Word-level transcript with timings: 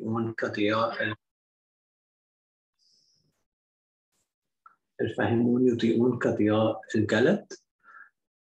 يضيئون 0.00 0.32
كضياء 0.32 1.14
الفاهمون 5.00 5.68
يضيئون 5.68 6.18
كضياء 6.18 6.80
الجلد. 6.94 7.46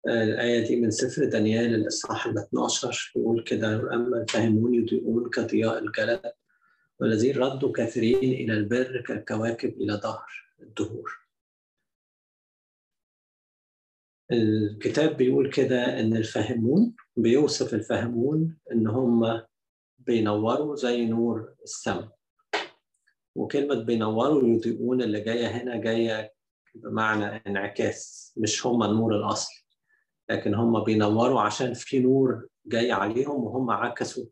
الآية 0.06 0.66
دي 0.68 0.80
من 0.80 0.90
سفر 0.90 1.24
دانيال 1.24 1.74
الإصحاح 1.74 2.26
ال 2.26 2.38
12 2.38 3.12
بيقول 3.16 3.44
كده 3.44 3.94
أما 3.94 4.22
الفاهمون 4.22 4.74
يضيئون 4.74 5.30
كضياء 5.30 5.78
الجلد 5.78 6.32
والذين 7.00 7.36
ردوا 7.36 7.72
كافرين 7.72 8.32
إلى 8.32 8.52
البر 8.52 9.00
كالكواكب 9.00 9.68
إلى 9.80 9.92
ظهر 9.92 10.26
الدهور. 10.62 11.18
الكتاب 14.32 15.16
بيقول 15.16 15.50
كده 15.50 16.00
إن 16.00 16.16
الفاهمون 16.16 16.94
بيوصف 17.16 17.74
الفاهمون 17.74 18.56
إن 18.72 18.86
هم 18.86 19.42
بينوروا 20.06 20.76
زي 20.76 21.06
نور 21.06 21.54
السماء 21.62 22.08
وكلمة 23.34 23.74
بينوروا 23.74 24.48
يضيئون 24.48 25.02
اللي 25.02 25.20
جاية 25.20 25.46
هنا 25.46 25.76
جاية 25.76 26.32
بمعنى 26.74 27.24
انعكاس 27.46 28.32
مش 28.36 28.66
هم 28.66 28.82
النور 28.82 29.16
الأصلي. 29.16 29.56
لكن 30.30 30.54
هم 30.54 30.84
بينوروا 30.84 31.40
عشان 31.40 31.74
في 31.74 31.98
نور 31.98 32.46
جاي 32.66 32.92
عليهم 32.92 33.44
وهم 33.44 33.70
عكسوا 33.70 34.24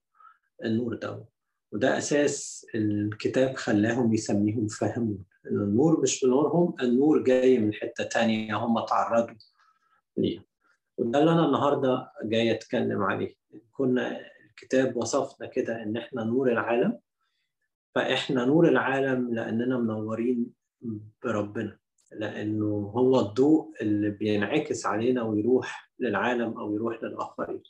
النور 0.65 0.95
ده. 0.95 1.25
وده 1.73 1.99
أساس 1.99 2.67
الكتاب 2.75 3.55
خلاهم 3.57 4.15
يسميهم 4.15 4.67
فاهمون 4.67 5.25
إن 5.51 5.57
النور 5.57 6.01
مش 6.01 6.25
بنورهم 6.25 6.75
النور 6.83 7.23
جاي 7.25 7.59
من 7.59 7.75
حتة 7.75 8.05
تانية 8.05 8.57
هم 8.57 8.85
تعرضوا 8.87 9.35
ليه 10.17 10.45
وده 10.99 11.19
اللي 11.21 11.33
أنا 11.33 11.47
النهاردة 11.47 12.13
جاي 12.25 12.53
أتكلم 12.53 13.03
عليه. 13.03 13.35
كنا 13.73 14.21
الكتاب 14.55 14.97
وصفنا 14.97 15.47
كده 15.47 15.83
إن 15.83 15.97
إحنا 15.97 16.25
نور 16.25 16.53
العالم 16.53 16.99
فإحنا 17.95 18.45
نور 18.45 18.69
العالم 18.69 19.35
لأننا 19.35 19.79
منورين 19.79 20.47
بربنا 21.25 21.79
لأنه 22.13 22.93
هو 22.97 23.21
الضوء 23.21 23.73
اللي 23.83 24.11
بينعكس 24.11 24.87
علينا 24.87 25.23
ويروح 25.23 25.91
للعالم 25.99 26.59
أو 26.59 26.75
يروح 26.75 27.03
للآخرين. 27.03 27.63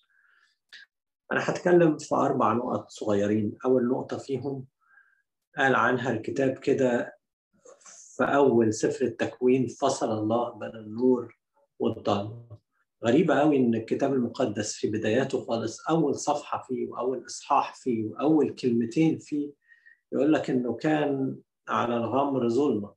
أنا 1.33 1.51
هتكلم 1.51 1.99
في 1.99 2.15
أربع 2.15 2.53
نقط 2.53 2.91
صغيرين. 2.91 3.57
أول 3.65 3.89
نقطة 3.89 4.19
فيهم 4.19 4.67
قال 5.57 5.75
عنها 5.75 6.11
الكتاب 6.13 6.59
كده 6.59 7.19
في 8.17 8.25
أول 8.25 8.75
سفر 8.75 9.05
التكوين 9.05 9.67
فصل 9.67 10.19
الله 10.19 10.59
بين 10.59 10.75
النور 10.77 11.39
والظلمة 11.79 12.59
غريبة 13.05 13.41
قوي 13.41 13.57
إن 13.57 13.75
الكتاب 13.75 14.13
المقدس 14.13 14.75
في 14.75 14.91
بداياته 14.91 15.45
خالص 15.47 15.89
أول 15.89 16.15
صفحة 16.15 16.65
فيه 16.69 16.89
وأول 16.89 17.27
إصحاح 17.27 17.75
فيه 17.75 18.05
وأول 18.05 18.55
كلمتين 18.55 19.19
فيه 19.19 19.53
يقول 20.13 20.33
لك 20.33 20.51
إنه 20.51 20.75
كان 20.77 21.37
على 21.69 21.97
الغمر 21.97 22.49
ظلمة. 22.49 22.95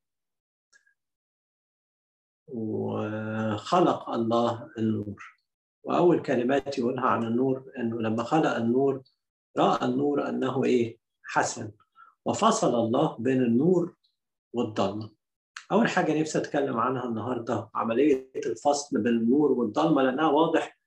وخلق 2.47 4.09
الله 4.09 4.69
النور. 4.77 5.23
وأول 5.83 6.21
كلمات 6.21 6.77
يقولها 6.77 7.05
عن 7.05 7.23
النور 7.23 7.71
إنه 7.77 8.01
لما 8.01 8.23
خلق 8.23 8.55
النور 8.55 9.03
رأى 9.57 9.85
النور 9.85 10.29
أنه 10.29 10.63
إيه؟ 10.63 10.97
حسن. 11.23 11.71
وفصل 12.25 12.75
الله 12.75 13.17
بين 13.19 13.41
النور 13.41 13.95
والضلمة. 14.53 15.16
أول 15.71 15.87
حاجة 15.89 16.19
نفسي 16.19 16.37
أتكلم 16.37 16.77
عنها 16.77 17.05
النهاردة 17.05 17.69
عملية 17.75 18.29
الفصل 18.35 18.97
بين 19.01 19.13
النور 19.13 19.51
والضلمة 19.51 20.01
لأنها 20.03 20.27
واضح 20.29 20.77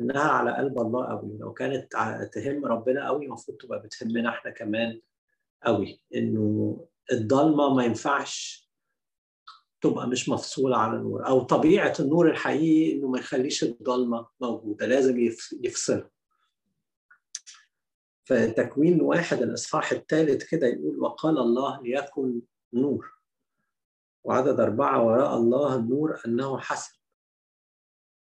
إنها 0.00 0.22
على 0.30 0.56
قلب 0.56 0.78
الله 0.80 1.06
قوي 1.06 1.38
لو 1.40 1.52
كانت 1.52 1.92
تهم 2.34 2.64
ربنا 2.64 3.06
قوي 3.06 3.26
المفروض 3.26 3.56
تبقى 3.58 3.82
بتهمنا 3.82 4.28
إحنا 4.28 4.50
كمان 4.50 5.00
قوي 5.62 6.00
إنه 6.14 6.76
الضلمة 7.12 7.74
ما 7.74 7.84
ينفعش 7.84 8.68
تبقى 9.80 10.08
مش 10.08 10.28
مفصولة 10.28 10.76
عن 10.76 10.94
النور 10.96 11.26
أو 11.26 11.40
طبيعة 11.40 11.92
النور 12.00 12.30
الحقيقي 12.30 12.92
إنه 12.98 13.08
ما 13.08 13.18
يخليش 13.18 13.64
الضلمة 13.64 14.26
موجودة 14.40 14.86
لازم 14.86 15.18
يفصلها 15.62 16.10
فتكوين 18.24 19.00
واحد 19.00 19.42
الإصحاح 19.42 19.92
الثالث 19.92 20.50
كده 20.50 20.66
يقول 20.66 20.98
وقال 21.00 21.38
الله 21.38 21.82
ليكن 21.82 22.40
نور. 22.72 23.17
وعدد 24.24 24.60
أربعة 24.60 25.02
وراء 25.02 25.36
الله 25.36 25.76
النور 25.76 26.20
أنه 26.26 26.58
حسن. 26.58 26.98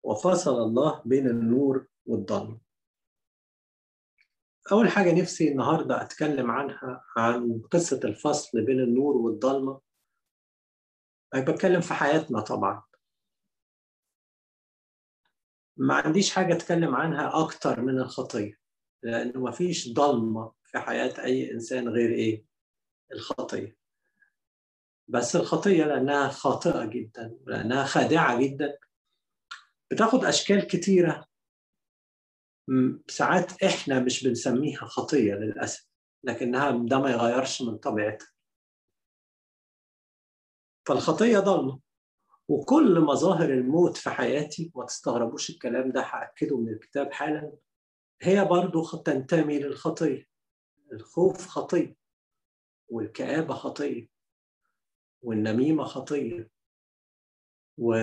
وفصل 0.04 0.62
الله 0.64 1.02
بين 1.06 1.28
النور 1.28 1.88
والضلمة. 2.06 2.60
أول 4.72 4.90
حاجة 4.90 5.22
نفسي 5.22 5.52
النهاردة 5.52 6.02
أتكلم 6.02 6.52
عنها 6.52 7.04
عن 7.18 7.62
قصة 7.72 8.00
الفصل 8.04 8.66
بين 8.66 8.80
النور 8.80 9.18
والضلمة. 9.18 9.82
بتكلم 11.36 11.82
في 11.82 11.94
حياتنا 11.94 12.42
طبعا. 12.42 12.84
ما 15.78 15.96
عنديش 15.96 16.36
حاجة 16.36 16.54
أتكلم 16.54 16.96
عنها 16.96 17.44
أكتر 17.44 17.82
من 17.82 18.00
الخطية 18.00 18.60
لأنه 19.04 19.40
ما 19.40 19.52
فيش 19.52 19.94
ضلمة 19.94 20.54
في 20.64 20.80
حياة 20.80 21.24
أي 21.24 21.52
إنسان 21.52 21.90
غير 21.90 22.10
إيه؟ 22.10 22.46
الخطية. 23.14 23.78
بس 25.08 25.36
الخطية 25.36 25.86
لأنها 25.86 26.30
خاطئة 26.30 26.86
جدا 26.86 27.38
لأنها 27.46 27.84
خادعة 27.86 28.42
جدا. 28.42 28.78
بتاخد 29.92 30.26
أشكال 30.26 30.68
كتيرة. 30.68 31.26
ساعات 33.08 33.64
إحنا 33.64 34.00
مش 34.00 34.28
بنسميها 34.28 34.86
خطية 34.86 35.34
للأسف 35.34 35.88
لكنها 36.24 36.72
ده 36.72 37.00
ما 37.00 37.12
يغيرش 37.12 37.62
من 37.62 37.78
طبيعتها. 37.78 38.28
فالخطية 40.88 41.40
ضلمة. 41.40 41.80
وكل 42.50 43.00
مظاهر 43.00 43.50
الموت 43.50 43.98
في 43.98 44.10
حياتي 44.10 44.72
ما 44.76 44.86
تستغربوش 44.86 45.50
الكلام 45.50 45.92
ده 45.92 46.02
هأكده 46.02 46.58
من 46.58 46.70
الكتاب 46.74 47.12
حالا 47.12 47.52
هي 48.22 48.46
برضو 48.46 48.86
تنتمي 49.06 49.60
للخطية. 49.60 50.28
الخوف 50.92 51.48
خطية 51.48 51.96
والكآبة 52.90 53.54
خطية. 53.54 54.17
والنميمة 55.22 55.84
خطية. 55.84 56.50
و... 57.78 57.96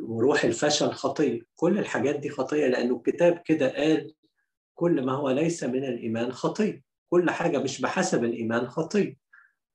وروح 0.00 0.44
الفشل 0.44 0.90
خطية. 0.92 1.42
كل 1.56 1.78
الحاجات 1.78 2.16
دي 2.16 2.30
خطية 2.30 2.66
لأنه 2.66 2.96
الكتاب 2.96 3.42
كده 3.44 3.76
قال 3.76 4.14
كل 4.74 5.06
ما 5.06 5.12
هو 5.12 5.30
ليس 5.30 5.64
من 5.64 5.84
الإيمان 5.84 6.32
خطية. 6.32 6.82
كل 7.10 7.30
حاجة 7.30 7.58
مش 7.58 7.80
بحسب 7.80 8.24
الإيمان 8.24 8.66
خطية. 8.68 9.16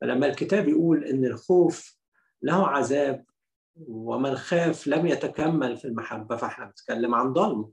فلما 0.01 0.27
الكتاب 0.27 0.67
يقول 0.67 1.03
إن 1.03 1.25
الخوف 1.25 1.97
له 2.41 2.67
عذاب 2.67 3.25
ومن 3.87 4.35
خاف 4.35 4.87
لم 4.87 5.07
يتكمل 5.07 5.77
في 5.77 5.85
المحبة 5.85 6.35
فإحنا 6.35 6.65
بنتكلم 6.65 7.15
عن 7.15 7.33
ضلمة 7.33 7.71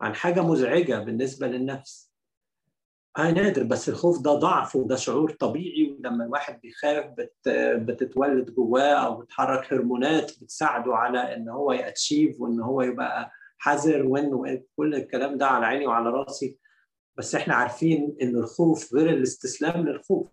عن 0.00 0.14
حاجة 0.14 0.42
مزعجة 0.42 0.98
بالنسبة 0.98 1.46
للنفس. 1.46 2.07
آه 3.18 3.30
نادر 3.30 3.62
بس 3.62 3.88
الخوف 3.88 4.22
ده 4.22 4.34
ضعف 4.34 4.76
وده 4.76 4.96
شعور 4.96 5.30
طبيعي 5.30 5.92
ولما 5.92 6.24
الواحد 6.24 6.60
بيخاف 6.60 7.04
بت 7.18 7.48
بتتولد 7.76 8.50
جواه 8.50 9.06
أو 9.06 9.16
بتحرك 9.16 9.72
هرمونات 9.72 10.32
بتساعده 10.42 10.94
على 10.96 11.34
إن 11.36 11.48
هو 11.48 11.72
يأتشيف 11.72 12.40
وإن 12.40 12.60
هو 12.60 12.82
يبقى 12.82 13.30
حذر 13.58 14.06
وإنه 14.06 14.62
كل 14.76 14.94
الكلام 14.94 15.38
ده 15.38 15.46
على 15.46 15.66
عيني 15.66 15.86
وعلى 15.86 16.10
راسي. 16.10 16.58
بس 17.18 17.34
إحنا 17.34 17.54
عارفين 17.54 18.16
إن 18.22 18.36
الخوف 18.36 18.94
غير 18.94 19.10
الاستسلام 19.10 19.88
للخوف. 19.88 20.28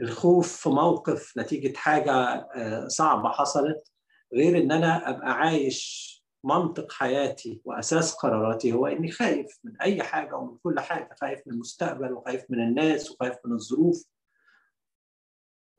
الخوف 0.00 0.56
في 0.62 0.68
موقف 0.68 1.38
نتيجة 1.38 1.76
حاجة 1.76 2.48
صعبة 2.88 3.28
حصلت 3.28 3.90
غير 4.34 4.58
إن 4.58 4.72
أنا 4.72 5.10
أبقى 5.10 5.32
عايش 5.32 6.12
منطق 6.44 6.92
حياتي 6.92 7.60
وأساس 7.64 8.14
قراراتي 8.14 8.72
هو 8.72 8.86
إني 8.86 9.10
خايف 9.10 9.58
من 9.64 9.80
أي 9.80 10.02
حاجة 10.02 10.34
ومن 10.34 10.58
كل 10.58 10.80
حاجة 10.80 11.14
خايف 11.20 11.40
من 11.46 11.52
المستقبل 11.52 12.12
وخايف 12.12 12.44
من 12.50 12.60
الناس 12.60 13.10
وخايف 13.10 13.36
من 13.44 13.52
الظروف. 13.52 14.04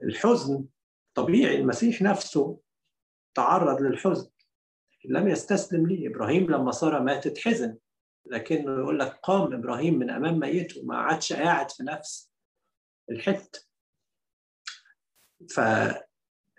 الحزن 0.04 0.66
طبيعي 1.14 1.56
المسيح 1.56 2.02
نفسه 2.02 2.60
تعرض 3.36 3.82
للحزن. 3.82 4.30
لم 5.06 5.28
يستسلم 5.28 5.88
ليه. 5.88 6.08
إبراهيم 6.10 6.52
لما 6.52 6.72
ساره 6.72 7.00
ماتت 7.00 7.38
حزن 7.38 7.78
لكنه 8.26 8.80
يقول 8.80 9.00
لك 9.00 9.20
قام 9.24 9.54
إبراهيم 9.54 10.00
من 10.00 10.10
أمام 10.10 10.40
ميته 10.40 10.84
ما 10.84 10.98
عادش 10.98 11.34
قاعد 11.34 11.72
في 11.72 11.84
نفس 11.84 12.32
الحتة. 13.10 13.60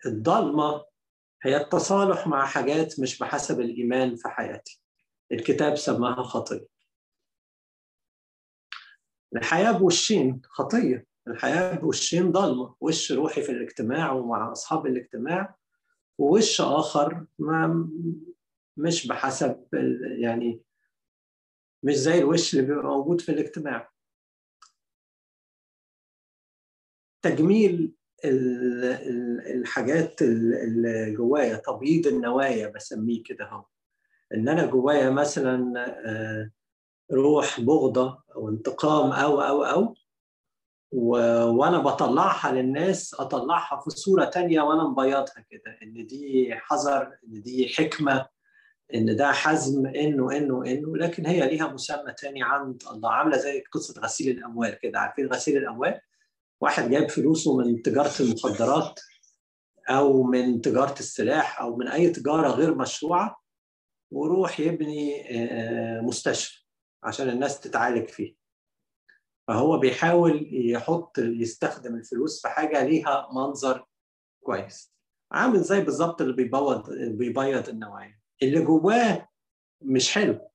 فالضلمة 0.04 0.84
هي 1.44 1.56
التصالح 1.56 2.26
مع 2.26 2.46
حاجات 2.46 3.00
مش 3.00 3.18
بحسب 3.18 3.60
الإيمان 3.60 4.16
في 4.16 4.28
حياتي. 4.28 4.80
الكتاب 5.32 5.74
سماها 5.76 6.22
خطية. 6.22 6.66
الحياة 9.36 9.72
بوشين 9.72 10.42
خطية. 10.44 11.06
الحياة 11.28 11.74
بوشين 11.74 12.32
ضلمة 12.32 12.76
وش 12.80 13.12
روحي 13.12 13.42
في 13.42 13.52
الاجتماع 13.52 14.12
ومع 14.12 14.52
أصحاب 14.52 14.86
الاجتماع 14.86 15.56
ووش 16.18 16.60
آخر 16.60 17.26
ما 17.38 17.88
مش 18.76 19.06
بحسب 19.06 19.66
يعني 20.20 20.60
مش 21.82 21.94
زي 21.94 22.18
الوش 22.18 22.54
اللي 22.54 22.66
بيبقى 22.66 22.84
موجود 22.84 23.20
في 23.20 23.32
الاجتماع. 23.32 23.90
تجميل 27.22 27.94
الحاجات 28.24 30.22
اللي 30.22 31.14
جوايا 31.16 31.56
تبييض 31.56 32.06
النوايا 32.06 32.68
بسميه 32.68 33.22
كده 33.22 33.44
أهو. 33.44 33.64
إن 34.34 34.48
أنا 34.48 34.66
جوايا 34.66 35.10
مثلا 35.10 35.74
آه، 36.06 36.50
روح 37.12 37.60
بغضة 37.60 38.22
أو 38.36 38.48
انتقام 38.48 39.12
أو 39.12 39.40
أو 39.40 39.64
أو 39.64 39.94
وأنا 41.58 41.78
بطلعها 41.78 42.52
للناس 42.52 43.14
أطلعها 43.14 43.80
في 43.80 43.90
صورة 43.90 44.24
تانية 44.24 44.60
وأنا 44.60 44.84
مبيضها 44.84 45.44
كده. 45.50 45.78
إن 45.82 46.06
دي 46.06 46.54
حذر 46.54 47.02
إن 47.02 47.42
دي 47.42 47.68
حكمة 47.68 48.26
إن 48.94 49.16
ده 49.16 49.32
حزم 49.32 49.86
إنه 49.86 50.36
إنه 50.36 50.64
إنه. 50.66 50.96
لكن 50.96 51.26
هي 51.26 51.48
ليها 51.48 51.68
مسمى 51.68 52.12
تاني 52.18 52.42
عند 52.42 52.82
الله. 52.92 53.10
عاملة 53.12 53.36
زي 53.36 53.64
قصة 53.72 54.00
غسيل 54.00 54.38
الأموال 54.38 54.78
كده. 54.78 54.98
عارفين 54.98 55.26
غسيل 55.26 55.56
الأموال؟ 55.56 56.00
واحد 56.60 56.90
جايب 56.90 57.10
فلوسه 57.10 57.56
من 57.56 57.82
تجارة 57.82 58.22
المخدرات 58.22 59.00
أو 59.90 60.22
من 60.22 60.60
تجارة 60.60 60.98
السلاح 60.98 61.60
أو 61.60 61.76
من 61.76 61.88
أي 61.88 62.10
تجارة 62.10 62.48
غير 62.48 62.74
مشروعة 62.74 63.40
وروح 64.10 64.60
يبني 64.60 65.24
مستشفى 66.02 66.64
عشان 67.02 67.28
الناس 67.28 67.60
تتعالج 67.60 68.08
فيه. 68.08 68.34
فهو 69.48 69.78
بيحاول 69.78 70.48
يحط 70.52 71.18
يستخدم 71.18 71.94
الفلوس 71.94 72.42
في 72.42 72.48
حاجة 72.48 72.84
ليها 72.84 73.28
منظر 73.32 73.86
كويس. 74.44 74.94
عامل 75.32 75.62
زي 75.62 75.80
بالظبط 75.80 76.20
اللي 76.20 76.34
بيبوض 76.34 76.90
بيبيض 76.90 77.68
النوايا. 77.68 78.18
اللي 78.42 78.60
جواه 78.60 79.28
مش 79.82 80.14
حلو 80.14 80.50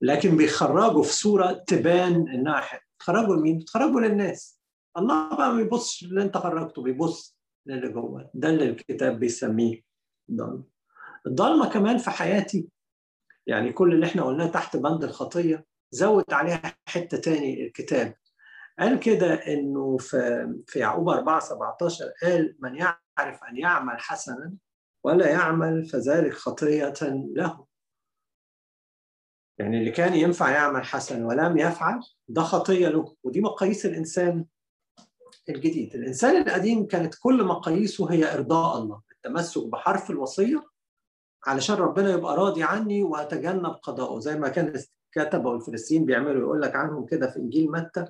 لكن 0.00 0.36
بيخرجوا 0.36 1.02
في 1.02 1.12
صورة 1.12 1.52
تبان 1.66 2.28
إنها 2.28 2.60
حلو. 2.60 2.80
تخرجوا 2.98 3.36
لمين؟ 3.36 3.64
تخرجوا 3.64 4.00
للناس. 4.00 4.57
الله 4.96 5.36
بقى 5.36 5.50
ما 5.50 5.56
بيبصش 5.56 6.04
اللي 6.04 6.22
انت 6.22 6.36
خرجته 6.36 6.82
بيبص 6.82 7.38
للي 7.66 7.88
جوه. 7.92 8.30
ده 8.34 8.48
اللي 8.48 8.64
الكتاب 8.70 9.18
بيسميه 9.18 9.82
ضلمة. 10.32 10.64
الضلمة 11.26 11.70
كمان 11.72 11.98
في 11.98 12.10
حياتي 12.10 12.68
يعني 13.46 13.72
كل 13.72 13.94
اللي 13.94 14.06
إحنا 14.06 14.22
قلناه 14.22 14.46
تحت 14.46 14.76
بند 14.76 15.04
الخطية 15.04 15.66
زود 15.90 16.32
عليها 16.32 16.76
حتة 16.88 17.18
تاني 17.18 17.66
الكتاب. 17.66 18.14
قال 18.78 19.00
كده 19.00 19.34
إنه 19.34 19.96
في 19.96 20.48
في 20.66 20.78
يعقوب 20.78 21.08
4 21.08 21.40
17 21.40 22.04
قال 22.22 22.56
من 22.60 22.76
يعرف 22.76 23.44
أن 23.50 23.56
يعمل 23.56 23.98
حسنا 24.00 24.52
ولا 25.04 25.30
يعمل 25.30 25.84
فذلك 25.84 26.32
خطية 26.32 26.94
له. 27.32 27.66
يعني 29.58 29.78
اللي 29.78 29.90
كان 29.90 30.14
ينفع 30.14 30.50
يعمل 30.50 30.84
حسن 30.84 31.24
ولم 31.24 31.58
يفعل 31.58 32.00
ده 32.28 32.42
خطية 32.42 32.88
له. 32.88 33.14
ودي 33.22 33.40
مقاييس 33.40 33.86
الإنسان 33.86 34.44
الجديد. 35.48 35.94
الإنسان 35.94 36.42
القديم 36.42 36.86
كانت 36.86 37.14
كل 37.20 37.44
مقاييسه 37.44 38.10
هي 38.10 38.34
إرضاء 38.34 38.78
الله 38.78 39.00
التمسك 39.12 39.66
بحرف 39.66 40.10
الوصية 40.10 40.66
علشان 41.46 41.76
ربنا 41.76 42.10
يبقى 42.10 42.36
راضي 42.36 42.62
عني 42.62 43.02
وأتجنب 43.02 43.74
قضاءه. 43.82 44.18
زي 44.18 44.38
ما 44.38 44.48
كان 44.48 44.72
الكتبه 45.16 45.50
والفريسيين 45.50 46.06
بيعملوا 46.06 46.40
يقول 46.40 46.62
لك 46.62 46.76
عنهم 46.76 47.06
كده 47.06 47.30
في 47.30 47.36
إنجيل 47.38 47.70
متى؟ 47.70 48.06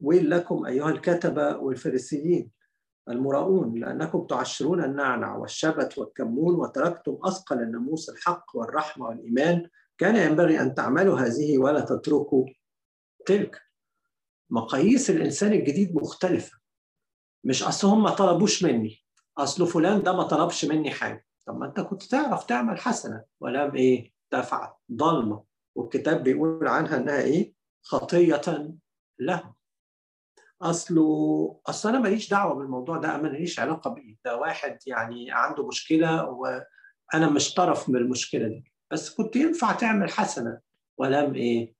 ويل 0.00 0.30
لكم 0.30 0.66
أيها 0.66 0.90
الكتبة 0.90 1.56
والفريسيين 1.56 2.50
المراؤون 3.08 3.78
لأنكم 3.78 4.26
تعشرون 4.26 4.84
النعنع 4.84 5.36
والشبت 5.36 5.98
والكمون 5.98 6.54
وتركتم 6.54 7.18
أثقل 7.24 7.62
الناموس 7.62 8.08
الحق 8.08 8.44
والرحمة 8.54 9.06
والإيمان. 9.06 9.68
كان 9.98 10.16
ينبغي 10.16 10.60
أن 10.60 10.74
تعملوا 10.74 11.18
هذه 11.18 11.58
ولا 11.58 11.80
تتركوا 11.80 12.46
تلك. 13.26 13.60
مقاييس 14.52 15.10
الإنسان 15.10 15.52
الجديد 15.52 15.94
مختلفة. 15.94 16.58
مش 17.44 17.62
أصل 17.62 17.88
هم 17.88 18.02
ما 18.02 18.10
طلبوش 18.10 18.62
مني. 18.64 18.98
أصل 19.38 19.66
فلان 19.66 20.02
ده 20.02 20.12
ما 20.12 20.22
طلبش 20.22 20.64
مني 20.64 20.90
حاجة. 20.90 21.26
طب 21.46 21.58
ما 21.58 21.66
أنت 21.66 21.80
كنت 21.80 22.02
تعرف 22.02 22.44
تعمل 22.44 22.78
حسنة 22.78 23.24
ولم 23.40 23.74
إيه؟ 23.74 24.12
تفعل. 24.30 24.68
ضلمة. 24.92 25.44
والكتاب 25.74 26.22
بيقول 26.22 26.68
عنها 26.68 26.96
إنها 26.96 27.20
إيه؟ 27.20 27.54
خطية 27.82 28.40
له 29.18 29.54
اصله 30.62 31.60
أصل 31.66 31.88
أنا 31.88 31.98
ماليش 31.98 32.30
دعوة 32.30 32.54
بالموضوع 32.54 32.96
ده 32.96 33.14
أنا 33.14 33.22
ماليش 33.22 33.60
علاقة 33.60 33.90
بيه. 33.90 34.16
ده 34.24 34.36
واحد 34.36 34.78
يعني 34.86 35.26
عنده 35.30 35.66
مشكلة 35.66 36.24
وأنا 36.24 37.30
مش 37.30 37.54
طرف 37.54 37.88
من 37.88 37.96
المشكلة 37.96 38.48
دي. 38.48 38.72
بس 38.90 39.14
كنت 39.14 39.36
ينفع 39.36 39.72
تعمل 39.72 40.10
حسنة 40.10 40.60
ولم 40.98 41.34
إيه؟ 41.34 41.74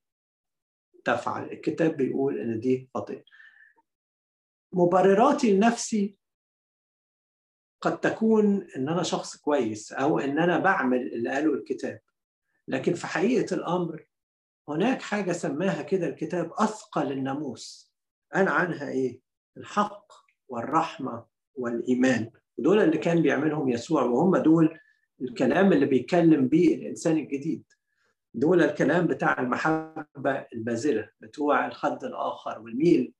تفعل 1.03 1.43
الكتاب 1.51 1.97
بيقول 1.97 2.39
إن 2.39 2.59
دي 2.59 2.89
خطيه 2.95 3.23
مبرراتي 4.73 5.55
لنفسي 5.55 6.17
قد 7.81 7.99
تكون 7.99 8.67
إن 8.77 8.89
أنا 8.89 9.03
شخص 9.03 9.37
كويس 9.37 9.93
أو 9.93 10.19
إن 10.19 10.39
أنا 10.39 10.59
بعمل 10.59 11.13
اللي 11.13 11.29
قاله 11.29 11.53
الكتاب. 11.53 11.99
لكن 12.67 12.93
في 12.93 13.07
حقيقة 13.07 13.55
الأمر 13.55 14.05
هناك 14.69 15.01
حاجة 15.01 15.31
سماها 15.31 15.81
كده 15.81 16.07
الكتاب 16.07 16.51
أثقل 16.53 17.11
الناموس. 17.11 17.93
قال 18.33 18.47
عنها 18.47 18.89
إيه؟ 18.89 19.19
الحق 19.57 20.07
والرحمة 20.47 21.25
والإيمان. 21.55 22.31
ودول 22.57 22.79
اللي 22.79 22.97
كان 22.97 23.21
بيعملهم 23.21 23.69
يسوع 23.69 24.03
وهم 24.03 24.37
دول 24.37 24.79
الكلام 25.21 25.73
اللي 25.73 25.85
بيتكلم 25.85 26.47
بيه 26.47 26.75
الإنسان 26.75 27.17
الجديد. 27.17 27.63
دول 28.33 28.63
الكلام 28.63 29.07
بتاع 29.07 29.39
المحبة 29.41 30.47
البازلة 30.53 31.09
بتوع 31.19 31.67
الخد 31.67 32.03
الآخر 32.03 32.59
والميل 32.59 33.13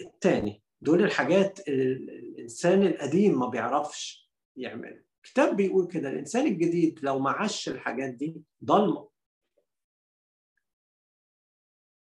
الثاني 0.00 0.62
دول 0.80 1.02
الحاجات 1.04 1.68
الإنسان 1.68 2.82
القديم 2.82 3.38
ما 3.38 3.46
بيعرفش 3.46 4.30
يعملها. 4.56 5.02
الكتاب 5.24 5.56
بيقول 5.56 5.86
كده 5.86 6.08
الإنسان 6.08 6.46
الجديد 6.46 7.00
لو 7.02 7.18
ما 7.18 7.30
عاش 7.30 7.68
الحاجات 7.68 8.10
دي 8.14 8.42
ضلمة. 8.64 9.08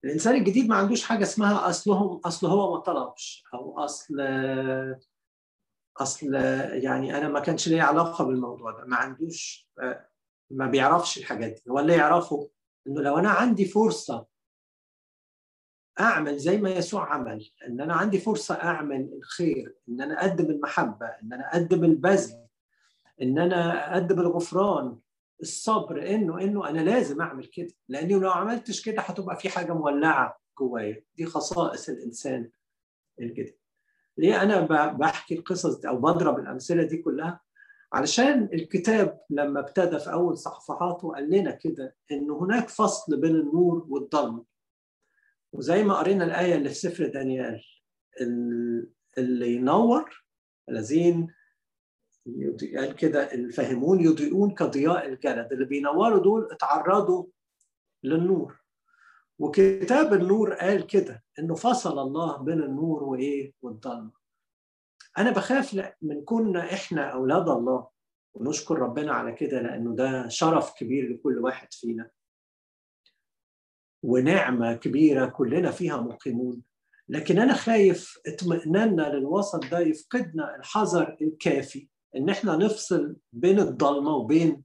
الإنسان 0.04 0.36
الجديد 0.36 0.70
ما 0.70 0.76
عندوش 0.76 1.04
حاجة 1.04 1.24
اسمها 1.24 1.70
أصلهم 1.70 2.22
أصل 2.26 2.48
هو 2.48 2.74
ما 2.74 2.80
طلبش 2.80 3.44
أو 3.54 3.80
أصل 3.80 4.16
أصل 5.98 6.34
يعني 6.74 7.18
أنا 7.18 7.30
ما 7.30 7.40
كانش 7.40 7.68
لي 7.68 7.80
علاقة 7.82 8.26
بالموضوع 8.26 8.72
ده 8.72 8.86
ما 8.86 8.96
عندوش 8.96 9.70
ما 10.54 10.68
بيعرفش 10.68 11.18
الحاجات 11.18 11.52
دي. 11.52 11.62
ولا 11.72 11.96
يعرفوا 11.96 12.48
إنه 12.88 13.02
لو 13.02 13.18
أنا 13.18 13.30
عندي 13.30 13.66
فرصة 13.66 14.26
أعمل 16.00 16.38
زي 16.38 16.58
ما 16.58 16.70
يسوع 16.70 17.14
عمل 17.14 17.50
إن 17.68 17.82
أنا 17.82 17.94
عندي 17.94 18.20
فرصة 18.20 18.56
أعمل 18.56 19.14
الخير 19.18 19.76
إن 19.90 20.02
أنا 20.02 20.22
أقدم 20.22 20.46
المحبة 20.46 21.06
إن 21.06 21.34
أنا 21.34 21.48
أقدم 21.54 21.84
البذل 21.84 22.46
إن 23.22 23.40
أنا 23.40 23.94
أقدم 23.94 24.20
الغفران 24.20 24.98
الصبر 25.42 26.10
إنه 26.10 26.42
إنه 26.42 26.70
أنا 26.70 26.80
لازم 26.80 27.22
أعمل 27.22 27.46
كده. 27.46 27.74
لأنه 27.90 28.20
لو 28.20 28.32
عملتش 28.32 28.82
كده 28.82 29.02
هتبقى 29.02 29.36
في 29.38 29.50
حاجة 29.50 29.74
مولعة 29.74 30.40
جوايا. 30.60 31.04
دي 31.16 31.26
خصائص 31.26 31.90
الإنسان 31.90 32.50
الجديد. 33.20 33.58
ليه 34.18 34.42
أنا 34.44 34.62
بحكي 34.92 35.36
القصص 35.36 35.76
دي 35.80 35.88
أو 35.88 35.98
بضرب 35.98 36.40
الأمثلة 36.40 36.84
دي 36.84 36.98
كلها؟ 36.98 37.40
علشان 37.94 38.44
الكتاب 38.54 39.22
لما 39.30 39.60
ابتدى 39.60 40.00
في 40.00 40.12
أول 40.14 40.38
صفحاته 40.38 41.14
قال 41.14 41.30
لنا 41.30 41.52
كده 41.52 41.96
إن 42.12 42.30
هناك 42.32 42.70
فصل 42.70 43.22
بين 43.22 43.36
النور 43.36 43.86
والظلمه 43.90 44.46
وزي 45.54 45.84
ما 45.84 45.94
قرينا 45.94 46.24
الآية 46.24 46.56
اللي 46.56 46.70
في 46.70 46.76
سفر 46.76 47.08
دانيال 47.08 47.64
اللي 49.18 49.54
ينور 49.56 50.24
الذين 50.70 51.34
قال 52.78 52.96
كده 52.96 53.34
الفاهمون 53.34 54.00
يضيئون 54.02 54.54
كضياء 54.54 55.08
الجلد. 55.08 55.54
اللي 55.54 55.66
بينوروا 55.66 56.24
دول 56.24 56.52
اتعرضوا 56.52 57.26
للنور. 58.04 58.62
وكتاب 59.40 60.14
النور 60.14 60.54
قال 60.54 60.88
كده 60.88 61.24
إنه 61.40 61.56
فصل 61.56 62.00
الله 62.00 62.38
بين 62.38 62.64
النور 62.64 63.04
وإيه؟ 63.04 63.54
والظلمه 63.62 64.21
أنا 65.18 65.32
بخاف 65.32 65.94
من 66.02 66.24
كنا 66.24 66.74
إحنا 66.74 67.10
أولاد 67.14 67.50
الله 67.50 67.88
ونشكر 68.34 68.80
ربنا 68.80 69.12
على 69.14 69.32
كده 69.32 69.62
لأنه 69.62 69.96
ده 69.96 70.28
شرف 70.28 70.74
كبير 70.74 71.14
لكل 71.14 71.40
واحد 71.40 71.74
فينا. 71.74 72.10
ونعمة 74.04 74.74
كبيرة 74.74 75.26
كلنا 75.26 75.72
فيها 75.72 75.98
مقيمون. 75.98 76.64
لكن 77.10 77.40
أنا 77.40 77.54
خايف 77.54 78.20
اطمئناننا 78.28 79.16
للوسط 79.16 79.66
ده 79.66 79.80
يفقدنا 79.80 80.56
الحذر 80.56 81.18
الكافي 81.22 81.90
إن 82.16 82.30
إحنا 82.30 82.58
نفصل 82.58 83.16
بين 83.34 83.60
الضلمة 83.60 84.16
وبين 84.16 84.64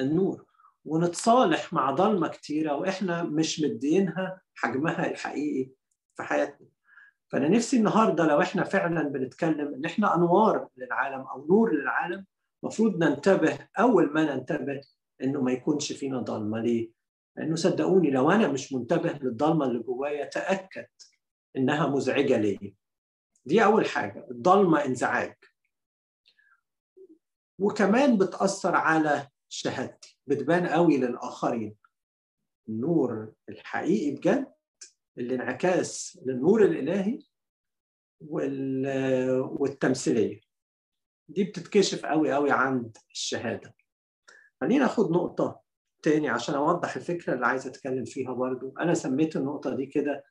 النور. 0.00 0.44
ونتصالح 0.84 1.72
مع 1.72 1.90
ضلمة 1.90 2.28
كتيرة 2.28 2.74
وإحنا 2.76 3.22
مش 3.22 3.60
مدينها 3.60 4.40
حجمها 4.54 5.10
الحقيقي 5.10 5.70
في 6.16 6.22
حياتنا. 6.22 6.68
فأنا 7.28 7.48
نفسي 7.48 7.76
النهارده 7.76 8.26
لو 8.26 8.40
إحنا 8.40 8.64
فعلا 8.64 9.02
بنتكلم 9.08 9.74
إن 9.74 9.84
إحنا 9.84 10.14
أنوار 10.14 10.68
للعالم 10.76 11.20
أو 11.20 11.46
نور 11.46 11.74
للعالم 11.74 12.26
المفروض 12.62 13.04
ننتبه 13.04 13.58
أول 13.78 14.12
ما 14.12 14.34
ننتبه 14.34 14.80
إنه 15.22 15.40
ما 15.42 15.52
يكونش 15.52 15.92
فينا 15.92 16.18
ضلمة. 16.20 16.60
ليه؟ 16.60 16.90
لأنه 17.36 17.56
صدقوني 17.56 18.10
لو 18.10 18.30
أنا 18.30 18.48
مش 18.48 18.72
منتبه 18.72 19.12
للضلمة 19.12 19.64
اللي 19.66 19.78
جوايا 19.82 20.24
تأكد 20.24 20.86
إنها 21.56 21.86
مزعجة 21.86 22.36
ليا 22.36 22.74
دي 23.46 23.64
أول 23.64 23.86
حاجة 23.86 24.26
الضلمة 24.30 24.84
انزعاج. 24.84 25.34
وكمان 27.58 28.18
بتأثر 28.18 28.74
على 28.76 29.28
شهادتي 29.48 30.18
بتبان 30.26 30.66
قوي 30.66 30.96
للآخرين. 30.96 31.76
النور 32.68 33.32
الحقيقي 33.48 34.10
بجد 34.16 34.53
اللي 35.18 35.34
انعكاس 35.34 36.18
للنور 36.26 36.64
الالهي 36.64 37.18
والتمثيلية. 39.60 40.40
دي 41.28 41.44
بتتكشف 41.44 42.06
قوي 42.06 42.32
قوي 42.32 42.50
عند 42.50 42.96
الشهادة. 43.10 43.74
خلينا 44.60 44.84
ناخد 44.84 45.10
نقطة 45.10 45.60
تاني 46.02 46.28
عشان 46.28 46.54
أوضح 46.54 46.96
الفكرة 46.96 47.34
اللي 47.34 47.46
عايز 47.46 47.66
أتكلم 47.66 48.04
فيها 48.04 48.32
برضو. 48.32 48.74
أنا 48.80 48.94
سميت 48.94 49.36
النقطة 49.36 49.76
دي 49.76 49.86
كده 49.86 50.24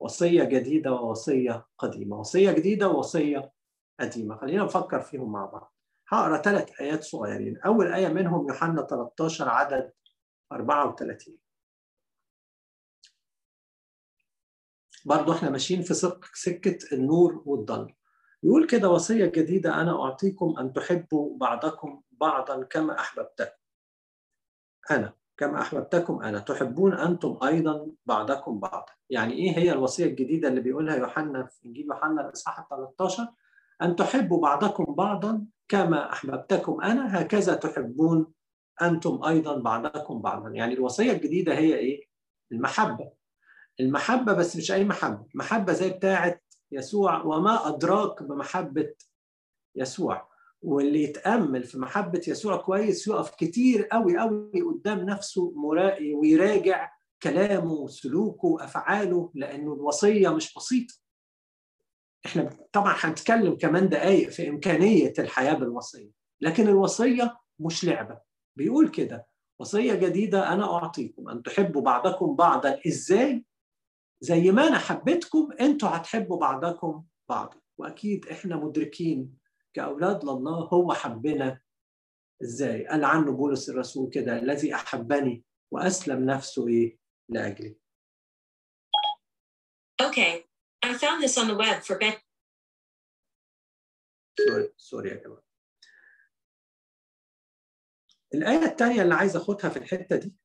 وصية 0.00 0.44
جديدة 0.44 0.92
ووصية 0.92 1.66
قديمة. 1.78 2.18
وصية 2.18 2.52
جديدة 2.52 2.88
ووصية 2.88 3.52
قديمة. 4.00 4.36
خلينا 4.36 4.64
نفكر 4.64 5.00
فيهم 5.00 5.32
مع 5.32 5.46
بعض. 5.46 5.74
هقرأ 6.08 6.42
ثلاث 6.42 6.80
آيات 6.80 7.02
صغيرين. 7.02 7.58
أول 7.58 7.92
آية 7.92 8.08
منهم 8.08 8.48
يوحنا 8.48 8.82
13 8.82 9.48
عدد 9.48 9.92
34 10.52 11.38
برضو 15.06 15.32
إحنا 15.32 15.50
ماشيين 15.50 15.82
في 15.82 15.94
سكة 16.34 16.78
النور 16.92 17.42
والظلم 17.46 17.94
يقول 18.42 18.66
كده 18.66 18.88
وصية 18.88 19.26
جديدة 19.26 19.80
أنا 19.80 20.02
أعطيكم 20.02 20.54
أن 20.58 20.72
تحبوا 20.72 21.38
بعضكم 21.38 22.02
بعضا 22.10 22.62
كما 22.62 23.00
أحببتكم. 23.00 23.56
أنا 24.90 25.12
كما 25.36 25.60
أحببتكم 25.60 26.22
أنا 26.22 26.38
تحبون 26.38 26.94
أنتم 26.94 27.38
أيضا 27.42 27.90
بعضكم 28.06 28.60
بعضا. 28.60 28.92
يعني 29.10 29.32
إيه 29.32 29.58
هي 29.58 29.72
الوصية 29.72 30.04
الجديدة 30.04 30.48
اللي 30.48 30.60
بيقولها 30.60 30.96
يوحنا 30.96 31.46
في 31.46 31.66
إنجيل 31.66 31.86
يوحنا 31.86 32.28
الإصحاح 32.28 32.68
13 32.70 33.28
أن 33.82 33.96
تحبوا 33.96 34.42
بعضكم 34.42 34.94
بعضا 34.94 35.46
كما 35.68 36.12
أحببتكم. 36.12 36.80
أنا 36.80 37.20
هكذا 37.20 37.54
تحبون 37.54 38.32
أنتم 38.82 39.24
أيضا 39.24 39.58
بعضكم 39.58 40.20
بعضا. 40.20 40.50
يعني 40.50 40.74
الوصية 40.74 41.12
الجديدة 41.12 41.54
هي 41.54 41.76
إيه؟ 41.76 42.08
المحبة. 42.52 43.25
المحبة 43.80 44.32
بس 44.32 44.56
مش 44.56 44.72
أي 44.72 44.84
محبة 44.84 45.26
محبة 45.34 45.72
زي 45.72 45.90
بتاعه 45.90 46.40
يسوع 46.72 47.22
وما 47.22 47.68
أدراك 47.68 48.22
بمحبة 48.22 48.94
يسوع. 49.76 50.28
واللي 50.62 51.02
يتأمل 51.02 51.64
في 51.64 51.78
محبة 51.78 52.20
يسوع 52.28 52.56
كويس 52.56 53.08
يقف 53.08 53.30
كتير 53.30 53.84
قوي 53.84 54.18
قوي 54.18 54.62
قدام 54.62 54.98
نفسه 55.00 55.52
ويراجع 56.22 56.90
كلامه 57.22 57.72
وسلوكه 57.72 58.48
وأفعاله 58.48 59.30
لأنه 59.34 59.74
الوصية 59.74 60.28
مش 60.28 60.54
بسيطة. 60.54 60.94
إحنا 62.26 62.50
طبعا 62.72 62.94
هنتكلم 62.98 63.56
كمان 63.56 63.88
دقائق 63.88 64.28
في 64.28 64.48
إمكانية 64.48 65.12
الحياة 65.18 65.54
بالوصية 65.54 66.10
لكن 66.40 66.68
الوصية 66.68 67.36
مش 67.58 67.84
لعبة. 67.84 68.20
بيقول 68.56 68.88
كده 68.88 69.26
وصية 69.60 69.94
جديدة 69.94 70.52
أنا 70.52 70.74
أعطيكم 70.74 71.28
أن 71.28 71.42
تحبوا 71.42 71.82
بعضكم 71.82 72.36
بعضا. 72.36 72.80
إزاي؟ 72.86 73.44
زي 74.20 74.50
ما 74.50 74.66
أنا 74.68 74.78
حبيتكم 74.78 75.52
أنتوا 75.60 75.88
هتحبوا 75.88 76.38
بعضكم 76.40 77.04
بعضا 77.28 77.60
وأكيد 77.78 78.26
إحنا 78.28 78.56
مدركين 78.56 79.38
كأولاد 79.74 80.24
لله 80.24 80.64
هو 80.64 80.92
حبنا 80.92 81.60
إزاي؟ 82.42 82.86
قال 82.86 83.04
عنه 83.04 83.32
بولس 83.32 83.68
الرسول 83.70 84.10
كده 84.10 84.38
الذي 84.38 84.74
أحبني 84.74 85.44
وأسلم 85.70 86.24
نفسه 86.30 86.68
إيه؟ 86.68 86.98
لأجلي. 87.28 87.76
Okay, 90.02 90.44
I 90.84 90.92
found 90.94 91.22
this 91.22 91.38
on 91.38 91.48
the 91.48 91.54
web. 91.54 91.82
For 91.82 91.98
bet. 91.98 92.22
sorry 94.38 94.72
sorry 94.76 95.08
يا 95.10 95.14
جماعة. 95.14 95.42
الآية 98.34 98.64
الثانية 98.64 99.02
اللي 99.02 99.14
عايز 99.14 99.36
أخدها 99.36 99.70
في 99.70 99.76
الحتة 99.78 100.16
دي 100.16 100.36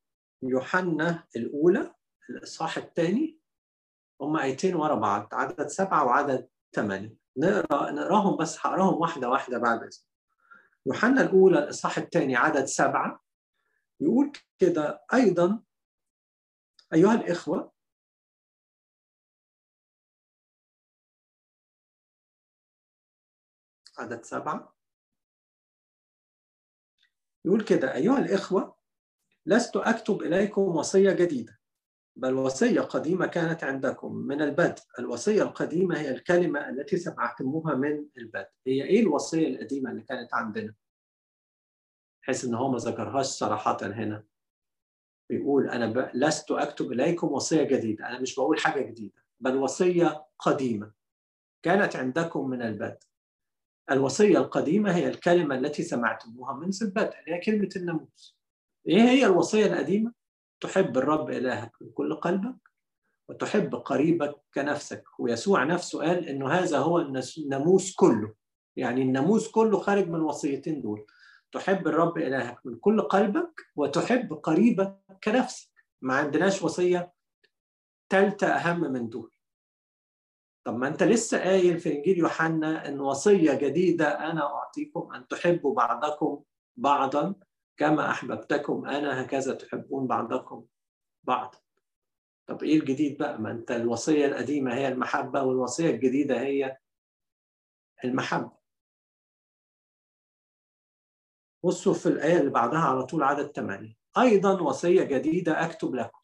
يوحنا 0.43 1.27
الأولى 1.35 1.95
الإصحاح 2.29 2.77
الثاني 2.77 3.40
هم 4.21 4.37
آيتين 4.37 4.75
ورا 4.75 4.95
بعض 4.95 5.29
عدد 5.33 5.67
سبعة 5.67 6.05
وعدد 6.05 6.49
ثمانية. 6.75 7.15
نقرا 7.37 7.91
نقراهم 7.91 8.37
بس 8.37 8.57
هقراهم 8.65 9.01
واحدة 9.01 9.29
واحدة 9.29 9.57
بعد 9.57 9.83
اسم 9.83 10.05
يوحنا 10.85 11.21
الأولى 11.21 11.59
الإصحاح 11.59 11.97
الثاني 11.97 12.35
عدد 12.35 12.65
سبعة. 12.65 13.23
يقول 13.99 14.31
كده 14.59 15.05
أيضا 15.13 15.63
أيها 16.93 17.13
الإخوة 17.13 17.71
عدد 23.97 24.23
سبعة. 24.23 24.75
يقول 27.45 27.63
كده 27.63 27.95
أيها 27.95 28.17
الإخوة 28.17 28.75
لست 29.45 29.77
أكتب 29.77 30.21
إليكم 30.21 30.61
وصية 30.61 31.11
جديدة. 31.11 31.61
بل 32.15 32.34
وصية 32.34 32.82
قديمة 32.82 33.25
كانت 33.27 33.63
عندكم 33.63 34.15
من 34.15 34.41
البدء. 34.41 34.82
الوصية 35.00 35.44
القديمة 35.44 36.00
هي 36.00 36.12
الكلمة 36.12 36.70
التي 36.70 36.98
سمعتموها 36.98 37.75
من 37.75 38.06
البدء. 38.18 38.50
هي 38.68 38.84
إيه 38.84 39.00
الوصية 39.01 39.48
القديمة 39.48 39.91
اللي 39.91 40.01
كانت 40.01 40.34
عندنا؟ 40.34 40.74
بحيث 42.24 42.46
إن 42.46 42.56
هو 42.56 42.72
ما 42.72 42.77
ذكرهاش 42.77 43.25
صراحة 43.25 43.77
هنا. 43.82 44.24
بيقول 45.30 45.70
أنا. 45.70 46.12
لست 46.13 46.51
أكتب 46.51 46.91
إليكم 46.91 47.27
وصية 47.27 47.63
جديدة. 47.63 48.10
أنا 48.10 48.20
مش 48.20 48.36
بقول 48.36 48.60
حاجة 48.60 48.82
جديدة 48.82 49.25
بل 49.39 49.56
وصية 49.56 50.27
قديمة 50.39 50.91
كانت 51.63 51.96
عندكم 51.96 52.50
من 52.50 52.62
البدء. 52.62 53.00
الوصية 53.91 54.38
القديمة 54.38 54.96
هي 54.96 55.08
الكلمة 55.08 55.56
التي 55.56 55.84
سمعتموها 55.84 56.53
من 56.53 56.70
البدء 56.82 57.15
هي 57.27 57.39
كلمة 57.39 57.70
الناموس. 57.75 58.38
إيه 58.88 59.01
هي 59.01 59.25
الوصية 59.25 59.65
القديمة؟ 59.65 60.20
تحب 60.62 60.98
الرب 60.98 61.30
إلهك 61.30 61.72
بكل 61.82 62.15
قلبك 62.15 62.72
وتحب 63.30 63.75
قريبك 63.75 64.36
كنفسك. 64.53 65.03
ويسوع 65.20 65.63
نفسه 65.63 66.00
قال 66.00 66.27
إنه 66.27 66.50
هذا 66.50 66.77
هو 66.77 67.00
الناموس 67.38 67.96
كله. 67.96 68.34
يعني 68.75 69.01
الناموس 69.01 69.51
كله 69.51 69.80
خارج 69.80 70.08
من 70.08 70.15
الوصيتين 70.15 70.82
دول. 70.82 71.06
تحب 71.51 71.88
الرب 71.88 72.18
إلهك 72.18 72.65
من 72.65 72.75
كل 72.75 73.01
قلبك 73.01 73.62
وتحب 73.75 74.34
قريبك 74.34 75.00
كنفسك. 75.24 75.70
ما 76.01 76.15
عندناش 76.15 76.62
وصية 76.63 77.13
ثالثة 78.10 78.48
أهم 78.48 78.82
من 78.82 79.10
دول. 79.10 79.32
طب 80.63 80.75
ما 80.77 80.88
أنت 80.88 81.03
لسه 81.03 81.39
قايل 81.39 81.80
في 81.80 81.98
إنجيل 81.98 82.18
يوحنا 82.18 82.88
إن 82.88 83.00
وصية 83.00 83.53
جديدة 83.53 84.32
أنا 84.32 84.56
أعطيكم 84.56 85.13
أن 85.13 85.27
تحبوا 85.27 85.75
بعضكم 85.75 86.44
بعضا. 86.77 87.36
كما 87.81 88.11
أحببتكم 88.11 88.85
أنا 88.85 89.21
هكذا 89.21 89.55
تحبون 89.55 90.07
بعضكم 90.07 90.67
بعضا 91.23 91.59
طب 92.47 92.63
إيه 92.63 92.79
الجديد 92.79 93.17
بقى؟ 93.17 93.39
ما 93.41 93.51
أنت 93.51 93.71
الوصية 93.71 94.25
القديمة 94.25 94.73
هي 94.73 94.88
المحبة 94.88 95.43
والوصية 95.43 95.89
الجديدة 95.89 96.41
هي 96.41 96.77
المحبة. 98.03 98.57
بصوا 101.63 101.93
في 101.93 102.05
الآية 102.05 102.38
اللي 102.39 102.50
بعدها 102.51 102.79
على 102.79 103.03
طول 103.05 103.23
عدد 103.23 103.51
8 103.51 103.95
أيضا 104.17 104.61
وصية 104.61 105.03
جديدة 105.03 105.65
أكتب 105.65 105.95
لكم. 105.95 106.19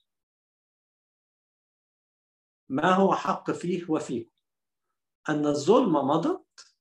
ما 2.69 2.91
هو 2.93 3.15
حق 3.15 3.51
فيه 3.51 3.85
وفيكم؟ 3.89 4.31
أن 5.29 5.45
الظلم 5.45 5.93
مضت 5.93 6.75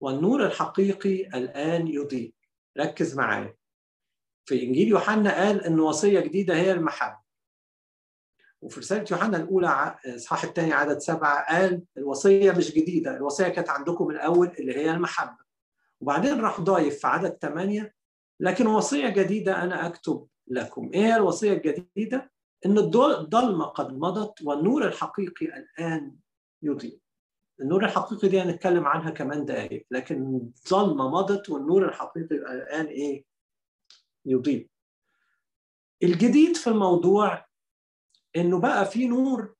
والنور 0.00 0.46
الحقيقي 0.46 1.26
الآن 1.26 1.88
يضيء. 1.88 2.34
ركز 2.78 3.16
معايا. 3.16 3.58
في 4.48 4.62
إنجيل 4.62 4.88
يوحنا 4.88 5.34
قال 5.44 5.64
إن 5.64 5.80
وصية 5.80 6.20
جديدة 6.20 6.54
هي 6.54 6.72
المحبة 6.72 7.18
وفي 8.62 8.80
رسالة 8.80 9.04
يوحنا 9.10 9.36
الأولى 9.36 9.96
إصحاح 10.06 10.44
الثاني 10.44 10.72
عدد 10.72 10.98
سبعة 10.98 11.46
قال 11.58 11.82
الوصية 11.96 12.52
مش 12.52 12.74
جديدة 12.74 13.16
الوصية 13.16 13.48
كانت 13.48 13.70
عندكم 13.70 14.06
من 14.06 14.14
الأول 14.14 14.48
اللي 14.58 14.76
هي 14.76 14.90
المحبة 14.90 15.38
وبعدين 16.00 16.40
راح 16.40 16.60
ضايف 16.60 16.98
في 17.00 17.06
عدد 17.06 17.38
ثمانية 17.42 17.94
لكن 18.40 18.66
وصية 18.66 19.08
جديدة 19.08 19.62
أنا 19.62 19.86
أكتب 19.86 20.26
لكم 20.48 20.90
إيه 20.94 21.00
هي 21.00 21.16
الوصية 21.16 21.52
الجديدة؟ 21.52 22.30
إن 22.66 22.78
الظلمة 22.78 23.64
قد 23.64 23.92
مضت 23.98 24.42
والنور 24.42 24.86
الحقيقي 24.86 25.46
الآن 25.46 26.16
يضيء 26.62 26.98
النور 27.60 27.84
الحقيقي 27.84 28.28
دي 28.28 28.40
هنتكلم 28.40 28.86
عنها 28.86 29.10
كمان 29.10 29.44
دقايق 29.44 29.86
لكن 29.90 30.40
الظلمة 30.56 31.08
مضت 31.08 31.50
والنور 31.50 31.88
الحقيقي 31.88 32.34
الآن 32.36 32.86
إيه؟ 32.86 33.27
يضيء. 34.28 34.70
الجديد 36.02 36.56
في 36.56 36.66
الموضوع 36.66 37.46
إنه 38.36 38.60
بقى 38.60 38.84
في 38.84 39.06
نور 39.08 39.54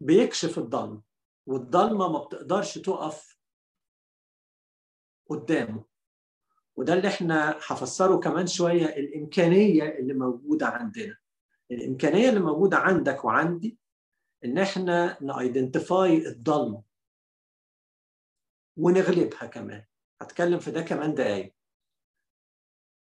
بيكشف 0.00 0.58
الضلمة 0.58 1.02
والضلمة 1.46 2.12
ما 2.12 2.18
بتقدرش 2.24 2.78
تقف 2.78 3.38
قدامه. 5.28 5.84
وده 6.76 6.94
اللي 6.94 7.08
إحنا 7.08 7.50
هفسره 7.66 8.16
كمان 8.20 8.46
شوية 8.46 8.86
الإمكانية 8.86 9.88
اللي 9.98 10.14
موجودة 10.14 10.66
عندنا. 10.66 11.18
الإمكانية 11.70 12.28
اللي 12.28 12.40
موجودة 12.40 12.76
عندك 12.76 13.24
وعندي 13.24 13.78
إن 14.44 14.58
إحنا 14.58 15.22
نايدنتيفاي 15.22 16.26
الضلمة 16.26 16.82
ونغلبها 18.76 19.46
كمان. 19.46 19.84
هتكلم 20.20 20.58
في 20.58 20.70
ده 20.70 20.82
كمان 20.82 21.14
دقايق. 21.14 21.54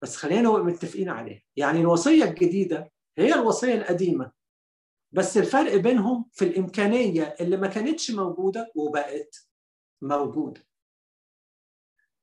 بس 0.03 0.17
خلينا 0.17 0.49
نبقى 0.49 0.63
متفقين 0.65 1.09
عليها. 1.09 1.43
يعني 1.57 1.81
الوصية 1.81 2.25
الجديدة 2.25 2.93
هي 3.19 3.35
الوصية 3.35 3.75
القديمة 3.75 4.33
بس 5.13 5.37
الفرق 5.39 5.77
بينهم 5.77 6.29
في 6.33 6.45
الإمكانية 6.45 7.23
اللي 7.41 7.57
ما 7.57 7.67
كانتش 7.67 8.11
موجودة 8.11 8.73
وبقت 8.75 9.49
موجودة. 10.03 10.67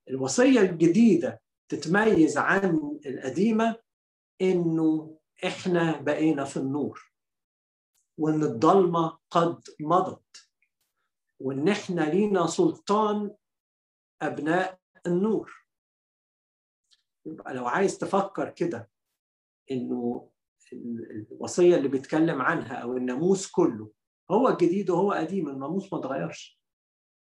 الوصية 0.10 0.60
الجديدة 0.62 1.42
تتميز 1.70 2.38
عن 2.38 3.00
القديمة 3.06 3.76
إنه 4.42 5.18
إحنا 5.46 6.02
بقينا 6.02 6.44
في 6.44 6.58
النور 6.58 7.12
وإن 8.18 8.44
الضلمة 8.44 9.18
قد 9.32 9.62
مضت 9.80 10.50
وإن 11.40 11.70
إحنا 11.70 12.02
لينا 12.02 12.48
سلطان 12.48 13.36
أبناء 14.22 14.80
النور. 15.08 15.67
يبقى 17.28 17.54
لو 17.54 17.68
عايز 17.68 17.98
تفكر 17.98 18.50
كده 18.50 18.90
إنه 19.72 20.30
الوصية 21.32 21.76
اللي 21.76 21.88
بيتكلم 21.88 22.42
عنها 22.42 22.76
أو 22.76 22.98
الناموس 22.98 23.52
كله 23.52 23.92
هو 24.32 24.58
جديد 24.62 24.90
وهو 24.90 25.12
قديم 25.12 25.50
الناموس 25.50 25.94
ما 25.94 26.00
اتغيرش. 26.00 26.62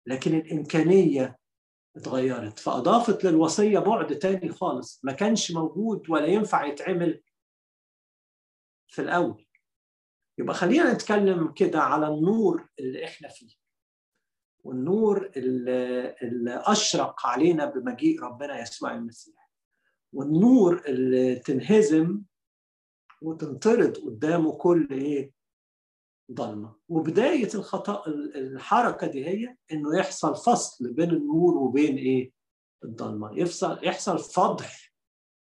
لكن 0.06 0.34
الإمكانية 0.34 1.38
اتغيرت 1.96 2.58
فأضافت 2.58 3.24
للوصية 3.24 3.78
بعد 3.78 4.18
تاني 4.18 4.48
خالص 4.48 5.00
ما 5.04 5.12
كانش 5.12 5.50
موجود 5.52 6.10
ولا 6.10 6.26
ينفع 6.26 6.64
يتعمل 6.66 7.22
في 8.88 9.02
الأول. 9.02 9.46
يبقى 10.38 10.54
خلينا 10.54 10.92
نتكلم 10.92 11.52
كده 11.52 11.80
على 11.80 12.08
النور 12.08 12.68
اللي 12.78 13.04
إحنا 13.04 13.28
فيه. 13.28 13.54
والنور 14.64 15.30
اللي 15.36 16.62
اشرق 16.66 17.26
علينا 17.26 17.64
بمجيء 17.64 18.22
ربنا 18.22 18.60
يسوع 18.60 18.94
المسيح. 18.94 19.39
والنور 20.12 20.84
اللي 20.86 21.36
تنهزم 21.36 22.22
وتنطرد 23.22 23.96
قدامه 23.96 24.52
كل 24.58 24.88
إيه؟ 24.90 25.32
ضلمة. 26.32 26.76
وبداية 26.88 27.48
الخطأ 27.54 28.06
الحركة 28.34 29.06
دي 29.06 29.26
هي 29.26 29.56
إنه 29.72 29.98
يحصل 29.98 30.36
فصل 30.36 30.92
بين 30.94 31.10
النور 31.10 31.56
وبين 31.56 31.96
إيه؟ 31.96 32.32
الضلمة. 32.84 33.38
يفصل 33.38 33.84
يحصل 33.84 34.18
فضح 34.18 34.92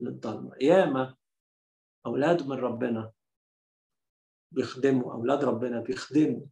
للضلمة. 0.01 0.57
ياما 0.61 1.17
أولاد 2.07 2.47
من 2.47 2.57
ربنا 2.57 3.13
بيخدموا 4.53 5.13
أولاد 5.13 5.45
ربنا 5.45 5.81
بيخدموا 5.81 6.47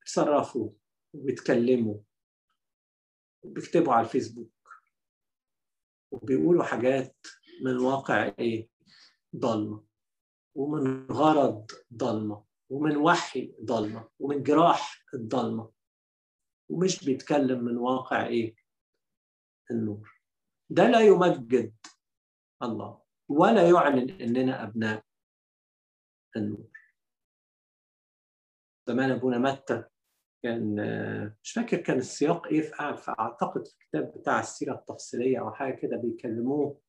بيتصرفوا 0.00 0.70
وبيتكلموا 1.14 1.98
وبيكتبوا 3.44 3.92
على 3.92 4.06
الفيسبوك. 4.06 4.50
وبيقولوا 6.12 6.64
حاجات 6.64 7.16
من 7.64 7.76
واقع 7.76 8.32
إيه؟ 8.38 8.68
ضلمة. 9.36 9.84
ومن 10.54 11.06
غرض 11.06 11.70
ضلمة. 11.94 12.44
ومن 12.70 12.96
وحي 12.96 13.54
ضلمة. 13.64 14.08
ومن 14.18 14.42
جراح 14.42 15.04
الضلمة. 15.14 15.72
ومش 16.68 17.04
بيتكلم 17.04 17.64
من 17.64 17.76
واقع 17.76 18.26
إيه؟ 18.26 18.54
النور. 19.70 20.20
ده 20.70 20.90
لا 20.90 21.00
يمجد 21.00 21.74
الله. 22.62 23.02
ولا 23.28 23.68
يعلن 23.70 24.10
إننا 24.10 24.62
أبناء 24.62 25.04
النور. 26.36 26.72
زمان 28.86 29.10
أبونا 29.10 29.38
متى 29.38 29.84
كان 30.42 30.74
مش 31.42 31.52
فاكر 31.52 31.76
كان 31.76 31.98
السياق 31.98 32.46
إيه 32.46 32.60
في 32.60 33.14
اعتقد 33.18 33.66
في 33.66 33.74
الكتاب 33.74 34.18
بتاع 34.18 34.40
السيرة 34.40 34.74
التفصيلية 34.74 35.40
أو 35.40 35.52
حاجة 35.52 35.74
كده 35.74 35.96
بيكلموه. 35.96 36.80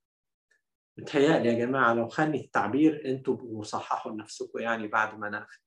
متهيألي 0.97 1.49
يا 1.49 1.53
جماعة 1.65 1.93
لو 1.93 2.07
خلي 2.07 2.39
التعبير 2.41 3.05
أنتوا 3.05 3.35
بتصححوا 3.35 4.11
لنفسكم 4.11 4.59
يعني 4.59 4.87
بعد 4.87 5.19
ما 5.19 5.29
نقفل. 5.29 5.59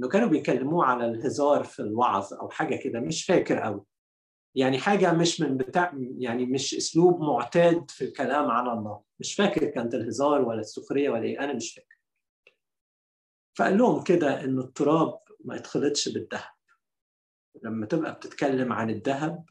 إنه 0.00 0.08
كانوا 0.08 0.28
بيكلموه 0.28 0.84
على 0.84 1.06
الهزار 1.06 1.64
في 1.64 1.80
الوعظ 1.82 2.34
أو 2.34 2.48
حاجة 2.48 2.76
كده 2.76 3.00
مش 3.00 3.24
فاكر 3.24 3.58
قوي 3.58 3.84
يعني 4.54 4.78
حاجة 4.78 5.12
مش 5.12 5.40
من 5.40 5.56
بتاع 5.56 5.92
يعني 6.18 6.46
مش 6.46 6.74
أسلوب 6.74 7.20
معتاد 7.20 7.90
في 7.90 8.04
الكلام 8.04 8.50
على 8.50 8.72
الله. 8.72 9.02
مش 9.20 9.34
فاكر 9.34 9.64
كانت 9.64 9.94
الهزار 9.94 10.42
ولا 10.42 10.60
السخرية 10.60 11.10
ولا 11.10 11.22
إيه 11.22 11.40
أنا 11.40 11.52
مش 11.52 11.74
فاكر. 11.74 11.98
فقال 13.58 13.78
لهم 13.78 14.04
كده 14.04 14.44
ان 14.44 14.58
التراب 14.58 15.18
ما 15.44 15.56
يتخلطش 15.56 16.08
بالذهب 16.08 16.52
لما 17.62 17.86
تبقى 17.86 18.14
بتتكلم 18.14 18.72
عن 18.72 18.90
الذهب 18.90 19.44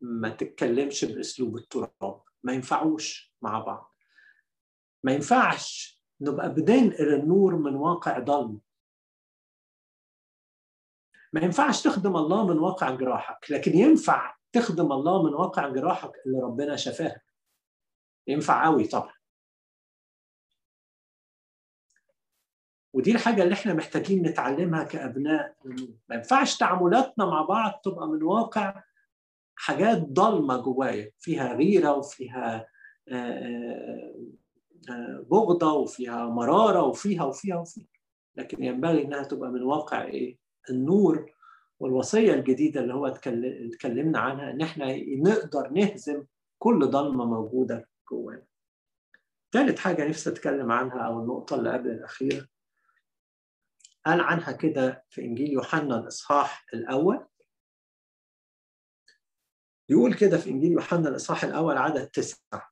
ما 0.00 0.28
تتكلمش 0.28 1.04
بأسلوب 1.04 1.56
التراب. 1.56 2.22
ما 2.42 2.52
ينفعوش 2.52 3.34
مع 3.42 3.58
بعض. 3.58 3.94
ما 5.04 5.12
ينفعش 5.12 6.02
نبقى 6.20 6.54
بننقل 6.54 7.14
النور 7.14 7.56
من 7.56 7.74
واقع 7.74 8.18
ضلم. 8.18 8.60
ما 11.32 11.40
ينفعش 11.40 11.82
تخدم 11.82 12.16
الله 12.16 12.46
من 12.46 12.58
واقع 12.58 12.90
جراحك 12.94 13.50
لكن 13.50 13.72
ينفع 13.78 14.36
تخدم 14.52 14.92
الله 14.92 15.22
من 15.22 15.34
واقع 15.34 15.68
جراحك 15.68 16.12
اللي 16.26 16.38
ربنا 16.38 16.76
شفاها. 16.76 17.20
ينفع 18.26 18.64
قوي 18.64 18.84
طبعا. 18.84 19.17
ودي 22.92 23.12
الحاجة 23.12 23.42
اللي 23.42 23.54
إحنا 23.54 23.74
محتاجين 23.74 24.22
نتعلمها 24.22 24.84
كأبناء 24.84 25.54
ما 26.08 26.14
ينفعش 26.16 26.58
تعاملاتنا 26.58 27.26
مع 27.26 27.42
بعض 27.42 27.80
تبقى 27.84 28.08
من 28.08 28.22
واقع 28.22 28.82
حاجات 29.56 29.98
ضلمة 29.98 30.56
جوايا 30.56 31.10
فيها 31.18 31.52
غيرة 31.54 31.96
وفيها 31.96 32.66
بغضة 35.30 35.72
وفيها 35.72 36.26
مرارة 36.26 36.82
وفيها 36.82 37.24
وفيها 37.24 37.56
وفيها 37.56 37.86
لكن 38.36 38.62
ينبغي 38.64 39.04
إنها 39.04 39.22
تبقى 39.22 39.50
من 39.50 39.62
واقع 39.62 40.04
إيه؟ 40.04 40.38
النور 40.70 41.32
والوصية 41.80 42.34
الجديدة 42.34 42.80
اللي 42.80 42.94
هو 42.94 43.06
اتكلمنا 43.06 44.18
عنها 44.18 44.50
إن 44.50 44.60
إحنا 44.60 44.96
نقدر 45.16 45.68
نهزم 45.70 46.24
كل 46.58 46.86
ضلمة 46.90 47.24
موجودة 47.24 47.88
جوانا. 48.10 48.42
ثالث 49.52 49.78
حاجة 49.78 50.08
نفسي 50.08 50.30
أتكلم 50.30 50.72
عنها 50.72 50.98
أو 50.98 51.20
النقطة 51.20 51.56
اللي 51.56 51.72
قبل 51.72 51.90
الأخيرة 51.90 52.46
قال 54.06 54.20
عنها 54.20 54.52
كده 54.52 55.04
في 55.10 55.20
إنجيل 55.20 55.52
يوحنا 55.52 55.98
الإصحاح 55.98 56.66
الأول. 56.74 57.26
يقول 59.88 60.14
كده 60.14 60.38
في 60.38 60.50
إنجيل 60.50 60.72
يوحنا 60.72 61.08
الإصحاح 61.08 61.44
الأول 61.44 61.76
عدد 61.76 62.06
تسعة. 62.06 62.70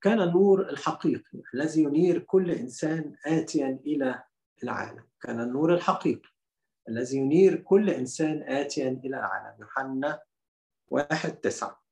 كان 0.00 0.20
النور 0.20 0.70
الحقيقي 0.70 1.42
الذي 1.54 1.82
ينير 1.82 2.18
كل 2.18 2.50
إنسان 2.50 3.16
اتيا 3.26 3.80
إلى 3.86 4.24
العالم. 4.62 5.08
كان 5.20 5.40
النور 5.40 5.74
الحقيقي 5.74 6.30
الذي 6.88 7.16
ينير 7.16 7.56
كل 7.56 7.90
إنسان 7.90 8.42
اتيا 8.42 8.88
إلى 8.88 9.16
العالم. 9.16 9.60
يوحنا 9.60 10.22
واحد 10.88 11.30
تسعة. 11.36 11.85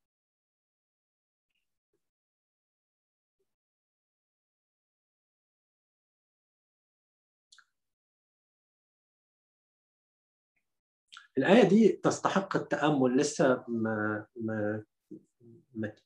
الآية 11.37 11.63
دي 11.63 11.89
تستحق 11.89 12.55
التأمل 12.55 13.17
لسه 13.17 13.63
ما 13.67 14.25
ما 14.35 14.83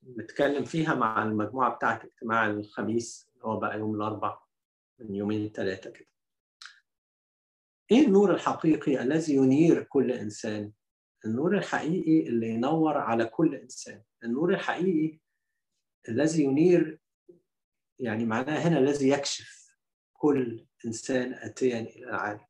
متكلم 0.04 0.66
فيها 0.66 0.96
مع 0.96 1.24
المجموعة 1.24 1.76
بتاعت 1.76 2.06
اجتماع 2.06 2.48
الخميس 2.48 3.30
اللي 3.34 3.46
هو 3.46 3.60
بقى 3.60 3.80
يوم 3.80 3.96
الأربع 3.96 4.40
من 5.00 5.16
يومين 5.16 5.52
ثلاثة 5.52 5.90
كده. 5.90 6.08
إيه 7.92 8.06
النور 8.08 8.34
الحقيقي 8.34 9.02
الذي 9.02 9.36
ينير 9.36 9.84
كل 9.84 10.12
إنسان؟ 10.12 10.72
النور 11.26 11.58
الحقيقي 11.58 12.28
اللي 12.30 12.48
ينور 12.50 12.98
على 12.98 13.26
كل 13.26 13.56
إنسان، 13.56 14.04
النور 14.24 14.54
الحقيقي 14.54 15.20
الذي 16.10 16.44
ينير 16.44 17.00
يعني 18.00 18.26
معناه 18.26 18.58
هنا 18.58 18.80
الذي 18.80 19.10
يكشف 19.10 19.76
كل 20.14 20.66
إنسان 20.86 21.34
آتيا 21.34 21.80
إلى 21.80 22.04
العالم. 22.10 22.49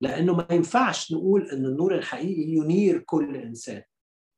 لأنه 0.00 0.34
ما 0.34 0.46
ينفعش 0.50 1.12
نقول 1.12 1.50
إن 1.50 1.66
النور 1.66 1.94
الحقيقي 1.94 2.42
ينير 2.50 2.98
كل 2.98 3.36
إنسان. 3.36 3.82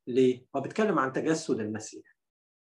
ليه؟ 0.06 0.46
هو 0.56 0.60
بيتكلم 0.60 0.98
عن 0.98 1.12
تجسد 1.12 1.60
المسيح. 1.60 2.16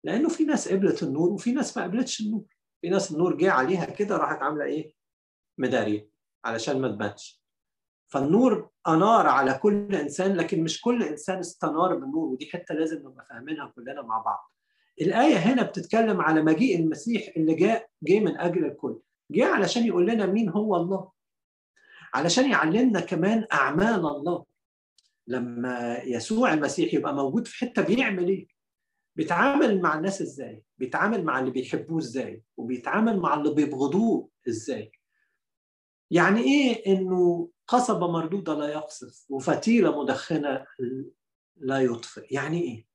لأنه 0.04 0.30
في 0.30 0.44
ناس 0.46 0.70
قبلت 0.70 1.04
النور 1.04 1.30
وفي 1.30 1.52
ناس 1.52 1.78
ما 1.78 1.84
قبلتش 1.84 2.22
النور. 2.22 2.46
في 2.82 2.90
ناس 2.90 3.12
النور 3.12 3.38
جه 3.38 3.52
عليها 3.52 3.86
كده 3.86 4.18
راحت 4.18 4.42
عاملة 4.42 4.66
إيه؟ 4.66 4.94
مداريه 5.58 6.10
علشان 6.46 6.82
ما 6.82 6.88
تبانش. 6.88 7.44
فالنور 8.12 8.70
أنار 8.88 9.28
على 9.28 9.54
كل 9.54 9.96
إنسان 9.96 10.36
لكن 10.36 10.64
مش 10.64 10.82
كل 10.82 11.04
إنسان 11.04 11.40
استنار 11.40 11.96
بالنور 11.96 12.28
ودي 12.28 12.50
حتة 12.54 12.76
لازم 12.76 12.98
نبقى 13.00 13.26
فاهمينها 13.30 13.74
كلنا 13.76 14.02
مع 14.02 14.18
بعض. 14.22 14.52
الآية 15.02 15.36
هنا 15.36 15.64
بتتكلم 15.64 16.22
على 16.22 16.42
مجيء 16.42 16.80
المسيح 16.80 17.34
اللي 17.38 17.54
جاء 17.56 17.90
جه 18.04 18.20
من 18.20 18.38
أجل 18.38 18.66
الكل. 18.66 19.00
جه 19.32 19.46
علشان 19.46 19.86
يقول 19.86 20.08
لنا 20.08 20.26
مين 20.26 20.50
هو 20.50 20.76
الله. 20.76 21.12
علشان 22.14 22.52
يعلمنا 22.52 23.00
كمان 23.00 23.46
أعمال 23.54 24.06
الله. 24.06 24.46
لما 25.28 25.98
يسوع 26.04 26.54
المسيح 26.54 26.94
يبقى 26.94 27.16
موجود 27.16 27.48
في 27.48 27.58
حتة 27.66 27.82
بيعمل 27.82 28.28
إيه؟ 28.30 28.48
بيتعامل 29.16 29.82
مع 29.82 29.98
الناس 29.98 30.22
إزاي؟ 30.22 30.64
بيتعامل 30.78 31.24
مع 31.24 31.40
اللي 31.40 31.52
بيحبوه 31.52 32.00
إزاي؟ 32.00 32.44
وبيتعامل 32.58 33.20
مع 33.20 33.34
اللي 33.34 33.54
بيبغضوه 33.54 34.30
إزاي؟ 34.48 34.92
يعني 36.12 36.42
إيه 36.42 36.86
إنه 36.88 37.50
قصبة 37.68 38.12
مردودة 38.12 38.54
لا 38.54 38.68
يقصف 38.70 39.26
وفتيلة 39.30 40.02
مدخنة 40.04 40.66
لا 41.58 41.80
يطفئ؟ 41.80 42.34
يعني 42.34 42.62
إيه؟ 42.64 42.86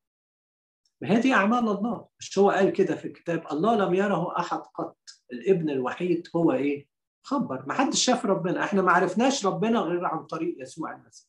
ما 1.00 1.10
هي 1.10 1.20
دي 1.20 1.32
أعمال 1.34 1.68
الله. 1.68 2.08
مش 2.18 2.38
هو 2.38 2.50
قال 2.50 2.70
كده 2.72 2.96
في 2.96 3.04
الكتاب 3.08 3.46
الله 3.52 3.76
لم 3.76 3.94
يره 3.94 4.38
أحد 4.38 4.58
قط 4.58 4.98
الابن 5.32 5.70
الوحيد 5.70 6.28
هو 6.36 6.52
إيه؟ 6.52 6.93
خبر 7.24 7.64
ما 7.66 7.74
حدش 7.74 8.04
شاف 8.04 8.26
ربنا. 8.26 8.64
إحنا 8.64 8.82
ما 8.82 8.92
عرفناش 8.92 9.46
ربنا 9.46 9.78
غير 9.80 10.04
عن 10.04 10.24
طريق 10.26 10.56
يسوع 10.62 10.92
المسيح. 10.92 11.28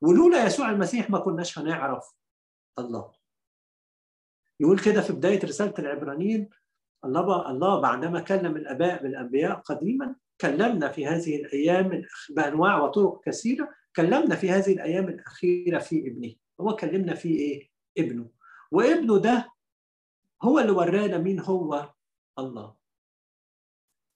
ولولا 0.00 0.46
يسوع 0.46 0.70
المسيح 0.70 1.10
ما 1.10 1.18
كناش 1.18 1.58
هنعرف 1.58 2.14
الله. 2.78 3.12
يقول 4.60 4.78
كده 4.78 5.00
في 5.02 5.12
بداية 5.12 5.44
رسالة 5.44 5.74
العبرانيين 5.78 6.50
الله 7.04 7.50
الله 7.50 7.80
بعدما 7.80 8.20
كلم 8.20 8.56
الآباء 8.56 9.02
بالأنبياء 9.02 9.54
قديما 9.54 10.14
كلمنا 10.40 10.88
في 10.88 11.06
هذه 11.06 11.36
الأيام 11.36 12.02
بأنواع 12.30 12.82
وطرق 12.82 13.20
كثيرة 13.24 13.68
كلمنا 13.96 14.36
في 14.36 14.50
هذه 14.50 14.72
الأيام 14.72 15.08
الأخيرة 15.08 15.78
في 15.78 16.08
ابنه. 16.08 16.34
هو 16.60 16.76
كلمنا 16.76 17.14
في 17.14 17.28
إيه؟ 17.28 17.70
ابنه. 17.98 18.28
وابنه 18.72 19.18
ده 19.18 19.52
هو 20.42 20.58
اللي 20.58 20.72
ورانا 20.72 21.18
مين 21.18 21.40
هو؟ 21.40 21.90
الله. 22.38 22.74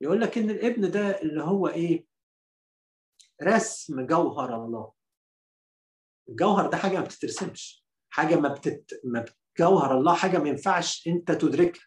يقول 0.00 0.20
لك 0.20 0.38
إن 0.38 0.50
الابن 0.50 0.90
ده 0.90 1.20
اللي 1.22 1.42
هو 1.42 1.68
إيه؟ 1.68 2.06
رسم 3.42 4.06
جوهر 4.06 4.64
الله. 4.64 4.92
الجوهر 6.28 6.70
ده 6.70 6.76
حاجة 6.76 6.98
ما 6.98 7.04
بتترسمش. 7.04 7.84
حاجة 8.10 8.36
ما 8.36 8.48
بتت 8.48 9.00
ما 9.04 9.24
جوهر 9.58 9.98
الله 9.98 10.14
حاجة 10.14 10.38
ما 10.38 10.48
ينفعش 10.48 11.06
أنت 11.08 11.32
تدركها 11.32 11.84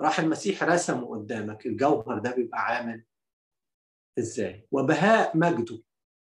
راح 0.00 0.18
المسيح 0.18 0.62
رسمه 0.62 1.06
قدامك. 1.10 1.66
الجوهر 1.66 2.18
ده 2.18 2.34
بيبقى 2.34 2.58
عامل 2.60 3.04
إزاي؟ 4.18 4.68
وبهاء 4.70 5.36
مجده. 5.36 5.82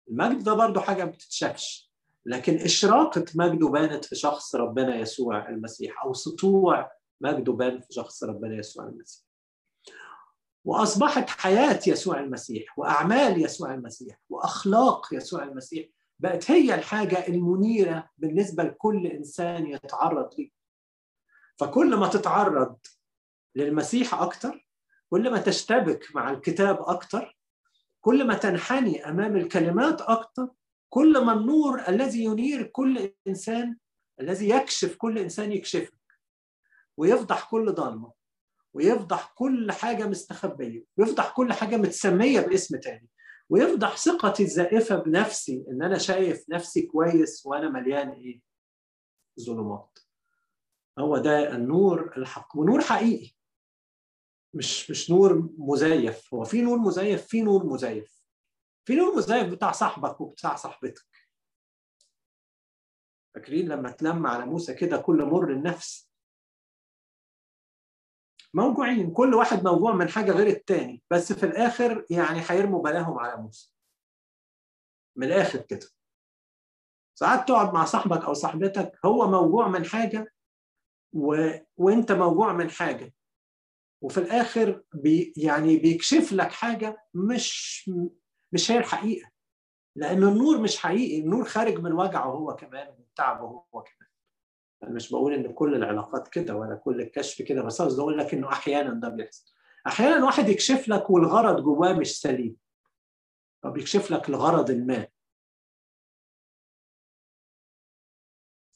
المجد 0.09 0.43
ده 0.43 0.53
برضو 0.53 0.79
حاجة 0.79 1.05
ما 1.05 1.12
بتتشافش. 1.12 1.93
لكن 2.25 2.55
إشراقة 2.55 3.25
مجده 3.36 3.67
بانت 3.69 4.05
في 4.05 4.15
شخص 4.15 4.55
ربنا 4.55 4.95
يسوع 4.95 5.49
المسيح 5.49 6.03
أو 6.03 6.13
سطوع 6.13 6.91
مجده 7.21 7.53
بان 7.53 7.81
في 7.81 7.93
شخص 7.93 8.23
ربنا 8.23 8.55
يسوع 8.55 8.86
المسيح. 8.86 9.25
وأصبحت 10.65 11.30
حياة 11.30 11.80
يسوع 11.88 12.19
المسيح 12.19 12.80
وأعمال 12.80 13.43
يسوع 13.45 13.73
المسيح 13.73 14.17
وأخلاق 14.30 15.13
يسوع 15.13 15.43
المسيح 15.43 15.88
بقت 16.19 16.52
هي 16.52 16.76
الحاجة 16.76 17.28
المنيرة 17.28 18.10
بالنسبة 18.17 18.63
لكل 18.63 19.08
إنسان 19.08 19.67
يتعرض 19.67 20.30
ليه. 20.38 20.49
فكل 21.58 21.95
ما 21.95 22.08
تتعرض 22.08 22.78
للمسيح 23.56 24.13
أكتر 24.13 24.67
كل 25.10 25.32
ما 25.32 25.39
تشتبك 25.39 26.15
مع 26.15 26.32
الكتاب 26.32 26.82
أكتر 26.82 27.38
كل 28.02 28.28
ما 28.28 28.34
تنحني 28.34 29.10
أمام 29.10 29.36
الكلمات 29.36 30.02
أكتر 30.02 30.49
كل 30.89 31.26
ما 31.26 31.34
النور 31.34 31.88
الذي 31.88 32.23
ينير 32.23 32.63
كل 32.63 33.13
إنسان 33.28 33.78
الذي 34.19 34.49
يكشف 34.49 34.95
كل 34.95 35.17
إنسان 35.17 35.52
يكشفك 35.52 36.19
ويفضح 36.97 37.49
كل 37.49 37.71
ضلمه 37.71 38.22
ويفضح 38.73 39.33
كل 39.36 39.71
حاجة 39.71 40.07
مستخبية 40.07 40.86
ويفضح 40.97 41.36
كل 41.36 41.53
حاجة 41.53 41.77
متسمية 41.77 42.39
باسم 42.39 42.79
تاني 42.79 43.09
ويفضح 43.49 43.97
ثقتي 43.97 44.43
الزائفة 44.43 44.95
بنفسي 44.95 45.65
إن 45.69 45.83
أنا 45.83 45.97
شايف 45.97 46.49
نفسي 46.49 46.81
كويس 46.81 47.45
وأنا 47.45 47.69
مليان 47.69 48.09
إيه؟ 48.09 48.41
ظلمات. 49.39 49.99
هو 50.99 51.17
ده 51.17 51.55
النور 51.55 52.17
الحق 52.17 52.57
ونور 52.57 52.81
حقيقي. 52.81 53.36
مش 54.53 54.91
مش 54.91 55.12
نور 55.12 55.49
مزيف. 55.57 56.33
هو 56.33 56.43
في 56.43 56.62
نور 56.62 56.77
مزيف 56.77 57.27
في 57.27 57.41
نور 57.41 57.65
مزيف. 57.65 58.23
في 58.86 58.95
نور 58.95 59.15
مزيف 59.15 59.49
بتاع 59.49 59.71
صاحبك 59.71 60.21
وبتاع 60.21 60.55
صاحبتك. 60.55 61.05
فاكرين 63.36 63.67
لما 63.67 63.91
تلم 63.91 64.27
على 64.27 64.45
موسى 64.45 64.73
كده 64.73 64.97
كل 64.97 65.25
مر 65.25 65.51
النفس؟ 65.51 66.12
موجوعين. 68.53 69.11
كل 69.13 69.33
واحد 69.33 69.63
موجوع 69.63 69.93
من 69.93 70.09
حاجة 70.09 70.31
غير 70.31 70.47
التاني. 70.47 71.01
بس 71.11 71.33
في 71.33 71.45
الآخر 71.45 72.05
يعني 72.09 72.41
هيرموا 72.49 72.83
بلاهم 72.83 73.19
على 73.19 73.41
موسى. 73.41 73.73
من 75.17 75.27
الآخر 75.27 75.61
كده. 75.61 75.87
ساعات 77.19 77.47
تقعد 77.47 77.73
مع 77.73 77.85
صاحبك 77.85 78.25
أو 78.25 78.33
صاحبتك 78.33 78.99
هو 79.05 79.27
موجوع 79.27 79.67
من 79.67 79.85
حاجة 79.85 80.33
و... 81.13 81.49
وأنت 81.77 82.11
موجوع 82.11 82.53
من 82.53 82.69
حاجة. 82.69 83.13
وفي 84.01 84.17
الآخر 84.17 84.83
بي 84.93 85.33
يعني 85.37 85.77
بيكشف 85.77 86.33
لك 86.33 86.51
حاجة 86.51 87.05
مش 87.13 87.89
مش 88.51 88.71
هي 88.71 88.77
الحقيقة. 88.77 89.29
لأن 89.95 90.23
النور 90.23 90.57
مش 90.61 90.77
حقيقي. 90.77 91.19
النور 91.19 91.45
خارج 91.45 91.79
من 91.79 91.91
وجعه 91.91 92.25
هو 92.25 92.55
كمان 92.55 92.87
ومن 92.87 93.05
تعبه 93.15 93.45
هو 93.45 93.83
كمان. 93.83 94.02
أنا 94.84 94.91
مش 94.91 95.12
بقول 95.12 95.34
إن 95.34 95.54
كل 95.54 95.76
العلاقات 95.76 96.28
كده 96.28 96.56
ولا 96.56 96.76
كل 96.76 97.02
الكشف 97.02 97.41
كده 97.41 97.62
بس 97.63 97.82
قصدي 97.82 98.02
أقول 98.02 98.17
لك 98.17 98.34
إنه 98.34 98.50
أحيانا 98.52 98.93
ده 98.93 99.10
بيحصل. 99.10 99.54
أحيانا 99.88 100.26
واحد 100.26 100.50
يكشف 100.50 100.88
لك 100.89 101.10
والغرض 101.10 101.63
جواه 101.63 101.93
مش 101.93 102.22
سليم. 102.22 102.58
فبيكشف 103.63 104.12
لك 104.12 104.30
لغرض 104.30 104.72
ما. 104.72 105.08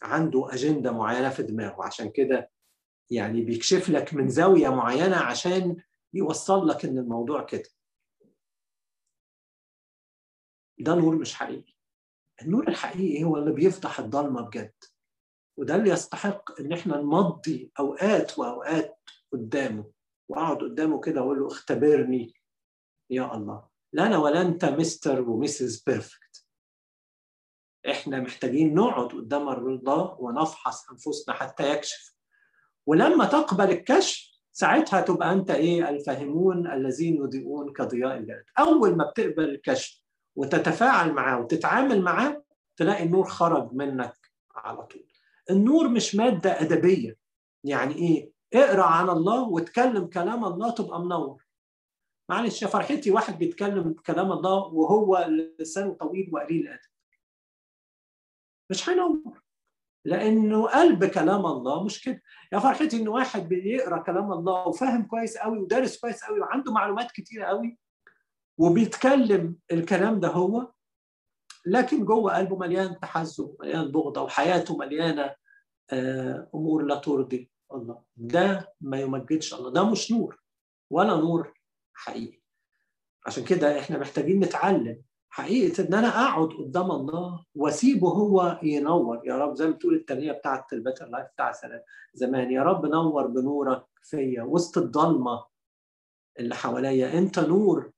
عنده 0.02 0.54
أجندة 0.54 0.92
معينة 0.92 1.30
في 1.30 1.44
دماغه. 1.44 1.84
عشان 1.84 2.10
كده 2.12 2.52
يعني 3.12 3.42
بيكشف 3.42 3.90
لك 3.90 4.14
من 4.14 4.30
زاوية 4.30 4.70
معينة 4.70 5.16
عشان 5.18 5.76
يوصل 6.14 6.68
لك 6.68 6.86
إن 6.86 6.98
الموضوع 6.98 7.44
كده. 7.44 7.70
ده 10.80 10.96
نور 10.96 11.16
مش 11.16 11.34
حقيقي. 11.36 11.74
النور 12.42 12.68
الحقيقي 12.68 13.24
هو 13.24 13.38
اللي 13.38 13.52
بيفضح 13.52 14.00
الضلمة 14.00 14.42
بجد. 14.42 14.74
وده 15.58 15.76
اللي 15.76 15.90
يستحق 15.90 16.60
إن 16.60 16.74
إحنا 16.74 16.98
نمضي 16.98 17.72
أوقات 17.80 18.40
وأوقات 18.40 19.00
قدامه. 19.34 19.92
وأقعد 20.30 20.58
قدامه 20.58 21.00
كده 21.00 21.22
وأقول 21.22 21.40
له 21.40 21.48
اختبرني 21.48 22.34
يا 23.10 23.36
الله. 23.36 23.68
لا 23.94 24.06
أنا 24.08 24.18
ولا 24.18 24.42
أنت 24.42 24.66
Mister 24.66 25.22
و 25.30 25.41
Mrs. 25.41 25.84
perfect 25.84 26.46
إحنا 27.90 28.20
محتاجين 28.20 28.74
نقعد 28.74 29.08
قدام 29.08 29.50
الله 29.50 30.16
ونفحص 30.20 30.90
أنفسنا 30.90 31.36
حتى 31.36 31.72
يكشف. 31.72 32.16
ولما 32.86 33.26
تقبل 33.26 33.72
الكشف 33.72 34.28
ساعتها 34.52 35.02
تبقى 35.02 35.34
أنت 35.34 35.52
إيه؟ 35.52 35.90
الفاهمون 35.90 36.72
الذين 36.72 37.16
يضيئون 37.16 37.74
كضياء 37.74 38.18
الجلد. 38.18 38.46
أول 38.60 38.96
ما 38.96 39.10
بتقبل 39.10 39.44
الكشف 39.50 40.02
وتتفاعل 40.36 41.14
معاه 41.14 41.40
وتتعامل 41.40 42.02
معاه 42.02 42.44
تلاقي 42.78 43.04
النور 43.04 43.28
خرج 43.28 43.74
منك 43.74 44.32
على 44.56 44.84
طول. 44.84 45.07
النور 45.50 45.90
مش 45.90 46.16
مادة 46.16 46.62
أدبية. 46.62 47.18
يعني 47.64 47.96
إيه؟ 47.96 48.32
اقرأ 48.54 48.84
عن 48.84 49.10
الله 49.10 49.50
وتكلم 49.50 50.06
كلام 50.08 50.46
الله 50.46 50.72
تبقى 50.72 51.00
منور. 51.02 51.44
معلش 52.30 52.62
يا 52.62 52.68
فرحتي 52.68 53.12
واحد 53.12 53.38
بيتكلم 53.38 53.94
كلام 53.94 54.32
الله 54.32 54.66
وهو 54.66 55.28
لسانه 55.60 55.94
طويل 55.94 56.30
وقليل 56.34 56.62
الأدب. 56.62 56.80
مش 58.72 58.90
هينور. 58.90 59.42
لأنه 60.06 60.68
قلب 60.68 61.06
كلام 61.06 61.46
الله 61.46 61.84
مش 61.84 62.02
كده. 62.04 62.22
يا 62.54 62.60
فرحتي 62.60 63.02
إن 63.02 63.08
واحد 63.08 63.50
بيقرأ 63.50 63.98
كلام 64.04 64.32
الله 64.32 64.68
وفاهم 64.68 65.04
كويس 65.08 65.38
قوي 65.38 65.58
ودارس 65.60 66.00
كويس 66.00 66.24
قوي 66.24 66.40
وعنده 66.40 66.72
معلومات 66.72 67.12
كتيرة 67.12 67.46
قوي 67.46 67.78
وبيتكلم 68.60 69.56
الكلام 69.72 70.20
ده 70.20 70.28
هو 70.28 70.72
لكن 71.70 72.06
جوه 72.06 72.38
قلبه 72.38 72.58
مليان 72.58 73.00
تحزب 73.00 73.56
مليان 73.60 73.92
بغضة 73.92 74.22
وحياته 74.22 74.78
مليانة 74.78 75.36
أمور 76.56 76.84
لا 76.84 76.96
ترضي 76.96 77.52
الله. 77.74 78.02
ده 78.16 78.74
ما 78.82 79.00
يمجدش 79.00 79.54
الله. 79.54 79.72
ده 79.72 79.84
مش 79.84 80.12
نور 80.12 80.42
ولا 80.90 81.16
نور 81.16 81.54
حقيقي. 81.94 82.40
عشان 83.26 83.44
كده 83.44 83.80
إحنا 83.80 83.98
محتاجين 83.98 84.40
نتعلم 84.40 85.02
حقيقة 85.30 85.88
إن 85.88 85.94
أنا 85.94 86.08
أقعد 86.08 86.50
قدام 86.50 86.92
الله 86.92 87.46
وأسيبه 87.56 88.10
هو 88.10 88.60
ينور. 88.64 89.22
يا 89.26 89.38
رب 89.38 89.56
زي 89.56 89.68
ما 89.68 89.72
بتقول 89.72 89.96
الترنيمة 89.96 90.32
بتاعت 90.32 90.74
ال 90.74 90.79
Better 90.79 91.06
Life 91.06 91.28
بتاع 91.34 91.52
زمان. 92.14 92.52
يا 92.52 92.64
رب 92.64 92.86
نور 92.86 93.28
بنورك 93.28 93.86
فيا 94.04 94.44
وسط 94.44 94.78
الضلمة 94.78 95.46
اللي 96.40 96.56
حواليا. 96.56 97.18
أنت 97.18 97.40
نور 97.40 97.92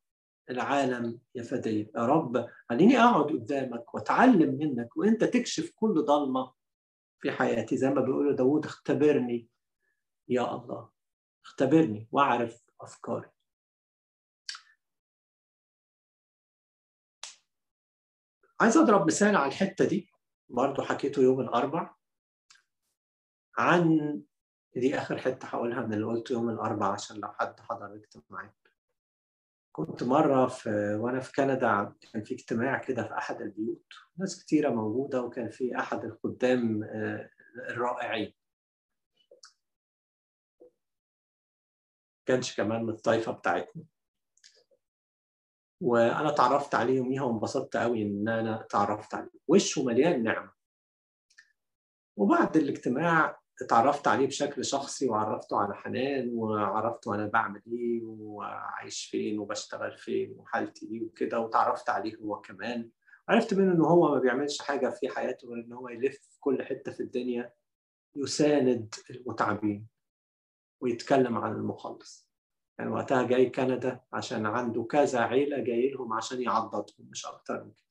العالم 0.49 1.19
يا 1.35 1.43
فادي 1.43 1.91
يا 1.95 2.05
رب 2.05 2.49
خليني 2.69 2.99
أقعد 2.99 3.25
قدامك 3.31 3.93
وأتعلم 3.95 4.57
منك 4.57 4.97
وأنت 4.97 5.23
تكشف 5.23 5.71
كل 5.75 6.05
ضلمة 6.05 6.53
في 7.19 7.31
حياتي. 7.31 7.77
زي 7.77 7.89
ما 7.89 8.01
بيقولوا 8.01 8.33
داوود 8.35 8.65
اختبرني 8.65 9.47
يا 10.27 10.55
الله. 10.55 10.89
اختبرني 11.45 12.07
وأعرف 12.11 12.63
أفكاري. 12.81 13.29
عايز 18.61 18.77
أضرب 18.77 19.07
مثال 19.07 19.35
على 19.35 19.47
الحتة 19.47 19.85
دي. 19.85 20.11
برضه 20.49 20.83
حكيته 20.83 21.21
يوم 21.21 21.41
الأربع. 21.41 21.95
عن 23.57 24.21
دي 24.75 24.97
آخر 24.97 25.17
حتة 25.17 25.45
هقولها 25.45 25.81
من 25.81 25.93
اللي 25.93 26.05
قلته 26.05 26.33
يوم 26.33 26.49
الأربع 26.49 26.93
عشان 26.93 27.17
لو 27.17 27.31
حد 27.31 27.59
حضر 27.59 27.85
الاجتماعات 27.85 28.68
كنت 29.71 30.03
مرة 30.03 30.47
في 30.47 30.69
وأنا 30.99 31.19
في 31.19 31.31
كندا 31.33 31.95
كان 32.13 32.23
في 32.23 32.33
اجتماع 32.33 32.77
كده 32.77 33.03
في 33.03 33.13
أحد 33.17 33.41
البيوت 33.41 33.85
ناس 34.17 34.43
كتيرة 34.43 34.69
موجودة 34.69 35.21
وكان 35.21 35.49
في 35.49 35.79
أحد 35.79 36.05
الخدام 36.05 36.83
الرائعين. 37.69 38.33
كانش 42.25 42.57
كمان 42.57 42.83
من 42.83 42.89
الطائفه 42.89 43.31
بتاعتنا. 43.31 43.83
وأنا 45.81 46.29
اتعرفت 46.29 46.75
عليه 46.75 46.97
يوميها 46.97 47.23
وانبسطت 47.23 47.77
قوي 47.77 48.01
إن 48.01 48.29
أنا 48.29 48.61
اتعرفت 48.61 49.13
عليه 49.13 49.31
وشه 49.47 49.83
مليان 49.83 50.23
نعمة. 50.23 50.53
وبعد 52.17 52.57
الاجتماع 52.57 53.39
اتعرفت 53.61 54.07
عليه 54.07 54.27
بشكل 54.27 54.65
شخصي 54.65 55.09
وعرفته 55.09 55.57
على 55.57 55.75
حنان 55.75 56.29
وعرفته 56.33 57.15
أنا 57.15 57.27
بعمل 57.27 57.61
إيه 57.67 58.01
وعايش 58.03 59.05
فين 59.05 59.39
وبشتغل 59.39 59.97
فين 59.97 60.33
وحالتي 60.37 60.85
إيه 60.91 61.03
وكده 61.03 61.39
وتعرفت 61.39 61.89
عليه 61.89 62.15
هو 62.17 62.41
كمان. 62.41 62.89
عرفت 63.29 63.53
منه 63.53 63.71
إن 63.73 63.81
هو 63.81 64.13
ما 64.15 64.19
بيعملش 64.19 64.61
حاجة 64.61 64.89
في 64.89 65.09
حياته 65.09 65.47
غير 65.47 65.65
إن 65.65 65.73
هو 65.73 65.89
يلف 65.89 66.15
في 66.17 66.39
كل 66.39 66.63
حتة 66.63 66.91
في 66.91 66.99
الدنيا 66.99 67.53
يساند 68.15 68.95
المتعبين 69.09 69.87
ويتكلم 70.81 71.37
عن 71.37 71.51
المخلص. 71.51 72.29
كان 72.77 72.87
يعني 72.87 72.99
وقتها 72.99 73.23
جاي 73.23 73.49
كندا 73.49 74.01
عشان 74.13 74.45
عنده 74.45 74.83
كذا 74.83 75.19
عيلة 75.19 75.59
جاي 75.63 75.89
لهم 75.89 76.13
عشان 76.13 76.41
يعضدهم 76.41 77.09
مش 77.11 77.25
أكتر 77.25 77.63
من 77.63 77.71
كده. 77.71 77.89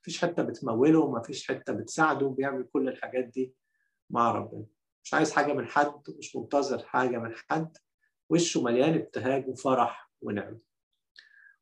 مفيش 0.00 0.20
حتة 0.22 0.42
بتموله 0.42 1.10
مفيش 1.10 1.48
حتة 1.48 1.72
بتساعده 1.72 2.28
بيعمل 2.28 2.68
كل 2.72 2.88
الحاجات 2.88 3.24
دي 3.24 3.54
مع 4.10 4.32
ربنا. 4.32 4.66
مش 5.04 5.14
عايز 5.14 5.32
حاجة 5.32 5.52
من 5.52 5.66
حد 5.66 6.02
مش 6.18 6.36
منتظر 6.36 6.78
حاجة 6.84 7.18
من 7.18 7.34
حد. 7.50 7.76
وشه 8.30 8.62
مليان 8.62 8.94
ابتهاج 8.94 9.48
وفرح 9.48 10.10
ونعمة. 10.20 10.58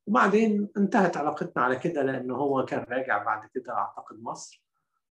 وبعدين 0.07 0.69
انتهت 0.77 1.17
علاقتنا 1.17 1.63
على 1.65 1.77
كده 1.77 2.03
لأن 2.03 2.31
هو 2.31 2.65
كان 2.65 2.83
راجع 2.89 3.25
بعد 3.25 3.49
كده 3.55 3.73
أعتقد 3.73 4.23
مصر. 4.23 4.65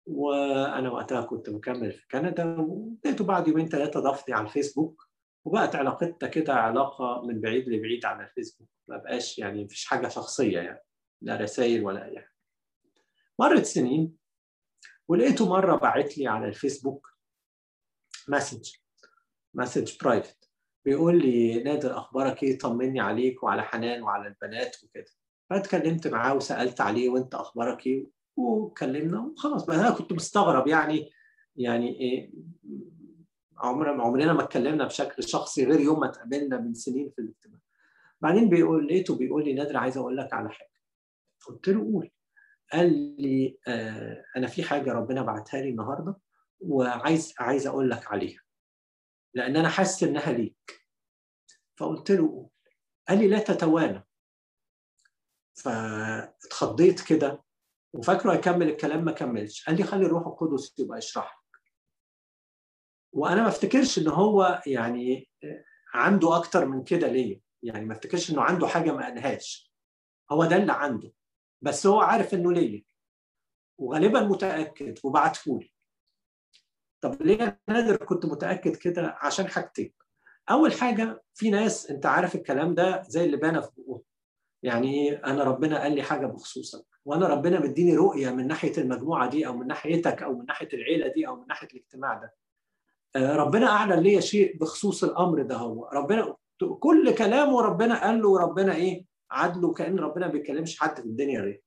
وأنا 0.06 0.92
وقتها 0.92 1.22
كنت 1.22 1.50
مكمل 1.50 1.92
في 1.92 2.08
كندا. 2.08 2.56
ولقيته 2.60 3.26
بعد 3.26 3.48
يومين 3.48 3.70
ثلاثة 3.70 4.00
ضافني 4.00 4.36
على 4.36 4.48
الفيسبوك. 4.48 5.08
وبقت 5.46 5.76
علاقتنا 5.76 6.30
كده 6.30 6.54
علاقة 6.54 7.22
من 7.26 7.42
بعيد 7.42 7.70
لبعيد 7.70 8.06
على 8.06 8.24
الفيسبوك. 8.24 8.70
ما 8.88 8.98
بقاش 8.98 9.40
يعني 9.40 9.64
مفيش 9.64 9.86
حاجة 9.86 10.08
شخصية 10.08 10.60
يعني 10.60 10.84
لا 11.22 11.36
رسائل 11.36 11.86
ولا 11.86 12.06
أي 12.06 12.20
حاجة. 12.20 12.34
مرت 13.40 13.66
سنين 13.66 14.18
ولقيته 15.08 15.50
مرة 15.50 15.76
باعت 15.76 16.18
لي 16.18 16.28
على 16.28 16.48
الفيسبوك 16.48 17.17
message 18.28 18.70
message 19.54 19.98
private 20.04 20.52
بيقول 20.86 21.22
لي 21.22 21.64
نادر 21.64 21.98
أخبارك 21.98 22.44
إيه؟ 22.44 22.58
طمني 22.58 23.00
عليك 23.00 23.44
وعلى 23.44 23.64
حنان 23.64 24.04
وعلى 24.04 24.28
البنات 24.28 24.78
وكده. 24.84 25.06
فاتكلمت 25.50 26.08
معاه 26.08 26.36
وسألت 26.36 26.82
عليه 26.82 27.10
وأنت 27.10 27.36
أخبارك 27.36 27.88
إيه؟ 27.88 28.08
وكلمنا 28.38 29.20
وخلاص. 29.20 29.66
بقى 29.66 29.76
أنا 29.80 29.90
كنت 29.92 30.14
مستغرب 30.14 30.68
يعني 30.68 31.10
يعني 31.56 32.00
إيه؟ 32.00 32.32
عمرنا 33.58 34.04
عمرنا 34.04 34.34
ما 34.34 34.44
اتكلمنا 34.44 34.86
بشكل 34.86 35.24
شخصي 35.24 35.66
غير 35.66 35.80
يوم 35.80 36.00
ما 36.00 36.10
اتقابلنا 36.10 36.58
من 36.58 36.74
سنين 36.74 37.10
في 37.16 37.22
الاجتماع. 37.22 37.60
بعدين 38.22 38.50
بيقول 38.50 38.88
لقيته 38.88 39.18
بيقول 39.18 39.46
لي 39.46 39.54
نادر 39.54 39.78
عايز 39.78 39.98
أقول 39.98 40.18
لك 40.18 40.34
على 40.34 40.50
حاجة. 40.50 40.72
قلت 41.48 41.68
له 41.70 41.80
قول. 41.80 42.10
قال 42.74 43.16
لي 43.22 43.58
آه 43.68 44.24
أنا 44.38 44.48
في 44.48 44.64
حاجة 44.64 44.94
ربنا 44.94 45.22
بعتها 45.22 45.62
لي 45.62 45.70
النهارده. 45.70 46.18
وعايز 46.60 47.34
عايز 47.40 47.68
أقول 47.68 47.90
لك 47.90 48.12
عليها. 48.12 48.42
لأن 49.34 49.56
أنا 49.56 49.70
حاسس 49.70 50.04
إنها 50.04 50.32
ليك. 50.32 50.88
فقلت 51.78 52.12
له 52.12 52.50
قال 53.08 53.18
لي 53.18 53.28
لا 53.28 53.40
تتوانى. 53.40 54.08
فاتخضيت 55.54 57.02
كده. 57.08 57.44
وفاكره 57.94 58.34
هيكمل 58.34 58.70
الكلام 58.70 59.06
ما 59.06 59.12
كملش. 59.12 59.66
قال 59.66 59.78
لي 59.78 59.84
خلي 59.84 60.06
الروح 60.06 60.28
القدس 60.28 60.80
يبقى 60.80 60.98
يشرح 60.98 61.44
لك. 61.54 61.62
وأنا 63.14 63.42
ما 63.42 63.48
افتكرش 63.48 64.00
إن 64.00 64.08
هو 64.08 64.62
يعني 64.68 65.30
عنده 65.94 66.38
أكتر 66.38 66.66
من 66.66 66.84
كده 66.84 67.08
ليه 67.08 67.42
يعني 67.64 67.86
ما 67.86 67.94
افتكرش 67.94 68.32
إنه 68.32 68.42
عنده 68.42 68.68
حاجة 68.68 68.92
ما 68.92 69.04
قالهاش. 69.06 69.74
هو 70.32 70.46
ده 70.46 70.56
اللي 70.56 70.74
عنده. 70.74 71.14
بس 71.62 71.88
هو 71.88 72.00
عارف 72.00 72.34
إنه 72.34 72.52
ليا. 72.52 72.84
وغالبا 73.78 74.22
متأكد. 74.22 75.00
وبعتهولي. 75.04 75.72
طب 77.02 77.22
ليه 77.22 77.38
يا 77.42 77.60
نادر 77.68 77.96
كنت 77.96 78.26
متأكد 78.26 78.76
كده 78.76 79.18
عشان 79.22 79.48
حاجتين؟ 79.48 79.94
أول 80.52 80.74
حاجة 80.74 81.24
في 81.34 81.50
ناس 81.50 81.92
أنت 81.92 82.06
عارف 82.06 82.36
الكلام 82.36 82.76
ده 82.76 83.04
زي 83.08 83.26
اللي 83.26 83.38
بان 83.38 83.62
في 83.62 83.70
بقهم 83.78 84.02
يعني 84.64 84.94
إيه؟ 84.94 85.22
أنا 85.26 85.44
ربنا 85.44 85.82
قال 85.82 85.96
لي 85.96 86.04
حاجة 86.04 86.26
بخصوصك 86.26 86.86
وأنا 87.06 87.28
ربنا 87.28 87.60
مديني 87.60 87.96
رؤية 87.96 88.30
من 88.30 88.48
ناحية 88.48 88.78
المجموعة 88.78 89.30
دي 89.30 89.48
أو 89.48 89.58
من 89.58 89.68
ناحيتك 89.68 90.24
أو 90.24 90.34
من 90.38 90.46
ناحية 90.46 90.70
العيلة 90.74 91.08
دي 91.08 91.28
أو 91.28 91.36
من 91.36 91.48
ناحية 91.48 91.68
الاجتماع 91.68 92.14
ده. 92.14 92.34
ربنا 93.36 93.68
أعلن 93.68 94.00
لي 94.00 94.22
شيء 94.22 94.58
بخصوص 94.58 95.04
الأمر 95.04 95.42
ده 95.42 95.56
هو. 95.56 95.90
ربنا 95.94 96.36
كل 96.80 97.16
كلامه 97.16 97.62
ربنا 97.62 98.02
قال 98.04 98.22
له 98.22 98.30
وربنا 98.30 98.76
إيه؟ 98.76 99.06
عدله 99.32 99.74
كأن 99.74 100.00
ربنا 100.00 100.26
ما 100.26 100.32
بيكلمش 100.32 100.80
حد 100.80 101.00
في 101.00 101.06
الدنيا 101.06 101.42
غير 101.42 101.62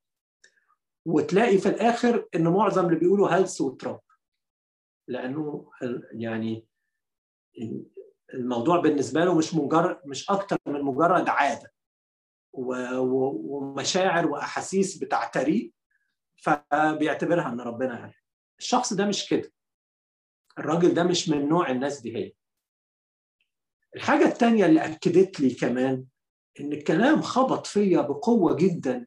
وتلاقي 1.07 1.59
في 1.59 1.69
الآخر 1.69 2.29
إن 2.35 2.49
معظم 2.49 2.87
اللي 2.87 2.97
بيقولوا 2.99 3.29
هلس 3.29 3.61
وتراب. 3.61 4.01
لأنه 5.11 5.71
يعني 6.13 6.67
الموضوع 8.35 8.81
بالنسبة 8.81 9.25
له 9.25 9.39
مش 9.39 9.55
مجرد 9.55 10.01
مش 10.07 10.31
أكتر 10.31 10.57
من 10.67 10.83
مجرد 10.83 11.29
عادة 11.29 11.73
ومشاعر 12.53 14.27
وأحاسيس 14.29 14.99
بتعتريه 14.99 15.71
فبيعتبرها 16.43 17.49
إن 17.49 17.61
ربنا 17.61 18.01
قال. 18.01 18.15
الشخص 18.59 18.93
ده 18.93 19.07
مش 19.07 19.29
كده. 19.29 19.53
الراجل 20.59 20.95
ده 20.95 21.05
مش 21.05 21.29
من 21.29 21.49
نوع 21.49 21.71
الناس 21.71 22.01
دي 22.01 22.17
هي. 22.17 22.33
الحاجة 23.97 24.25
التانية 24.25 24.67
اللي 24.67 24.85
أكدت 24.85 25.41
لي 25.41 25.55
كمان 25.55 26.07
إن 26.61 26.73
الكلام 26.73 27.23
خبط 27.23 27.67
فيا 27.67 28.01
بقوة 28.01 28.57
جدا 28.57 29.07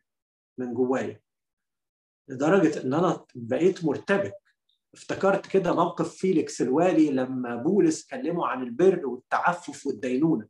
من 0.58 0.74
جوايا. 0.74 1.22
لدرجة 2.28 2.84
إن 2.84 2.94
أنا 2.94 3.26
بقيت 3.36 3.86
مرتبك. 3.86 4.34
افتكرت 4.94 5.46
كده 5.48 5.76
موقف 5.76 6.16
فيليكس 6.16 6.62
الوالي 6.62 7.12
لما 7.12 7.56
بولس 7.56 8.08
كلمه 8.08 8.48
عن 8.48 8.64
البر 8.64 9.06
والتعفف 9.06 9.88
والدينونة. 9.88 10.48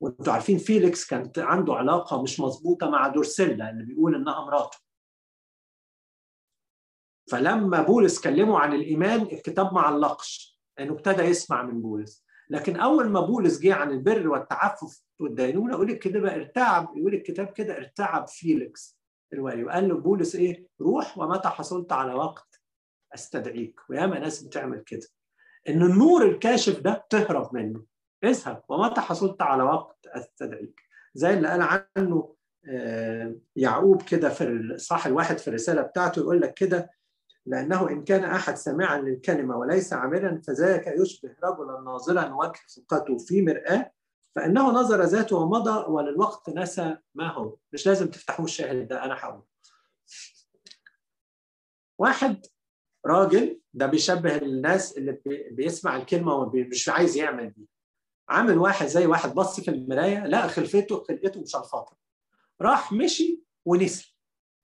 وانتوا 0.00 0.32
عارفين 0.32 0.58
فيليكس 0.58 1.06
كانت 1.06 1.38
عنده 1.38 1.74
علاقة 1.74 2.22
مش 2.22 2.40
مظبوطة 2.40 2.90
مع 2.90 3.08
دروسيلا 3.08 3.70
اللي 3.70 3.84
بيقول 3.84 4.14
إنها 4.14 4.44
مراته. 4.44 4.78
فلما 7.30 7.82
بولس 7.82 8.20
كلمه 8.20 8.58
عن 8.58 8.72
الإيمان 8.72 9.20
الكتاب 9.22 9.74
ما 9.74 9.80
علقش 9.80 10.60
لأنه 10.78 10.92
ابتدى 10.92 11.22
يسمع 11.22 11.62
من 11.62 11.82
بولس. 11.82 12.24
لكن 12.50 12.76
أول 12.76 13.08
ما 13.08 13.20
بولس 13.20 13.60
جه 13.60 13.74
عن 13.74 13.90
البر 13.90 14.28
والتعفف 14.28 15.04
والدينونة 15.20 15.72
يقول 15.72 15.90
بقى 16.20 16.34
ارتعب 16.36 16.96
يقول 16.96 17.14
الكتاب 17.14 17.46
كده 17.46 17.76
ارتعب 17.76 18.28
فيليكس 18.28 18.98
الوالي. 19.32 19.64
وقال 19.64 19.88
له 19.88 19.94
بولس 19.94 20.34
إيه؟ 20.34 20.66
روح 20.80 21.18
ومتى 21.18 21.48
حصلت 21.48 21.92
على 21.92 22.14
وقت 22.14 22.53
أستدعيك. 23.14 23.80
وياما 23.90 24.18
ناس 24.18 24.42
بتعمل 24.42 24.80
كده. 24.80 25.06
إن 25.68 25.82
النور 25.82 26.22
الكاشف 26.26 26.80
ده 26.80 27.06
تهرب 27.10 27.54
منه. 27.54 27.84
اذهب. 28.24 28.62
ومتى 28.68 29.00
حصلت 29.00 29.42
على 29.42 29.62
وقت 29.62 30.06
أستدعيك. 30.06 30.80
زي 31.14 31.34
اللي 31.34 31.48
قال 31.48 31.62
عنه 31.96 32.34
يعقوب 33.56 34.02
كده 34.02 34.28
في 34.28 34.44
الصح 34.44 35.06
الواحد 35.06 35.38
في 35.38 35.48
الرسالة 35.48 35.82
بتاعته 35.82 36.20
يقول 36.20 36.40
لك 36.40 36.54
كده 36.54 36.90
لأنه 37.46 37.88
إن 37.90 38.04
كان 38.04 38.24
أحد 38.24 38.54
سامعا 38.56 38.98
للكلمة 39.00 39.56
وليس 39.56 39.92
عاملا 39.92 40.42
فذاك 40.46 40.86
يشبه 40.86 41.36
رجلا 41.44 41.80
ناظرا 41.84 42.34
وجه 42.34 43.18
في 43.26 43.42
مرآة 43.42 43.92
فإنه 44.36 44.70
نظر 44.70 45.02
ذاته 45.02 45.36
ومضى 45.36 45.84
وللوقت 45.90 46.50
نسى 46.50 46.96
ما 47.14 47.32
هو. 47.32 47.56
مش 47.72 47.86
لازم 47.86 48.06
تفتحوا 48.10 48.44
الشاهد 48.44 48.88
ده 48.88 49.04
أنا 49.04 49.14
هقول 49.20 49.42
واحد 51.98 52.46
راجل 53.06 53.60
ده 53.74 53.86
بيشبه 53.86 54.36
الناس 54.36 54.98
اللي 54.98 55.20
بيسمع 55.50 55.96
الكلمة 55.96 56.34
ومش 56.34 56.88
عايز 56.88 57.16
يعمل 57.16 57.52
دي. 57.52 57.68
عامل 58.28 58.58
واحد 58.58 58.86
زي 58.86 59.06
واحد 59.06 59.34
بص 59.34 59.60
في 59.60 59.70
المراية 59.70 60.26
لقى 60.26 60.48
خلفته 60.48 61.04
خلقته 61.04 61.40
مشلفطة 61.40 61.96
راح 62.60 62.92
مشي 62.92 63.42
ونسي 63.64 64.16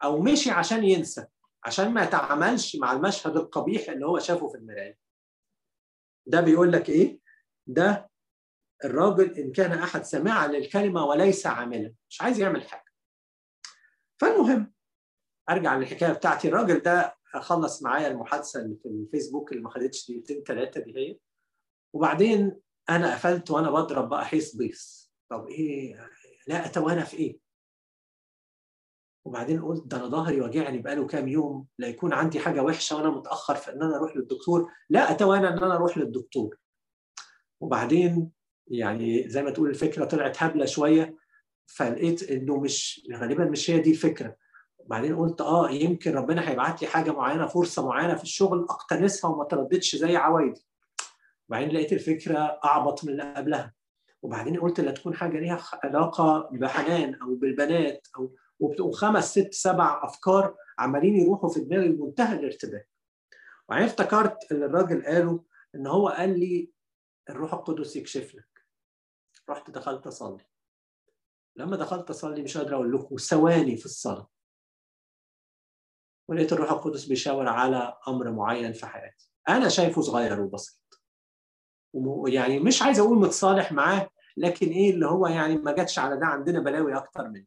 أو 0.03 0.21
مشي 0.21 0.51
عشان 0.51 0.85
ينسى 0.85 1.27
عشان 1.65 1.95
ما 1.95 2.03
يتعاملش 2.05 2.77
مع 2.77 2.93
المشهد 2.93 3.37
القبيح 3.37 3.89
اللي 3.89 4.07
هو 4.07 4.19
شافه 4.19 4.49
في 4.49 4.55
المراية. 4.59 4.99
ده 6.27 6.41
بيقول 6.41 6.73
لك 6.73 6.89
إيه؟ 6.89 7.19
ده 7.67 8.11
الراجل 8.85 9.39
إن 9.39 9.53
كان 9.53 9.73
أحد 9.73 10.05
سامعا 10.05 10.47
للكلمة 10.47 11.05
وليس 11.05 11.47
عاملا 11.47 11.95
مش 12.09 12.23
عايز 12.23 12.41
يعمل 12.41 12.63
حاجة. 12.69 12.85
فالمهم 14.21 14.73
أرجع 15.51 15.77
للحكاية 15.77 16.13
بتاعتي. 16.13 16.49
الراجل 16.49 16.79
ده 16.79 17.17
خلص 17.35 17.83
معايا 17.83 18.09
المحادثة 18.09 18.61
اللي 18.63 18.77
في 18.77 18.89
الفيسبوك 18.89 19.53
اللي 19.53 19.63
ما 19.63 19.71
خدتش 19.71 20.11
دقيقتين 20.11 20.43
ثلاثة 20.43 20.81
دي 20.81 20.97
هي. 20.97 21.19
وبعدين 21.93 22.61
أنا 22.91 23.15
قفلت 23.15 23.51
وأنا 23.51 23.71
بضرب 23.71 24.09
بقى 24.09 24.25
حيث 24.27 24.55
بيس 24.57 25.13
طب 25.31 25.47
إيه؟ 25.49 26.09
لا 26.47 26.67
اتوانى 26.67 27.05
في 27.05 27.17
إيه؟ 27.17 27.39
وبعدين 29.25 29.63
قلت 29.63 29.87
ده 29.87 29.97
أنا 29.97 30.07
ظهري 30.07 30.41
واجعني 30.41 30.79
بقاله 30.79 31.07
كام 31.07 31.29
يوم. 31.29 31.67
لا 31.79 31.89
يكون 31.89 32.13
عندي 32.13 32.41
حاجة 32.41 32.63
وحشة 32.63 32.97
وأنا 32.97 33.11
متأخر 33.11 33.55
في 33.55 33.73
إن 33.73 33.83
أنا 33.83 33.97
أروح 33.97 34.17
للدكتور. 34.17 34.73
لا 34.91 35.11
اتوانى 35.11 35.49
إن 35.49 35.59
أنا 35.59 35.75
أروح 35.75 35.99
للدكتور. 35.99 36.57
وبعدين 37.61 38.31
يعني 38.67 39.29
زي 39.29 39.43
ما 39.43 39.51
تقول 39.51 39.71
الفكرة 39.71 40.05
طلعت 40.05 40.43
هبلة 40.43 40.67
شوية. 40.67 41.17
فلقيت 41.67 42.23
إنه 42.31 42.61
مش 42.61 43.07
غالبا 43.15 43.45
مش 43.45 43.71
هي 43.71 43.79
دي 43.81 43.91
الفكرة. 43.91 44.37
وبعدين 44.91 45.17
قلت 45.17 45.41
آه 45.41 45.71
يمكن 45.71 46.13
ربنا 46.15 46.49
هيبعت 46.49 46.83
لي 46.83 46.89
حاجة 46.89 47.11
معينة 47.11 47.47
فرصة 47.47 47.87
معينة 47.87 48.15
في 48.15 48.23
الشغل 48.23 48.67
أقتنصها 48.71 49.31
وما 49.31 49.45
ترددش 49.45 49.97
زي 49.97 50.17
عوايدي. 50.17 50.67
وبعدين 51.49 51.69
لقيت 51.69 51.93
الفكرة 51.93 52.39
أعبط 52.65 53.05
من 53.05 53.11
اللي 53.11 53.35
قبلها. 53.35 53.75
وبعدين 54.23 54.61
قلت 54.61 54.81
لا 54.81 54.91
تكون 54.93 55.15
حاجة 55.15 55.39
ليها 55.41 55.61
علاقة 55.85 56.49
بحنان 56.53 57.15
أو 57.15 57.35
بالبنات 57.35 58.09
أو 58.17 58.35
وخمس 58.81 59.31
ست 59.31 59.55
سبع 59.55 60.01
أفكار 60.05 60.57
عمالين 60.79 61.17
يروحوا 61.17 61.51
في 61.51 61.61
دماغي 61.61 61.89
بمنتهى 61.89 62.39
الارتباك. 62.39 62.89
وبعدين 63.69 63.87
افتكرت 63.87 64.53
اللي 64.53 64.67
الراجل 64.67 65.05
قاله 65.07 65.45
إن 65.75 65.87
هو 65.87 66.09
قال 66.09 66.41
لي 66.41 66.71
الروح 67.31 67.55
القدس 67.55 67.97
يكشف 67.97 68.35
لك 68.35 68.65
رحت 69.51 69.71
دخلت 69.71 70.07
أصلي. 70.07 70.45
لما 71.57 71.77
دخلت 71.77 72.11
أصلي 72.11 72.43
مش 72.43 72.57
قادر 72.59 72.75
أقول 72.75 72.93
لكم 72.93 73.17
ثواني 73.17 73.77
في 73.77 73.85
الصلاة. 73.87 74.40
ولقيت 76.31 76.53
الروح 76.53 76.71
القدس 76.71 77.05
بيشاور 77.05 77.49
على 77.49 77.99
أمر 78.09 78.31
معين 78.33 78.73
في 78.73 78.87
حياتي. 78.87 79.31
أنا 79.49 79.69
شايفه 79.69 80.03
صغير 80.03 80.41
وبسيط. 80.41 81.01
يعني 82.27 82.59
مش 82.59 82.83
عايز 82.83 82.99
أقول 82.99 83.19
متصالح 83.19 83.73
معاه 83.73 84.11
لكن 84.37 84.67
إيه 84.67 84.91
اللي 84.91 85.07
هو 85.07 85.27
يعني 85.27 85.57
ما 85.57 85.73
جاتش 85.73 85.99
على 85.99 86.17
ده 86.21 86.27
عندنا 86.27 86.61
بلاوي 86.61 86.97
أكتر 86.97 87.29
منه. 87.29 87.47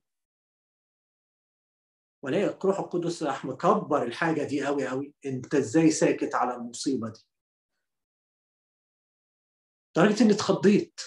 والاقي 2.24 2.44
الروح 2.46 2.80
القدس 2.80 3.24
راح 3.24 3.46
مكبر 3.46 4.04
الحاجة 4.04 4.44
دي 4.44 4.66
قوي 4.66 4.88
قوي 4.88 5.14
أنت 5.26 5.56
إزاي 5.56 5.92
ساكت 5.92 6.36
على 6.36 6.56
المصيبة 6.56 7.10
دي؟ 7.10 7.22
لدرجه 9.98 10.24
إني 10.24 10.34
اتخضيت. 10.34 11.02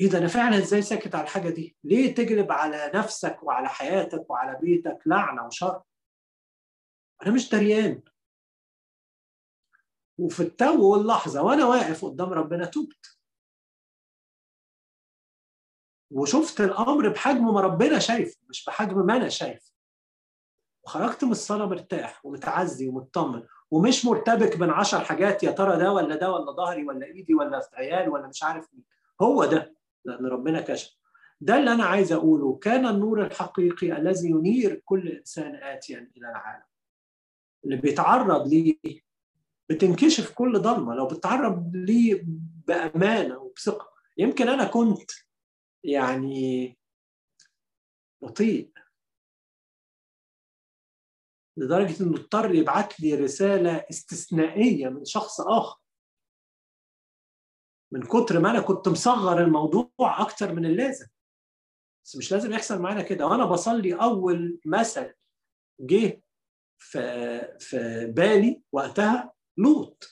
إيه 0.00 0.10
ده 0.10 0.18
أنا 0.18 0.28
فعلا 0.28 0.58
إزاي 0.58 0.82
ساكت 0.82 1.14
على 1.14 1.24
الحاجة 1.24 1.48
دي؟ 1.50 1.76
ليه 1.84 2.14
تجلب 2.14 2.52
على 2.52 2.90
نفسك 2.94 3.42
وعلى 3.42 3.68
حياتك 3.68 4.30
وعلى 4.30 4.58
بيتك 4.60 4.98
لعنة 5.06 5.46
وشر؟ 5.46 5.82
أنا 7.22 7.34
مش 7.34 7.50
دريان. 7.50 8.02
وفي 10.18 10.40
التو 10.40 10.92
واللحظة 10.92 11.42
وأنا 11.42 11.66
واقف 11.66 12.04
قدام 12.04 12.32
ربنا 12.32 12.64
تبت. 12.66 13.18
وشفت 16.10 16.60
الأمر 16.60 17.08
بحجم 17.08 17.54
ما 17.54 17.60
ربنا 17.60 17.98
شايفه 17.98 18.40
مش 18.48 18.64
بحجم 18.64 19.06
ما 19.06 19.16
أنا 19.16 19.28
شايفه. 19.28 19.72
وخرجت 20.84 21.24
من 21.24 21.30
الصلاة 21.30 21.66
مرتاح 21.66 22.26
ومتعزي 22.26 22.88
ومطمن. 22.88 23.46
ومش 23.70 24.04
مرتبك 24.04 24.56
بين 24.56 24.70
عشر 24.70 25.00
حاجات 25.04 25.42
يا 25.42 25.50
ترى 25.50 25.76
ده 25.78 25.92
ولا 25.92 26.16
ده 26.16 26.32
ولا 26.32 26.52
ظهري 26.52 26.84
ولا 26.84 27.06
إيدي 27.06 27.34
ولا 27.34 27.68
عيال 27.74 28.08
ولا 28.08 28.26
مش 28.28 28.42
عارف 28.42 28.74
مين. 28.74 28.84
هو 29.22 29.44
ده 29.44 29.76
لأن 30.04 30.26
ربنا 30.26 30.60
كشف. 30.60 30.96
ده 31.40 31.58
اللي 31.58 31.72
أنا 31.72 31.84
عايز 31.84 32.12
أقوله. 32.12 32.58
كان 32.58 32.86
النور 32.86 33.26
الحقيقي 33.26 33.92
الذي 33.92 34.30
ينير 34.30 34.82
كل 34.84 35.08
إنسان 35.08 35.54
اتيا 35.54 36.10
إلى 36.16 36.30
العالم. 36.30 36.71
اللي 37.64 37.76
بيتعرض 37.76 38.48
ليه 38.48 38.76
بتنكشف 39.70 40.34
كل 40.34 40.58
ضلمة. 40.58 40.94
لو 40.94 41.06
بتتعرض 41.06 41.70
ليه 41.76 42.22
بأمانة 42.66 43.38
وبثقة 43.38 43.92
يمكن 44.18 44.48
أنا 44.48 44.64
كنت 44.64 45.10
يعني 45.84 46.78
بطيء 48.22 48.72
لدرجة 51.56 52.02
إنه 52.02 52.16
اضطر 52.16 52.54
يبعت 52.54 53.00
لي 53.00 53.14
رسالة 53.14 53.84
استثنائية 53.90 54.88
من 54.88 55.04
شخص 55.04 55.40
آخر. 55.40 55.80
من 57.92 58.02
كتر 58.02 58.40
ما 58.40 58.50
أنا 58.50 58.60
كنت 58.60 58.88
مصغر 58.88 59.44
الموضوع 59.44 59.90
أكتر 59.98 60.54
من 60.54 60.64
اللازم. 60.66 61.06
بس 62.04 62.16
مش 62.16 62.32
لازم 62.32 62.52
يحصل 62.52 62.82
معانا 62.82 63.02
كده. 63.02 63.26
وأنا 63.26 63.44
بصلي 63.44 63.94
أول 63.94 64.60
مثل 64.66 65.14
جه 65.80 66.22
في 66.82 67.56
في 67.60 68.06
بالي 68.06 68.62
وقتها 68.72 69.32
لوط. 69.58 70.08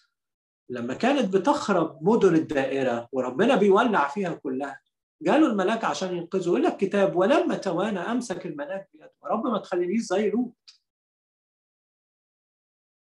لما 0.69 0.95
كانت 0.95 1.37
بتخرب 1.37 1.99
مدن 2.03 2.35
الدائرة 2.35 3.09
وربنا 3.13 3.57
بيولع 3.57 4.09
فيها 4.09 4.35
كلها 4.35 4.81
جاله 5.23 5.47
الملاك 5.47 5.85
عشان 5.85 6.17
ينقذه 6.17 6.47
يقول 6.47 6.63
لك 6.63 6.77
كتاب 6.77 7.17
ولما 7.17 7.57
توانى 7.57 7.99
أمسك 7.99 8.47
الملاك 8.47 8.89
بيده 8.93 9.13
رب 9.25 9.47
ما 9.47 9.59
تخلينيش 9.59 10.01
زي 10.03 10.31
لوط. 10.31 10.81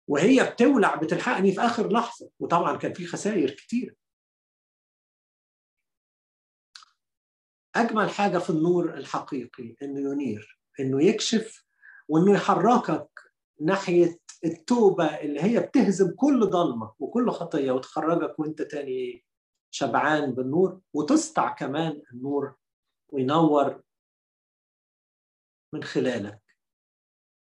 وهي 0.07 0.51
بتولع 0.51 0.95
بتلحقني 0.95 1.51
في 1.51 1.61
آخر 1.61 1.91
لحظة 1.91 2.29
وطبعا 2.39 2.77
كان 2.77 2.93
في 2.93 3.05
خسائر 3.05 3.49
كتير. 3.49 3.95
أجمل 7.75 8.09
حاجة 8.09 8.37
في 8.37 8.49
النور 8.49 8.93
الحقيقي 8.97 9.75
إنه 9.81 10.11
ينير 10.11 10.59
إنه 10.79 11.03
يكشف 11.03 11.65
وإنه 12.07 12.33
يحركك 12.33 13.12
ناحية 13.61 14.19
التوبة 14.45 15.05
اللي 15.05 15.43
هي 15.43 15.59
بتهزم 15.59 16.11
كل 16.15 16.45
ضلمه 16.45 16.93
وكل 16.99 17.29
خطية 17.31 17.71
وتخرجك 17.71 18.39
وانت 18.39 18.61
تاني 18.61 19.25
شبعان 19.71 20.31
بالنور 20.31 20.81
وتسطع 20.93 21.55
كمان 21.55 22.01
النور 22.13 22.55
وينور 23.09 23.83
من 25.73 25.83
خلالك. 25.83 26.39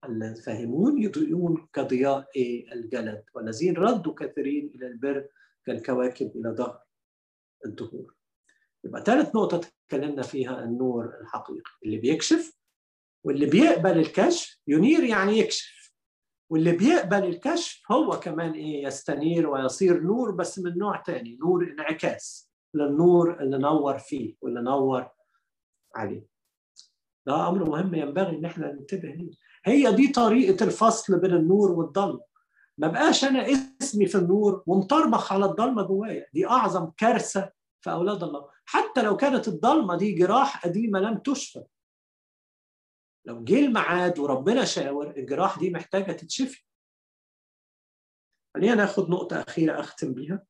الفاهمون 0.05 1.01
يضيئون 1.03 1.67
كضياء 1.73 2.29
الجلد 2.73 3.23
والذين 3.33 3.75
ردوا 3.77 4.13
كثيرين 4.13 4.71
إلى 4.75 4.87
البر 4.87 5.29
كالكواكب 5.65 6.31
إلى 6.35 6.49
ظهر 6.49 6.83
الدهور. 7.65 8.15
يبقى 8.83 9.03
ثالث 9.03 9.35
نقطة 9.35 9.61
تكلمنا 9.87 10.21
فيها 10.21 10.63
النور 10.63 11.19
الحقيقي 11.21 11.71
اللي 11.85 11.97
بيكشف 11.97 12.57
واللي 13.23 13.45
بيقبل 13.45 13.97
الكشف 13.97 14.59
ينير 14.67 15.03
يعني 15.03 15.39
يكشف. 15.39 15.80
واللي 16.51 16.71
بيقبل 16.71 17.25
الكشف 17.25 17.91
هو 17.91 18.19
كمان 18.19 18.51
إيه 18.51 18.83
يستنير 18.83 19.49
ويصير 19.49 20.03
نور 20.03 20.31
بس 20.31 20.59
من 20.59 20.77
نوع 20.77 20.97
تاني 20.97 21.37
نور 21.41 21.63
انعكاس 21.63 22.49
للنور 22.73 23.39
اللي 23.41 23.57
نور 23.57 23.97
فيه 23.97 24.35
واللي 24.41 24.61
نور 24.61 25.09
عليه. 25.95 26.27
ده 27.25 27.49
أمر 27.49 27.69
مهم 27.69 27.95
ينبغي 27.95 28.35
إن 28.37 28.45
إحنا 28.45 28.71
ننتبه 28.71 29.09
ليه. 29.09 29.31
هي 29.65 29.93
دي 29.93 30.07
طريقة 30.07 30.63
الفصل 30.63 31.19
بين 31.19 31.33
النور 31.33 31.71
والضلمة. 31.71 32.21
ما 32.77 32.87
بقاش 32.87 33.23
أنا 33.25 33.47
اسمي 33.81 34.05
في 34.05 34.17
النور 34.17 34.63
ومطربخ 34.67 35.33
على 35.33 35.45
الضلمة 35.45 35.81
جوايا. 35.83 36.25
دي 36.33 36.47
أعظم 36.47 36.91
كارثة 36.97 37.51
في 37.81 37.91
أولاد 37.91 38.23
الله. 38.23 38.49
حتى 38.65 39.01
لو 39.01 39.17
كانت 39.17 39.47
الضلمة 39.47 39.95
دي 39.95 40.11
جراح 40.11 40.65
قديمة 40.65 40.99
لم 40.99 41.17
تشفى. 41.17 41.63
لو 43.25 43.43
جه 43.43 43.65
الميعاد 43.65 44.19
وربنا 44.19 44.65
شاور 44.65 45.17
الجراح 45.17 45.59
دي 45.59 45.69
محتاجة 45.69 46.11
تتشفي. 46.11 46.65
خلينا 48.55 48.75
ناخد 48.75 49.09
نقطة 49.09 49.41
أخيرة 49.41 49.79
أختم 49.79 50.13
بيها. 50.13 50.45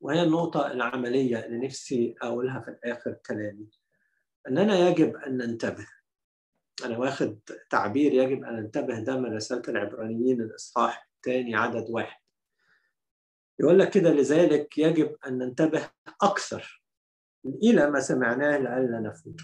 وهي 0.00 0.22
النقطة 0.22 0.66
العملية 0.72 1.44
اللي 1.46 1.66
نفسي 1.66 2.14
أقولها 2.22 2.60
في 2.60 2.70
الآخر 2.70 3.12
كلامي. 3.12 3.70
إننا 4.48 4.88
يجب 4.88 5.16
أن 5.16 5.36
ننتبه. 5.36 5.88
أنا 6.84 6.98
واخد 6.98 7.40
تعبير 7.70 8.12
يجب 8.12 8.44
أن 8.44 8.56
ننتبه 8.56 9.00
ده 9.04 9.16
من 9.16 9.36
رسالة 9.36 9.62
العبرانيين 9.68 10.40
الإصحاح 10.40 11.08
الثاني 11.16 11.54
عدد 11.54 11.90
واحد. 11.90 12.20
يقول 13.60 13.78
لك 13.78 13.90
كده 13.90 14.10
لذلك 14.10 14.78
يجب 14.78 15.16
أن 15.26 15.38
ننتبه 15.38 15.90
أكثر 16.22 16.81
إلى 17.46 17.90
ما 17.90 18.00
سمعناه 18.00 18.58
لئلا 18.58 19.00
نفوت. 19.00 19.40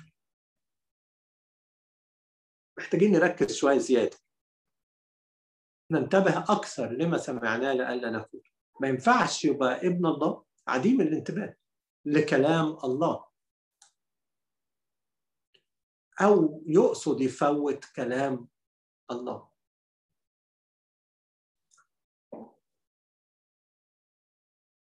محتاجين 2.78 3.12
نركز 3.12 3.54
شوية 3.54 3.78
زيادة. 3.78 4.16
ننتبه 5.90 6.38
أكثر 6.38 6.92
لما 6.92 7.18
سمعناه 7.18 7.72
لئلا 7.72 8.10
نفوت. 8.10 8.42
ما 8.80 8.88
ينفعش 8.88 9.44
يبقى 9.44 9.86
ابن 9.86 10.06
الله 10.06 10.44
عديم 10.68 11.00
الانتباه 11.00 11.56
لكلام 12.04 12.66
الله. 12.84 13.28
أو 16.20 16.62
يقصد 16.66 17.20
يفوت 17.20 17.84
كلام 17.84 18.48
الله. 19.10 19.47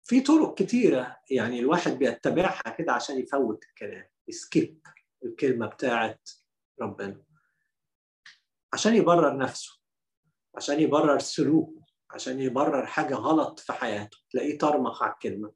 في 0.03 0.21
طرق 0.21 0.53
كتيرة 0.57 1.17
يعني 1.31 1.59
الواحد 1.59 1.91
بيتبعها 1.91 2.75
كده 2.77 2.93
عشان 2.93 3.19
يفوت 3.19 3.63
الكلام 3.63 4.05
يسكيب 4.27 4.81
الكلمة 5.25 5.67
بتاعت 5.67 6.29
ربنا. 6.81 7.23
عشان 8.73 8.95
يبرر 8.95 9.37
نفسه 9.37 9.79
عشان 10.55 10.79
يبرر 10.79 11.19
سلوكه 11.19 11.83
عشان 12.11 12.39
يبرر 12.39 12.85
حاجة 12.85 13.15
غلط 13.15 13.59
في 13.59 13.73
حياته. 13.73 14.17
تلاقيه 14.29 14.57
طرمخ 14.57 15.03
على 15.03 15.13
الكلمة. 15.13 15.53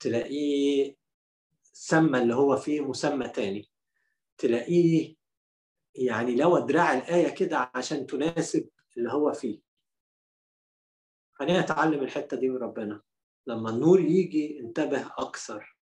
تلاقيه 0.00 0.96
سمى 1.62 2.18
اللي 2.22 2.34
هو 2.34 2.56
فيه 2.56 2.80
مسمى 2.80 3.28
تاني. 3.28 3.70
تلاقيه 4.38 5.16
يعني 5.94 6.36
لو 6.36 6.58
دراع 6.58 6.94
الآية 6.94 7.34
كده 7.34 7.70
عشان 7.74 8.06
تناسب 8.06 8.68
اللي 8.96 9.12
هو 9.12 9.32
فيه. 9.32 9.60
خلينا 11.32 11.60
نتعلم 11.60 12.02
الحتة 12.02 12.36
دي 12.36 12.48
من 12.48 12.56
ربنا. 12.56 13.02
لما 13.46 13.70
النور 13.70 14.00
يجي 14.00 14.60
انتبه 14.60 15.06
أكثر 15.18 15.76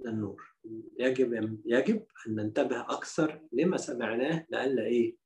للنور. 0.00 0.54
يجب 0.98 1.60
يجب 1.66 2.06
أن 2.26 2.34
ننتبه 2.34 2.80
أكثر 2.80 3.48
لما 3.52 3.76
سمعناه 3.76 4.46
لألا 4.50 4.84
إيه؟ 4.84 5.16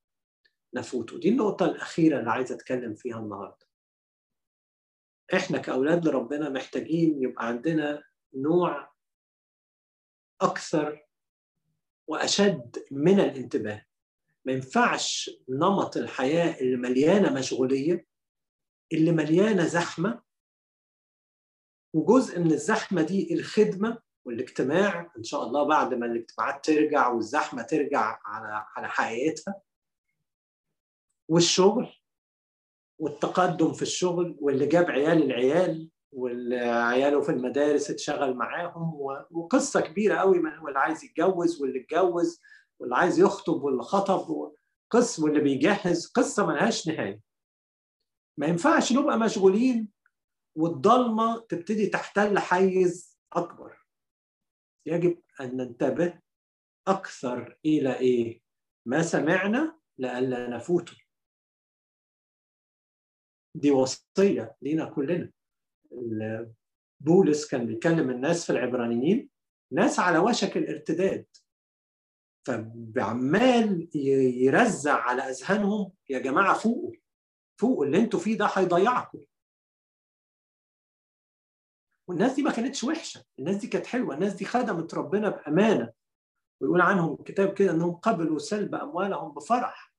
نفوته. 0.75 1.19
دي 1.19 1.29
النقطة 1.29 1.67
الأخيرة 1.67 2.19
اللي 2.19 2.31
عايز 2.31 2.53
أتكلم 2.53 2.95
فيها 2.95 3.19
النهاردة. 3.19 3.67
إحنا 5.35 5.59
كأولاد 5.59 6.09
لربنا 6.09 6.49
محتاجين 6.49 7.23
يبقى 7.23 7.47
عندنا 7.47 8.05
نوع 8.35 8.93
أكثر 10.41 11.07
وأشد 12.07 12.85
من 12.91 13.21
الانتباه. 13.21 13.85
ما 14.45 14.53
ينفعش 14.53 15.31
نمط 15.49 15.97
الحياة 15.97 16.61
اللي 16.61 16.77
مليانة 16.77 17.35
مشغولية 17.35 18.07
اللي 18.93 19.13
مليانة 19.13 19.67
زحمة 19.67 20.23
وجزء 21.95 22.39
من 22.41 22.53
الزحمة 22.53 23.03
دي 23.03 23.35
الخدمة 23.35 23.99
والاجتماع 24.25 25.13
إن 25.19 25.23
شاء 25.23 25.43
الله 25.47 25.65
بعد 25.69 25.95
ما 25.95 26.07
الاجتماعات 26.07 26.65
ترجع 26.65 27.09
والزحمة 27.09 27.63
ترجع 27.63 28.19
على 28.25 28.67
على 28.77 28.89
حقيقتها. 28.89 29.55
والشغل 31.29 31.93
والتقدم 32.99 33.73
في 33.73 33.83
الشغل 33.83 34.37
واللي 34.41 34.67
جاب 34.67 34.91
عيال 34.91 35.23
العيال 35.23 35.91
واللي 36.13 36.57
عياله 36.61 37.21
في 37.21 37.29
المدارس 37.33 37.91
اتشغل 37.91 38.35
معاهم 38.37 38.95
وقصة 39.31 39.81
كبيرة 39.81 40.17
قوي 40.17 40.39
واللي 40.39 40.79
عايز 40.79 41.05
يتجوز 41.05 41.63
واللي 41.63 41.81
اتجوز 41.81 42.41
واللي 42.79 42.97
عايز 42.97 43.19
يخطب 43.21 43.63
واللي 43.63 43.83
خطب 43.83 44.53
قص 44.91 45.19
واللي 45.19 45.41
بيجهز 45.41 46.07
قصة 46.07 46.47
ملهاش 46.47 46.89
نهاية. 46.89 47.21
ما 48.39 48.47
ينفعش 48.47 48.93
نبقى 48.93 49.19
مشغولين 49.19 49.89
والضلمة 50.57 51.41
تبتدي 51.41 51.87
تحتل 51.87 52.39
حيز 52.39 53.19
أكبر. 53.33 53.87
يجب 54.87 55.23
أن 55.41 55.57
ننتبه 55.57 56.21
أكثر 56.89 57.59
إلى 57.65 57.99
إيه؟ 57.99 58.43
ما 58.87 59.03
سمعنا 59.03 59.79
لئلا 59.99 60.49
نفوته 60.49 60.97
دي 63.57 63.71
وصية 63.71 64.57
لينا 64.63 64.85
كلنا. 64.91 65.33
بولس 67.01 67.51
كان 67.51 67.67
بيكلم 67.67 68.11
الناس 68.11 68.47
في 68.47 68.53
العبرانيين 68.53 69.31
ناس 69.73 69.99
على 69.99 70.19
وشك 70.19 70.57
الارتداد. 70.57 71.27
فعمال 72.95 73.89
يرزع 74.45 74.95
على 74.95 75.23
أذهانهم 75.23 75.93
يا 76.11 76.19
جماعة 76.19 76.59
فوقوا 76.59 76.93
فوقوا 77.61 77.85
اللي 77.85 77.99
أنتوا 77.99 78.21
فيه 78.21 78.39
ده 78.39 78.47
هيضيعكم. 78.47 79.21
والناس 82.13 82.33
دي 82.35 82.43
ما 82.43 82.51
كانتش 82.53 82.85
وحشة. 82.85 83.25
الناس 83.39 83.57
دي 83.57 83.67
كانت 83.67 83.87
حلوة. 83.87 84.15
الناس 84.15 84.33
دي 84.35 84.45
خدمت 84.45 84.95
ربنا 84.95 85.29
بأمانة. 85.29 85.93
ويقول 86.61 86.81
عنهم 86.81 87.13
الكتاب 87.21 87.55
كده 87.55 87.71
إنهم 87.71 87.93
قبلوا 87.93 88.39
سلب 88.39 88.75
أموالهم 88.75 89.35
بفرح. 89.35 89.95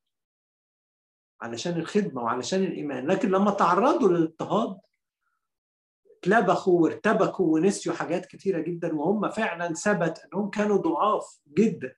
علشان 1.41 1.79
الخدمة 1.79 2.23
وعلشان 2.23 2.63
الإيمان. 2.63 3.07
لكن 3.07 3.29
لما 3.29 3.51
تعرضوا 3.51 4.09
للاضطهاد 4.09 4.79
اتلبخوا 6.17 6.81
وارتبكوا 6.81 7.53
ونسيوا 7.53 7.95
حاجات 7.95 8.25
كتيرة 8.25 8.59
جدا 8.61 8.95
وهم 8.95 9.29
فعلا 9.29 9.73
ثبت 9.73 10.25
إنهم 10.25 10.49
كانوا 10.49 10.77
ضعاف 10.77 11.39
جدا. 11.47 11.95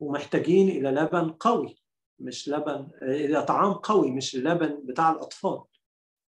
ومحتاجين 0.00 0.68
إلى 0.68 0.90
لبن 0.90 1.30
قوي 1.30 1.82
مش 2.18 2.48
لبن 2.48 2.88
إلى 3.02 3.42
طعام 3.42 3.72
قوي 3.72 4.10
مش 4.10 4.34
اللبن 4.34 4.80
بتاع 4.84 5.10
الأطفال. 5.10 5.62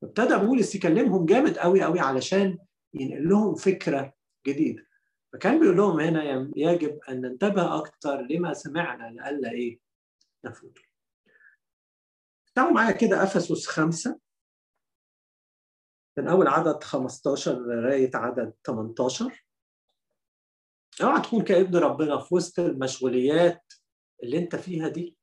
فابتدى 0.01 0.37
بولس 0.37 0.75
يكلمهم 0.75 1.25
جامد 1.25 1.57
قوي 1.57 1.81
قوي 1.81 1.99
علشان 1.99 2.57
ينقل 2.93 3.29
لهم 3.29 3.55
فكرة 3.55 4.13
جديدة. 4.47 4.87
فكان 5.33 5.59
بيقول 5.59 5.77
لهم 5.77 5.99
هنا 5.99 6.51
يجب 6.55 6.99
أن 7.09 7.21
ننتبه 7.21 7.77
أكثر 7.77 8.21
لما 8.21 8.53
سمعنا 8.53 9.09
لئلا 9.09 9.51
إيه؟ 9.51 9.79
نفوت. 10.45 10.77
تعالوا 12.55 12.73
معايا 12.73 12.91
كده 12.91 13.23
أفسس 13.23 13.67
خمسة. 13.67 14.19
من 16.17 16.27
أول 16.27 16.47
عدد 16.47 16.83
15 16.83 17.59
لغاية 17.59 18.11
عدد 18.13 18.53
18 18.65 19.45
أوعى 21.03 21.21
تكون 21.21 21.43
كأبن 21.43 21.75
ربنا 21.77 22.19
في 22.19 22.35
وسط 22.35 22.59
المشغوليات 22.59 23.73
اللي 24.23 24.37
أنت 24.37 24.55
فيها 24.55 24.87
دي. 24.87 25.17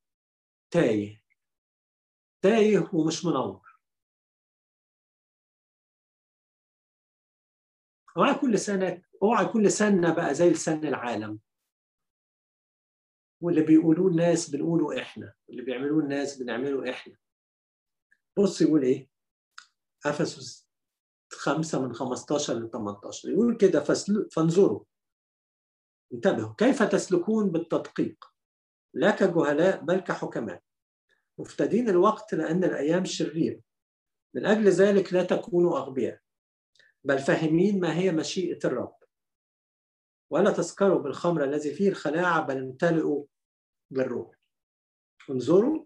تايه. 0.71 1.23
تايه 2.43 2.91
ومش 2.93 3.25
منور. 3.25 3.70
أوعى 8.17 8.35
كل 8.35 8.59
سنة 8.59 9.03
أوعى 9.23 9.47
كل 9.47 9.71
سنة 9.71 10.15
بقى 10.15 10.35
زي 10.35 10.51
لسان 10.51 10.87
العالم. 10.87 11.41
واللي 13.43 13.63
بيقولوه 13.63 14.09
الناس 14.11 14.51
بنقوله 14.51 15.03
إحنا 15.03 15.35
واللي 15.49 15.63
بيعملوه 15.63 16.03
الناس 16.03 16.43
بنعمله 16.43 16.91
إحنا. 16.91 17.17
بص 18.39 18.63
يقول 18.63 18.83
إيه؟ 18.83 19.11
أفسس 20.07 20.69
خمسة 21.33 21.83
من 21.87 21.93
15 21.95 22.55
ل 22.55 22.71
18 22.71 23.29
يقول 23.29 23.57
كده 23.57 23.85
فانظروا. 24.31 24.85
انتبهوا. 26.13 26.55
كيف 26.59 26.83
تسلكون 26.83 27.51
بالتدقيق؟ 27.51 28.25
لا 28.95 29.11
كجهلاء 29.11 29.81
بل 29.81 30.01
كحكماء. 30.01 30.63
مفتدين 31.39 31.89
الوقت 31.89 32.35
لأن 32.35 32.65
الأيام 32.65 33.05
شريرة. 33.05 33.61
من 34.35 34.47
أجل 34.47 34.69
ذلك 34.69 35.13
لا 35.13 35.25
تكونوا 35.25 35.79
أغبياء. 35.79 36.21
بل 37.05 37.19
فاهمين 37.19 37.81
ما 37.81 37.97
هي 37.99 38.13
مشيئة 38.13 38.59
الرب. 38.65 38.97
ولا 40.33 40.51
تسكروا 40.51 40.99
بالخمر 40.99 41.45
الذي 41.45 41.75
فيه 41.75 41.89
الخلاعة 41.89 42.41
بل 42.47 42.59
امتلئوا 42.59 43.25
بالروح. 43.91 44.37
انظروا 45.31 45.85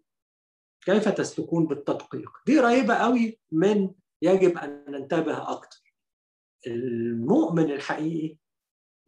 كيف 0.81 1.09
تسلكون 1.09 1.67
بالتدقيق. 1.67 2.31
دي 2.47 2.61
قريبة 2.61 2.95
قوي 2.95 3.41
من 3.53 3.95
يجب 4.23 4.59
أن 4.59 4.85
ننتبه 4.89 5.53
أكثر 5.53 5.95
المؤمن 6.67 7.71
الحقيقي 7.73 8.37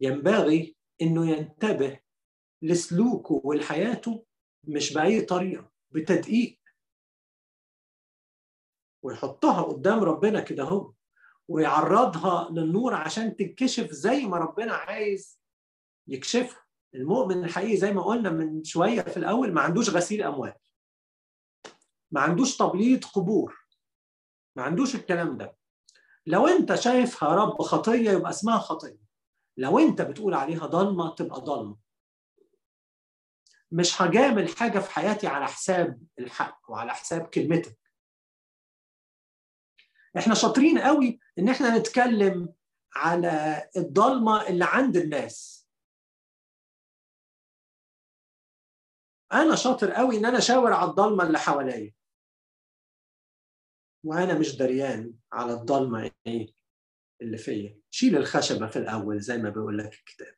ينبغي 0.01 0.75
أنه 1.01 1.29
ينتبه 1.29 1.99
لسلوكه 2.61 3.41
ولحياته 3.43 4.25
مش 4.63 4.93
بأي 4.93 5.21
طريقة 5.21 5.71
بتدقيق. 5.91 6.59
ويحطها 9.03 9.61
قدام 9.61 10.03
ربنا 10.03 10.39
كده 10.39 10.63
هو 10.63 10.93
ويعرضها 11.47 12.49
للنور 12.51 12.93
عشان 12.93 13.35
تنكشف 13.35 13.91
زي 13.91 14.25
ما 14.25 14.37
ربنا 14.37 14.73
عايز 14.73 15.39
يكشفها. 16.07 16.65
المؤمن 16.95 17.43
الحقيقي 17.43 17.77
زي 17.77 17.93
ما 17.93 18.01
قلنا 18.03 18.29
من 18.29 18.63
شوية 18.63 19.01
في 19.01 19.17
الأول 19.17 19.53
ما 19.53 19.61
عندوش 19.61 19.89
غسيل 19.89 20.23
أموال. 20.23 20.53
ما 22.11 22.21
عندوش 22.21 22.57
تبليط 22.57 23.05
قبور. 23.05 23.67
ما 24.55 24.63
عندوش 24.63 24.95
الكلام 24.95 25.37
ده. 25.37 25.57
لو 26.25 26.47
أنت 26.47 26.75
شايفها 26.75 27.29
رب 27.29 27.61
خطية 27.61 28.11
يبقى 28.11 28.29
اسمها 28.29 28.57
خطية. 28.57 28.99
لو 29.57 29.79
أنت 29.79 30.01
بتقول 30.01 30.33
عليها 30.33 30.65
ضلمة 30.65 31.15
تبقى 31.15 31.41
ضلمة. 31.41 31.77
مش 33.71 34.01
هجامل 34.01 34.49
حاجة 34.49 34.79
في 34.79 34.91
حياتي 34.91 35.27
على 35.27 35.45
حساب 35.47 36.01
الحق 36.19 36.61
وعلى 36.69 36.93
حساب 36.93 37.27
كلمتك. 37.27 37.77
إحنا 40.17 40.33
شاطرين 40.33 40.79
قوي 40.79 41.19
ان 41.39 41.49
إحنا 41.49 41.77
نتكلم 41.77 42.53
على 42.95 43.69
الضلمة 43.77 44.47
اللي 44.47 44.65
عند 44.65 44.97
الناس. 44.97 45.67
أنا 49.33 49.55
شاطر 49.55 49.91
قوي 49.91 50.17
إن 50.17 50.25
أنا 50.25 50.37
أشاور 50.37 50.73
على 50.73 50.89
الضلمة 50.89 51.23
اللي 51.23 51.39
حواليا. 51.39 51.93
وأنا 54.05 54.39
مش 54.39 54.55
دريان 54.57 55.13
على 55.33 55.53
الضلمة 55.53 56.11
إيه 56.27 56.53
اللي 57.21 57.37
فيا. 57.37 57.79
شيل 57.89 58.17
الخشبة 58.17 58.67
في 58.67 58.79
الأول 58.79 59.19
زي 59.19 59.37
ما 59.37 59.49
بيقول 59.49 59.77
لك 59.77 59.93
الكتاب. 59.93 60.35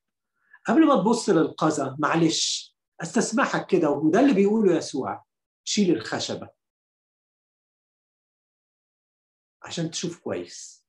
قبل 0.65 0.87
ما 0.87 0.95
تبص 0.95 1.29
للقذى 1.29 1.95
معلش 1.99 2.75
أستسمحك 3.01 3.67
كده 3.67 3.89
وده 3.89 4.19
اللي 4.19 4.33
بيقوله 4.33 4.75
يسوع. 4.77 5.25
شيل 5.63 5.95
الخشبة. 5.95 6.49
عشان 9.63 9.91
تشوف 9.91 10.19
كويس. 10.19 10.85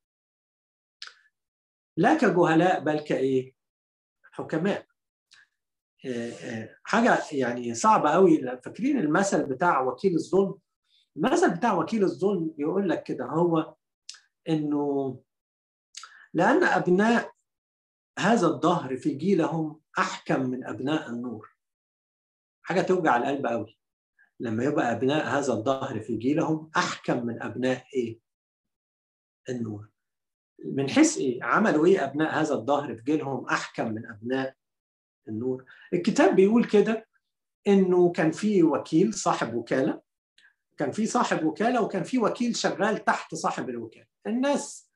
لا 1.96 2.14
كجهلاء 2.14 2.80
بل 2.80 3.00
كإيه؟ 3.00 3.54
حكماء. 4.32 4.86
حاجة 6.84 7.18
يعني 7.32 7.74
صعبة 7.74 8.10
قوي 8.10 8.60
فاكرين 8.64 8.98
المثل 8.98 9.46
بتاع 9.46 9.80
وكيل 9.80 10.14
الظلم؟ 10.14 10.58
المثل 11.16 11.56
بتاع 11.56 11.74
وكيل 11.74 12.04
الظلم 12.04 12.54
يقول 12.58 12.88
لك 12.88 13.02
كده 13.02 13.24
هو 13.24 13.76
إنه 14.48 15.20
لأن 16.34 16.64
أبناء 16.64 17.32
هذا 18.18 18.46
الظهر 18.46 18.96
في 18.96 19.14
جيلهم 19.14 19.80
أحكم 19.98 20.50
من 20.50 20.64
أبناء 20.66 21.10
النور. 21.10 21.56
حاجة 22.62 22.80
توجع 22.80 23.16
القلب 23.16 23.46
قوي 23.46 23.78
لما 24.40 24.64
يبقى 24.64 24.92
أبناء 24.92 25.26
هذا 25.26 25.52
الظهر 25.52 26.00
في 26.00 26.16
جيلهم 26.16 26.70
أحكم 26.76 27.26
من 27.26 27.42
أبناء 27.42 27.86
إيه؟ 27.94 28.20
النور. 29.50 29.88
من 30.64 30.90
حيث 30.90 31.18
إيه؟ 31.18 31.44
عملوا 31.44 31.86
إيه 31.86 32.04
أبناء 32.04 32.40
هذا 32.40 32.54
الظهر 32.54 32.94
في 32.94 33.02
جيلهم؟ 33.02 33.46
أحكم 33.46 33.88
من 33.92 34.06
أبناء 34.06 34.54
النور. 35.28 35.64
الكتاب 35.92 36.36
بيقول 36.36 36.64
كده 36.64 37.06
إنه 37.66 38.12
كان 38.12 38.30
في 38.30 38.62
وكيل 38.62 39.14
صاحب 39.14 39.54
وكالة 39.54 40.00
كان 40.76 40.90
في 40.90 41.06
صاحب 41.06 41.44
وكالة 41.44 41.82
وكان 41.82 42.02
في 42.02 42.18
وكيل 42.18 42.56
شغال 42.56 43.04
تحت 43.04 43.34
صاحب 43.34 43.68
الوكالة. 43.68 44.06
الناس 44.26 44.90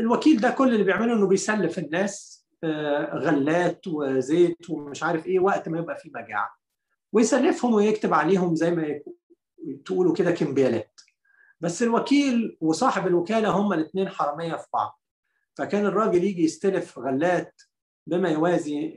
الوكيل 0.00 0.40
ده 0.40 0.50
كل 0.50 0.72
اللي 0.72 0.84
بيعمله 0.84 1.12
إنه 1.14 1.26
بيسلف 1.26 1.78
الناس 1.78 2.46
غلات 3.14 3.86
وزيت 3.86 4.70
ومش 4.70 5.02
عارف 5.02 5.26
إيه 5.26 5.40
وقت 5.40 5.68
ما 5.68 5.78
يبقى 5.78 5.96
في 5.98 6.10
مجاعة. 6.14 6.50
ويسلفهم 7.12 7.74
ويكتب 7.74 8.14
عليهم 8.14 8.54
زي 8.54 8.70
ما 8.70 9.00
تقولوا 9.84 10.14
كده 10.14 10.30
كمبيالات. 10.30 11.00
بس 11.60 11.82
الوكيل 11.82 12.58
وصاحب 12.60 13.06
الوكالة 13.06 13.50
هما 13.50 13.74
الاثنين 13.74 14.08
حرامية 14.08 14.56
في 14.56 14.66
بعض. 14.72 15.00
فكان 15.54 15.86
الراجل 15.86 16.24
يجي 16.24 16.44
يستلف 16.44 16.98
غلات 16.98 17.62
بما 18.06 18.28
يوازي 18.28 18.94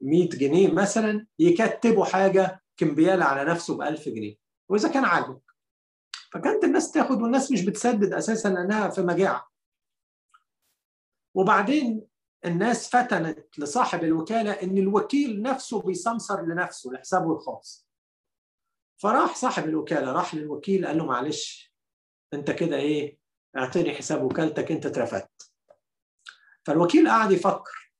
100 0.00 0.28
جنيه 0.28 0.72
مثلا 0.72 1.26
يكتبوا 1.38 2.04
حاجة 2.04 2.62
كمبياله 2.76 3.24
على 3.24 3.50
نفسه 3.50 3.76
ب 3.76 3.82
1000 3.82 4.08
جنيه. 4.08 4.36
وإذا 4.68 4.88
كان 4.88 5.04
عاجبك. 5.04 5.42
فكانت 6.32 6.64
الناس 6.64 6.92
تاخد 6.92 7.22
والناس 7.22 7.52
مش 7.52 7.64
بتسدد 7.64 8.12
أساسا 8.12 8.48
لانها 8.48 8.88
في 8.88 9.02
مجاعة. 9.02 9.48
وبعدين 11.34 12.06
الناس 12.44 12.88
فتنت 12.88 13.58
لصاحب 13.58 14.04
الوكالة 14.04 14.50
إن 14.50 14.78
الوكيل 14.78 15.42
نفسه 15.42 15.82
بيسمسر 15.82 16.46
لنفسه 16.46 16.90
لحسابه 16.90 17.32
الخاص. 17.32 17.83
فراح 19.04 19.34
صاحب 19.34 19.68
الوكالة 19.68 20.12
راح 20.12 20.34
للوكيل 20.34 20.86
قال 20.86 20.98
له 20.98 21.06
معلش 21.06 21.74
أنت 22.34 22.50
كده 22.50 22.76
إيه 22.76 23.18
اعطيني 23.56 23.94
حساب 23.94 24.22
وكالتك 24.22 24.72
أنت 24.72 24.86
اترفدت. 24.86 25.52
فالوكيل 26.66 27.08
قعد 27.08 27.32
يفكر. 27.32 27.92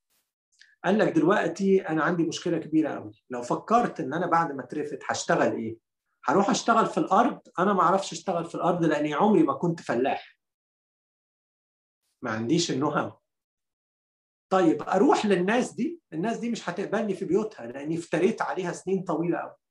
قال 0.84 0.98
لك 0.98 1.09
دلوقتي 1.09 1.88
أنا 1.88 2.02
عندي 2.02 2.22
مشكلة 2.22 2.59
كبيرة 2.59 2.94
قوي 2.94 3.24
لو 3.30 3.42
فكرت 3.42 4.00
إن 4.00 4.14
أنا 4.14 4.26
بعد 4.26 4.52
ما 4.52 4.64
اترفد 4.64 4.98
هشتغل 5.09 5.52
إيه؟ 5.52 5.78
هروح 6.24 6.50
أشتغل 6.50 6.86
في 6.86 6.98
الأرض؟ 6.98 7.40
أنا 7.59 7.72
ما 7.72 7.82
أعرفش 7.82 8.12
أشتغل 8.12 8.44
في 8.44 8.55
الأرض 8.55 8.84
لأني 8.84 9.14
عمري 9.14 9.42
ما 9.42 9.55
كنت 9.55 9.80
فلاح. 9.80 10.38
ما 12.22 12.30
عنديش 12.30 12.70
النهم 12.70 13.12
طيب 14.52 14.82
أروح 14.82 15.26
للناس 15.26 15.72
دي؟ 15.72 16.00
الناس 16.12 16.38
دي 16.38 16.50
مش 16.50 16.68
هتقبلني 16.68 17.14
في 17.14 17.24
بيوتها 17.24 17.66
لأني 17.66 17.98
افتريت 17.98 18.42
عليها 18.42 18.72
سنين 18.72 19.02
طويلة 19.02 19.38
قوي 19.38 19.64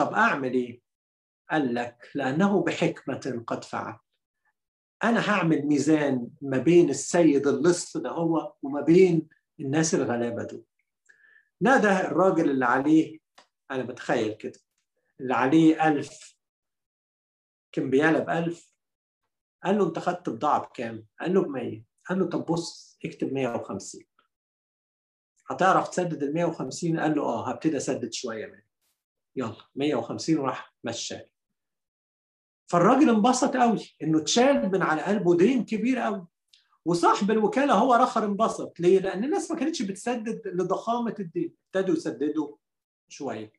طب 0.00 0.12
أعمل 0.12 0.54
إيه؟ 0.54 0.80
قال 1.50 1.74
لك 1.74 2.10
لأنه 2.14 2.64
بحكمة 2.64 3.44
قد 3.46 3.64
فعل. 3.64 3.98
أنا 5.04 5.30
هعمل 5.30 5.66
ميزان 5.66 6.30
ما 6.40 6.58
بين 6.58 6.90
السيد 6.90 7.46
اللص 7.46 7.96
ده 7.96 8.10
هو 8.10 8.54
وما 8.62 8.80
بين 8.80 9.28
الناس 9.60 9.94
الغلابة 9.94 10.42
دول. 10.44 10.64
نادى 11.60 11.88
الراجل 11.88 12.50
اللي 12.50 12.64
عليه 12.64 13.18
أنا 13.70 13.82
بتخيل 13.82 14.32
كده 14.32 14.58
اللي 15.20 15.34
عليه 15.34 15.88
ألف 15.88 16.36
كمبيالة 17.72 18.18
بألف 18.18 18.72
قال 19.64 19.78
له 19.78 19.88
أنت 19.88 19.98
خدت 19.98 20.28
بضاعة 20.28 20.60
بكام؟ 20.60 21.06
قال 21.20 21.34
له 21.34 21.42
ب 21.42 21.48
100 21.48 21.82
قال 22.08 22.18
له 22.18 22.28
طب 22.28 22.44
بص 22.46 22.98
اكتب 23.04 23.32
150 23.32 24.02
هتعرف 25.50 25.88
تسدد 25.88 26.22
ال 26.22 26.34
150 26.34 27.00
قال 27.00 27.14
له 27.16 27.22
آه 27.22 27.50
هبتدي 27.50 27.76
أسدد 27.76 28.12
شوية 28.12 28.46
منه 28.46 28.69
يلا 29.36 29.56
150 29.74 30.38
وراح 30.38 30.74
مشاه 30.84 31.26
فالراجل 32.70 33.08
انبسط 33.08 33.56
قوي 33.56 33.96
إنه 34.02 34.18
اتشال 34.18 34.72
من 34.72 34.82
على 34.82 35.02
قلبه 35.02 35.36
دين 35.36 35.64
كبير 35.64 35.98
قوي. 35.98 36.26
وصاحب 36.84 37.30
الوكالة 37.30 37.74
هو 37.74 37.94
رخر 37.94 38.24
انبسط. 38.24 38.80
ليه؟ 38.80 38.98
لأن 39.00 39.24
الناس 39.24 39.50
ما 39.50 39.56
كانتش 39.56 39.82
بتسدد 39.82 40.42
لضخامة 40.46 41.14
الدين. 41.20 41.54
ابتدوا 41.66 41.94
يسددوا 41.94 42.56
شوية. 43.08 43.52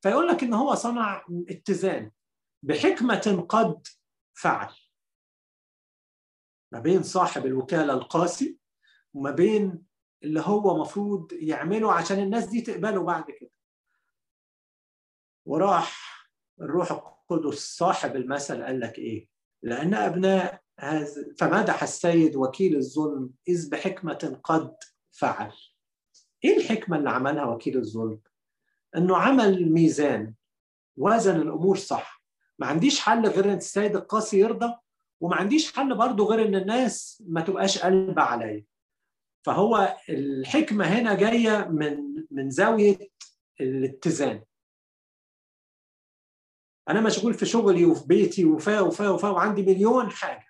فيقول 0.00 0.28
لك 0.28 0.42
إن 0.42 0.54
هو 0.54 0.74
صنع 0.74 1.24
اتزان 1.48 2.10
بحكمة 2.62 3.46
قد 3.48 3.86
فعل. 4.34 4.74
ما 6.72 6.80
بين 6.80 7.02
صاحب 7.02 7.46
الوكالة 7.46 7.92
القاسي 7.92 8.58
وما 9.14 9.30
بين 9.30 9.82
اللي 10.22 10.40
هو 10.40 10.80
مفروض 10.80 11.32
يعمله 11.32 11.92
عشان 11.92 12.18
الناس 12.18 12.46
دي 12.46 12.60
تقبله 12.60 13.02
بعد 13.02 13.30
كده. 13.30 13.50
وراح 15.46 16.20
الروح 16.60 16.90
القدس 16.90 17.76
صاحب 17.76 18.16
المثل 18.16 18.62
قال 18.62 18.80
لك 18.80 18.98
إيه؟ 18.98 19.28
لأن 19.62 19.94
أبناء 19.94 20.60
هذا 20.80 21.34
فمدح 21.38 21.82
السيد 21.82 22.36
وكيل 22.36 22.76
الظلم 22.76 23.30
إذ 23.48 23.70
بحكمة 23.70 24.40
قد 24.44 24.74
فعل. 25.12 25.52
إيه 26.44 26.56
الحكمة 26.56 26.96
اللي 26.96 27.10
عملها 27.10 27.44
وكيل 27.44 27.76
الظلم؟ 27.76 28.20
إنه 28.96 29.16
عمل 29.16 29.72
ميزان 29.72 30.34
وزن 30.96 31.36
الأمور 31.40 31.76
صح. 31.76 32.22
ما 32.58 32.66
عنديش 32.66 33.00
حل 33.00 33.26
غير 33.26 33.44
إن 33.44 33.56
السيد 33.56 33.96
القاسي 33.96 34.38
يرضى 34.38 34.74
وما 35.20 35.36
عنديش 35.36 35.72
حل 35.76 35.96
برضه 35.96 36.24
غير 36.24 36.48
إن 36.48 36.54
الناس 36.54 37.22
ما 37.26 37.40
تبقاش 37.40 37.78
قلبة 37.78 38.22
عليا. 38.22 38.64
فهو 39.42 39.96
الحكمة 40.08 40.84
هنا 40.84 41.14
جاية 41.14 41.68
من 41.68 42.24
من 42.30 42.50
زاوية 42.50 42.98
الاتزان. 43.60 44.42
أنا 46.90 47.00
مشغول 47.00 47.34
في 47.34 47.46
شغلي 47.46 47.84
وفي 47.84 48.06
بيتي 48.06 48.44
وفا 48.44 48.80
وفا 48.80 49.08
وفا 49.08 49.28
وعندي 49.28 49.62
مليون 49.62 50.10
حاجة. 50.10 50.46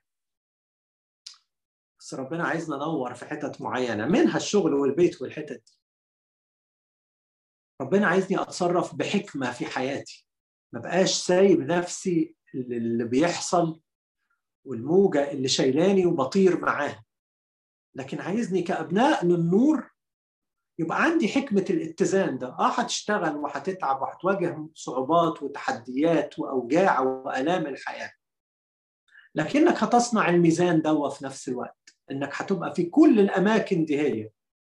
بس 2.01 2.15
ربنا 2.15 2.45
عايزنا 2.45 2.77
ننور 2.77 3.15
في 3.15 3.25
حتت 3.25 3.61
معينة 3.61 4.07
منها 4.07 4.37
الشغل 4.37 4.75
والبيت 4.75 5.23
والحتت 5.23 5.63
دي. 5.67 5.79
ربنا 7.81 8.07
عايزني 8.07 8.43
أتصرف 8.43 8.95
بحكمة 8.95 9.53
في 9.53 9.67
حياتي. 9.67 10.27
ما 10.73 10.81
بقاش 10.81 11.15
سايب 11.15 11.61
نفسي 11.61 12.37
اللي 12.55 13.05
بيحصل 13.05 13.81
والموجة 14.65 15.31
اللي 15.31 15.49
شايلاني 15.49 16.07
وبطير 16.07 16.61
معاها 16.61 17.05
لكن 17.95 18.21
عايزني 18.21 18.63
كأبناء 18.63 19.27
للنور 19.27 19.91
يبقى 20.81 21.03
عندي 21.03 21.29
حكمة 21.29 21.65
الاتزان 21.71 22.39
ده. 22.39 22.47
آه 22.49 22.69
هتشتغل 22.71 23.37
وهتتعب 23.37 24.03
وهتواجه 24.03 24.69
صعوبات 24.75 25.43
وتحديات 25.43 26.39
وأوجاع 26.39 27.01
وألام 27.01 27.67
الحياة. 27.67 28.13
لكنك 29.35 29.83
هتصنع 29.83 30.29
الميزان 30.29 30.83
ده 30.83 31.09
في 31.09 31.25
نفس 31.25 31.49
الوقت. 31.49 31.97
إنك 32.11 32.31
هتبقى 32.35 32.75
في 32.75 32.85
كل 32.85 33.21
الأماكن 33.21 33.85
دي 33.85 34.01
هي. 34.01 34.31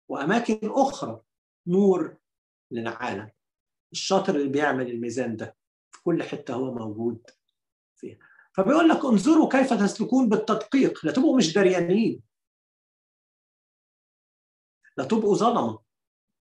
وأماكن 0.09 0.59
أخرى. 0.63 1.21
نور 1.67 2.17
للعالم. 2.71 3.31
الشاطر 3.93 4.37
اللي 4.37 4.49
بيعمل 4.49 4.91
الميزان 4.91 5.37
ده. 5.37 5.57
في 5.91 6.03
كل 6.03 6.23
حتة 6.23 6.55
هو 6.55 6.75
موجود 6.75 7.31
فيها. 7.97 8.19
فبيقول 8.53 8.89
لك 8.89 9.05
انظروا 9.05 9.49
كيف 9.49 9.73
تسلكون 9.73 10.29
بالتدقيق. 10.29 11.07
لا 11.07 11.13
تبقوا 11.13 11.37
مش 11.37 11.55
دريانين. 11.55 12.23
لا 14.97 15.05
تبقوا 15.05 15.35
ظلمة. 15.35 15.86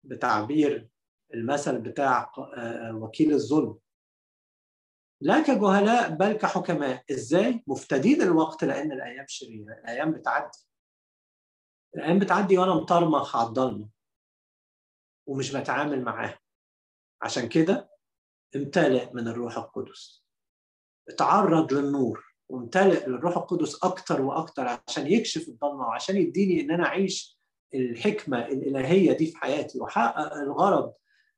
بتعبير 0.05 0.88
المثل 1.34 1.80
بتاع 1.80 2.32
وكيل 2.94 3.32
الظلم. 3.32 3.78
لا 5.20 5.42
كجهلاء 5.42 6.11
بل 6.11 6.32
كحكماء. 6.32 7.05
إزاي؟ 7.11 7.64
مفتدين 7.66 8.22
الوقت 8.22 8.64
لأن 8.64 8.92
الأيام 8.92 9.24
شريرة. 9.28 9.72
الأيام 9.72 10.12
بتعدي. 10.12 10.59
الأيام 11.96 12.18
بتعدي 12.18 12.59
وأنا 12.59 12.74
مطرمخ 12.74 13.36
على 13.36 13.48
الضلمة 13.48 13.88
ومش 15.28 15.57
بتعامل 15.57 16.03
معاها. 16.05 16.38
عشان 17.22 17.48
كده 17.48 17.90
امتلئ 18.57 19.12
من 19.14 19.28
الروح 19.28 19.57
القدس. 19.57 20.24
اتعرض 21.09 21.72
للنور 21.72 22.34
وامتلئ 22.48 23.07
للروح 23.07 23.36
القدس 23.36 23.84
أكتر 23.84 24.22
وأكتر 24.22 24.78
عشان 24.88 25.07
يكشف 25.07 25.48
الضلمة 25.48 25.86
وعشان 25.86 26.16
يديني 26.16 26.61
إن 26.61 26.70
أنا 26.70 26.86
أعيش 26.86 27.41
الحكمة 27.75 28.47
الإلهية 28.47 29.12
دي 29.12 29.27
في 29.27 29.37
حياتي 29.37 29.81
واحقق 29.81 30.33
الغرض 30.35 30.95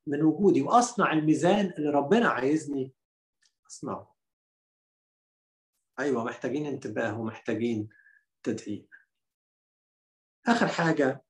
من 0.07 0.23
وجودي 0.23 0.63
وأصنع 0.63 1.13
الميزان 1.13 1.75
اللي 1.79 1.91
ربنا 1.91 2.29
عايزني 2.29 2.93
أصنعه. 3.71 4.15
أيوه 5.99 6.25
محتاجين 6.25 6.67
انتباه 6.67 7.21
ومحتاجين 7.21 7.89
تدقيق 8.43 8.87
آخر 10.49 10.67
حاجة 10.69 11.25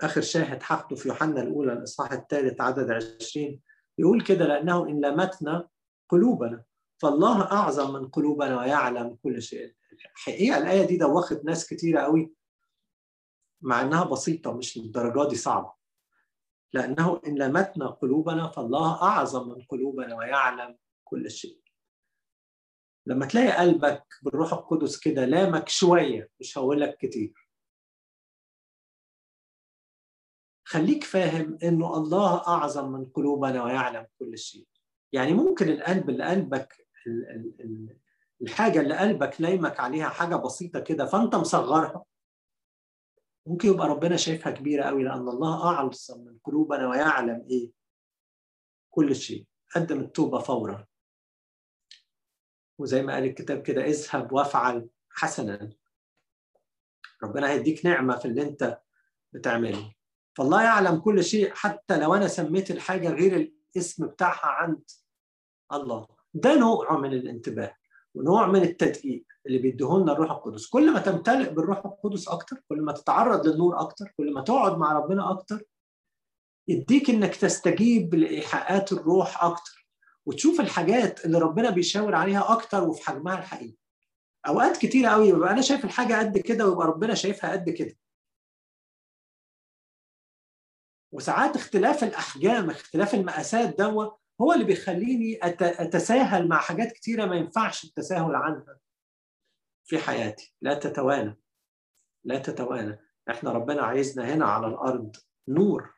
آخر 0.00 0.20
شاهد 0.20 0.62
هاخده 0.66 0.96
في 0.96 1.08
يوحنا 1.08 1.42
الأولى 1.42 1.72
الإصحاح 1.72 2.12
الثالث 2.12 2.60
عدد 2.60 2.90
20 2.90 3.60
يقول 3.98 4.22
كده 4.24 4.46
لأنه 4.46 4.88
إن 4.88 5.04
لمتنا 5.04 5.68
قلوبنا 6.08 6.64
فالله 7.02 7.42
أعظم 7.52 7.92
من 7.92 8.08
قلوبنا 8.08 8.58
ويعلم 8.60 9.18
كل 9.22 9.42
شيء. 9.42 9.74
الحقيقة 10.16 10.58
الآية 10.58 10.86
دي 10.86 10.96
دوخت 10.96 11.44
ناس 11.44 11.66
كتيرة 11.66 12.00
قوي 12.00 12.32
مع 13.60 13.82
إنها 13.82 14.04
بسيطة 14.04 14.52
مش 14.52 14.78
للدرجة 14.78 15.28
دي 15.28 15.36
صعبة. 15.36 15.72
لأنه 16.72 17.20
إن 17.26 17.38
لمتنا 17.38 17.86
قلوبنا 17.86 18.48
فالله 18.48 19.02
أعظم 19.02 19.48
من 19.48 19.62
قلوبنا 19.62 20.16
ويعلم 20.16 20.78
كل 21.04 21.30
شيء. 21.30 21.60
لما 23.06 23.26
تلاقي 23.26 23.52
قلبك 23.56 24.04
بالروح 24.22 24.52
القدس 24.52 24.98
كده 24.98 25.24
لامك 25.24 25.68
شوية 25.68 26.30
مش 26.40 26.58
هقول 26.58 26.80
لك 26.80 26.96
كتير. 26.96 27.48
خليك 30.64 31.04
فاهم 31.04 31.58
إنه 31.62 31.96
الله 31.96 32.46
أعظم 32.46 32.92
من 32.92 33.04
قلوبنا 33.04 33.64
ويعلم 33.64 34.06
كل 34.18 34.38
شيء. 34.38 34.66
يعني 35.12 35.32
ممكن 35.34 35.68
القلب 35.68 36.10
اللي 36.10 36.24
قلبك 36.24 36.86
الحاجة 38.42 38.80
اللي 38.80 38.96
قلبك 38.96 39.40
لايمك 39.40 39.80
عليها 39.80 40.08
حاجة 40.08 40.36
بسيطة 40.36 40.80
كده 40.80 41.06
فأنت 41.06 41.34
مصغرها. 41.34 42.04
ممكن 43.46 43.68
يبقى 43.68 43.88
ربنا 43.88 44.16
شايفها 44.16 44.52
كبيرة 44.52 44.84
قوي 44.84 45.02
لأن 45.04 45.28
الله 45.28 45.64
اعظم 45.64 46.24
من 46.24 46.38
قلوبنا 46.44 46.88
ويعلم 46.88 47.46
إيه؟ 47.50 47.70
كل 48.90 49.16
شيء 49.16 49.46
قدم 49.74 50.00
التوبة 50.00 50.38
فورا. 50.38 50.86
وزي 52.78 53.02
ما 53.02 53.14
قال 53.14 53.24
الكتاب 53.24 53.62
كده 53.62 53.84
اذهب 53.84 54.32
وافعل 54.32 54.88
حسنا. 55.10 55.72
ربنا 57.22 57.50
هيديك 57.50 57.86
نعمة 57.86 58.16
في 58.18 58.24
اللي 58.24 58.42
أنت 58.42 58.80
بتعمله. 59.32 59.94
فالله 60.36 60.62
يعلم 60.62 61.00
كل 61.00 61.24
شيء 61.24 61.54
حتى 61.54 61.98
لو 61.98 62.14
أنا 62.14 62.28
سميت 62.28 62.70
الحاجة 62.70 63.08
غير 63.08 63.36
الاسم 63.36 64.06
بتاعها 64.06 64.46
عند 64.46 64.90
الله. 65.72 66.06
ده 66.34 66.58
نوع 66.58 66.98
من 66.98 67.12
الانتباه. 67.12 67.76
ونوع 68.16 68.46
من 68.46 68.62
التدقيق 68.62 69.24
اللي 69.46 69.58
بيديهولنا 69.58 70.12
الروح 70.12 70.30
القدس. 70.30 70.66
كل 70.66 70.92
ما 70.92 71.00
تمتلئ 71.00 71.50
بالروح 71.50 71.86
القدس 71.86 72.28
أكتر 72.28 72.56
كل 72.68 72.80
ما 72.82 72.92
تتعرض 72.92 73.46
للنور 73.46 73.80
أكتر 73.80 74.12
كل 74.16 74.32
ما 74.34 74.40
تقعد 74.40 74.78
مع 74.78 74.92
ربنا 74.92 75.30
أكتر 75.30 75.62
يديك 76.68 77.10
إنك 77.10 77.36
تستجيب 77.36 78.14
لإيحاءات 78.14 78.92
الروح 78.92 79.44
أكتر 79.44 79.86
وتشوف 80.26 80.60
الحاجات 80.60 81.24
اللي 81.24 81.38
ربنا 81.38 81.70
بيشاور 81.70 82.14
عليها 82.14 82.52
أكتر 82.52 82.88
وفي 82.88 83.02
حجمها 83.04 83.38
الحقيقي. 83.38 83.76
أوقات 84.48 84.76
كتيره 84.76 85.08
قوي 85.10 85.32
ببقى 85.32 85.50
أنا 85.52 85.62
شايف 85.62 85.84
الحاجة 85.84 86.18
قد 86.18 86.38
كده 86.38 86.66
ويبقى 86.68 86.86
ربنا 86.86 87.14
شايفها 87.14 87.52
قد 87.52 87.70
كده. 87.70 87.96
وساعات 91.12 91.56
اختلاف 91.56 92.04
الأحجام 92.04 92.70
اختلاف 92.70 93.14
المقاسات 93.14 93.78
دوا 93.78 94.10
هو 94.40 94.52
اللي 94.52 94.64
بيخليني 94.64 95.38
أتساهل 95.42 96.48
مع 96.48 96.58
حاجات 96.58 96.92
كتيرة 96.92 97.24
ما 97.24 97.36
ينفعش 97.36 97.84
التساهل 97.84 98.34
عنها 98.34 98.78
في 99.84 99.98
حياتي. 99.98 100.54
لا 100.62 100.74
تتوانى. 100.74 101.38
لا 102.24 102.38
تتوانى. 102.38 102.98
إحنا 103.30 103.52
ربنا 103.52 103.82
عايزنا 103.82 104.34
هنا 104.34 104.44
على 104.46 104.66
الأرض 104.66 105.16
نور 105.48 105.94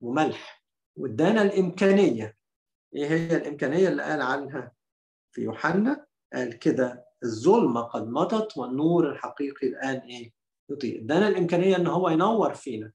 وملح. 0.00 0.64
وإدانا 0.96 1.42
الإمكانية. 1.42 2.36
إيه 2.94 3.06
هي 3.08 3.36
الإمكانية 3.36 3.88
اللي 3.88 4.02
قال 4.02 4.22
عنها؟ 4.22 4.72
في 5.32 5.40
يوحنا 5.40 6.06
قال 6.32 6.58
كده 6.58 7.04
الظلمة 7.24 7.80
قد 7.80 8.08
مضت 8.08 8.56
والنور 8.56 9.10
الحقيقي 9.10 9.66
الآن 9.66 9.96
إيه؟ 9.96 10.32
يضيء 10.70 11.00
إدانا 11.00 11.28
الإمكانية 11.28 11.76
إن 11.76 11.86
هو 11.86 12.08
ينور 12.08 12.54
فينا. 12.54 12.92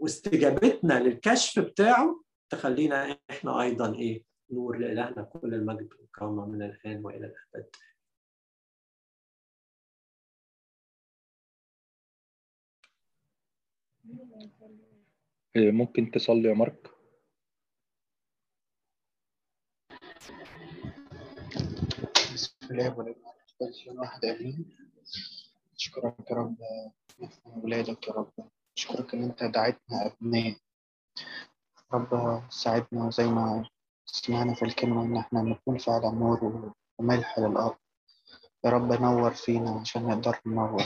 واستجابتنا 0.00 1.00
للكشف 1.00 1.62
بتاعه 1.62 2.22
تخلينا 2.50 3.18
إحنا 3.30 3.62
أيضا 3.62 3.94
إيه 3.94 4.24
نور 4.50 4.78
لإلهنا 4.78 5.22
كل 5.22 5.54
المجد 5.54 5.92
والكرامة 6.00 6.46
من 6.46 6.62
الآن 6.62 7.04
وإلى 7.04 7.26
الأبد. 7.26 7.70
ممكن 15.56 16.10
تصلي 16.10 16.48
يا 16.48 16.54
مارك؟ 16.54 16.90
بسم 22.34 22.56
الله 22.70 22.98
والابن 22.98 23.22
واحد 23.98 24.24
امين 24.24 24.76
اشكرك 25.76 26.30
يا 26.30 26.36
رب. 26.36 26.56
ولادك 27.46 28.08
يا 28.08 28.12
رب. 28.12 28.32
اشكرك 28.76 29.14
إن 29.14 29.22
أنت 29.22 29.44
دعيتنا 29.44 30.06
أبناء. 30.06 30.56
رب 31.92 32.42
ساعدنا 32.50 33.10
زي 33.10 33.24
ما 33.26 33.68
سمعنا 34.06 34.54
في 34.54 34.64
الكلمة 34.64 35.02
إن 35.02 35.16
إحنا 35.16 35.42
نكون 35.42 35.78
فعلا 35.78 36.10
نور 36.10 36.72
وملح 36.98 37.38
للأرض. 37.38 37.76
يا 38.64 38.70
رب 38.70 38.92
نور 38.92 39.30
فينا 39.34 39.80
عشان 39.80 40.06
نقدر 40.06 40.40
ننور. 40.46 40.82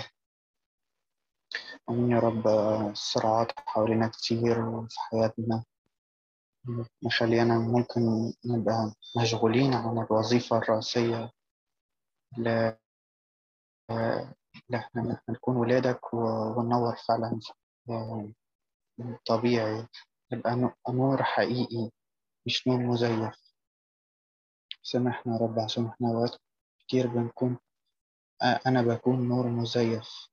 آمين 1.90 2.11
يا 2.11 2.18
رب. 2.18 2.48
الصراعات 2.90 3.53
حوالينا 3.59 4.09
كتير 4.09 4.86
في 4.88 5.01
حياتنا. 5.01 5.64
مخلينا 7.03 7.59
ممكن 7.59 8.32
نبقى 8.46 8.92
مشغولين 9.22 9.74
عن 9.74 9.98
الوظيفة 9.98 10.59
الرئيسية. 10.59 11.30
اللي 12.38 12.78
إحنا 14.74 15.20
نكون 15.28 15.57
ولادك 15.57 16.14
وننور 16.14 16.96
فعلا. 16.96 17.40
طبيعي. 19.26 19.86
يبقى 20.33 20.72
نور 20.89 21.22
حقيقي 21.22 21.91
مش 22.47 22.68
نور 22.68 22.78
مزيف. 22.81 23.35
سامحنا 24.83 25.33
يا 25.33 25.39
رب 25.39 25.59
عشان 25.59 25.87
إحنا 25.87 26.09
اوقات 26.09 26.37
كتير 26.78 27.07
بنكون 27.07 27.59
أنا 28.66 28.83
بكون 28.83 29.28
نور 29.28 29.47
مزيف. 29.47 30.28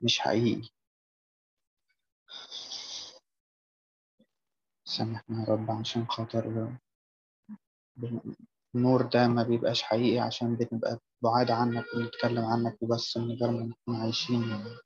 مش 0.00 0.18
حقيقي. 0.20 0.68
سامحنا 4.84 5.40
يا 5.40 5.44
رب 5.54 5.70
عشان 5.70 6.06
خاطر 6.08 6.68
النور 8.74 9.02
ده 9.02 9.28
ما 9.28 9.42
بيبقاش 9.42 9.82
حقيقي 9.82 10.18
عشان 10.18 10.56
بنبقى 10.56 10.98
بعاد 11.22 11.50
عنك 11.50 11.84
ونتكلم 11.96 12.44
عنك 12.44 12.82
وبس 12.82 13.16
من 13.16 13.32
غير 13.32 13.50
ما 13.50 13.62
نكون 13.66 13.96
عايشين. 13.96 14.48
يعني. 14.48 14.76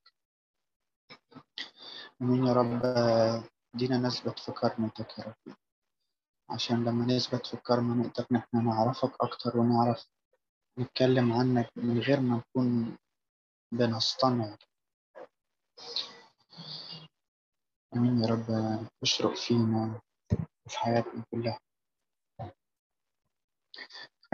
آمين 2.23 2.47
يا 2.47 2.53
رب. 2.53 2.83
دينا 3.75 3.97
نثبت 3.99 4.39
في 4.39 4.53
كرمتك 4.53 5.19
يا 5.19 5.25
رب 5.25 5.57
عشان 6.51 6.85
لما 6.85 7.05
نثبت 7.17 7.47
في 7.47 7.55
الكرم 7.55 8.03
نقدر 8.03 8.27
ان 8.33 8.37
إحنا 8.37 8.61
نعرفك 8.61 9.13
أكتر 9.21 9.59
ونعرف 9.59 10.07
نتكلم 10.79 11.33
عنك 11.33 11.71
من 11.77 11.99
غير 11.99 12.21
ما 12.21 12.37
نكون 12.37 12.97
بنصطنع. 13.73 14.57
آمين 17.97 18.23
يا 18.23 18.27
رب. 18.29 18.47
اشرق 19.03 19.35
فينا 19.35 20.01
وفي 20.67 20.79
حياتنا 20.79 21.25
كلها. 21.31 21.59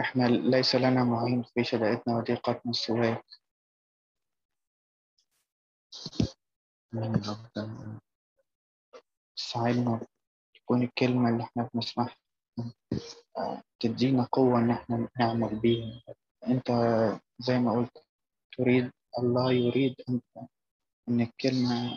إحنا 0.01 0.23
ليس 0.27 0.75
لنا 0.75 1.03
معين 1.03 1.43
في 1.43 1.63
شدائدنا 1.63 2.17
وضيقتنا 2.17 2.73
سواك 2.73 3.25
آمين 6.93 7.23
يا 7.23 7.31
رب. 7.57 8.10
ساعدنا 9.53 10.07
تكون 10.55 10.81
الكلمة 10.83 11.29
اللي 11.29 11.43
إحنا 11.43 11.69
بنسمعها 11.73 12.15
تدينا 13.79 14.27
قوة 14.31 14.59
إن 14.59 14.71
إحنا 14.71 15.09
نعمل 15.19 15.59
بيها. 15.59 16.01
أنت 16.47 16.67
زي 17.39 17.59
ما 17.59 17.71
قلت 17.71 18.05
تريد 18.57 18.91
الله 19.19 19.51
يريد 19.51 19.95
أن 20.09 20.21
إن 21.09 21.21
الكلمة 21.21 21.91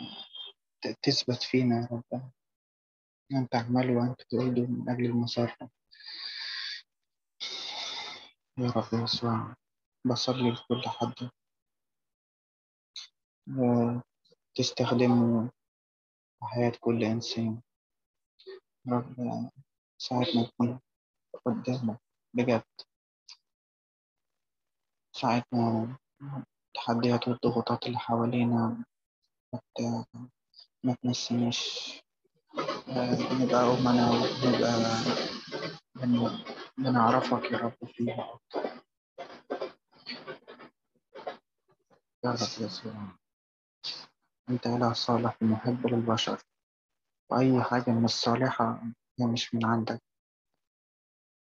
تثبت 1.01 1.43
فينا 1.43 1.75
يا 1.81 1.87
رب. 1.91 2.21
أن 3.31 3.49
تعملوا 3.49 4.01
وأنت 4.01 4.21
تريد 4.21 4.59
من 4.59 4.89
أجل 4.89 5.05
المسار 5.05 5.55
يا 8.57 8.69
رب 8.69 9.03
يسوع 9.03 9.55
بصلي 10.05 10.51
لكل 10.51 10.81
حد. 10.89 11.29
تستخدمه 14.55 15.51
في 16.45 16.51
حياة 16.51 16.73
كل 16.79 17.03
إنسان. 17.03 17.61
رب 18.89 19.15
ساعدنا 19.97 20.41
نكون 20.41 20.79
قدامك 21.45 21.99
بجد. 22.33 22.63
ساعدنا 25.15 25.97
التحديات 26.67 27.27
والضغوطات 27.27 27.85
اللي 27.85 27.97
حوالينا. 27.99 28.85
ما 30.83 30.95
تنسينيش 31.03 31.91
آه، 32.89 33.15
بنبقى 33.15 33.63
أمنا 33.77 34.11
وبنبقى 34.11 34.73
بن- 35.95 36.43
بنعرفك 36.77 37.51
يا 37.51 37.57
رب 37.57 37.89
فيها. 37.93 38.39
يا 42.25 42.31
رب 42.31 42.35
يسوع 42.59 42.93
أنت 44.49 44.67
إله 44.67 44.93
صالح 44.93 45.37
ومحب 45.43 45.87
للبشر 45.87 46.41
وأي 47.31 47.63
حاجة 47.63 47.89
من 47.91 48.05
الصالحة 48.05 48.81
هي 49.19 49.25
مش 49.25 49.55
من 49.55 49.65
عندك. 49.65 50.01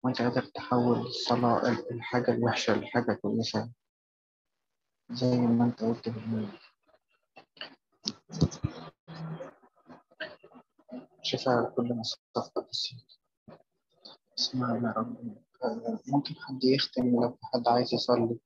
وأنت 0.03 0.21
قادر 0.21 0.41
تحول 0.45 0.99
الصلاة 0.99 1.69
الحاجة 1.91 2.31
الوحشة 2.31 2.75
لحاجة 2.75 3.13
كويسة 3.13 3.71
زي 5.11 5.37
ما 5.37 5.65
أنت 5.65 5.83
قلت 5.83 6.09
بالمية 6.09 6.59
شفاء 11.23 11.69
كل 11.75 11.93
مصطفى 11.93 12.65
بسيط 12.69 13.19
اسمعنا 14.39 14.89
يا 14.89 14.93
رب. 14.93 15.37
ممكن 16.07 16.35
حد 16.35 16.63
يختم 16.63 17.21
لو 17.21 17.37
حد 17.43 17.67
عايز 17.67 17.93
يصلي. 17.93 18.39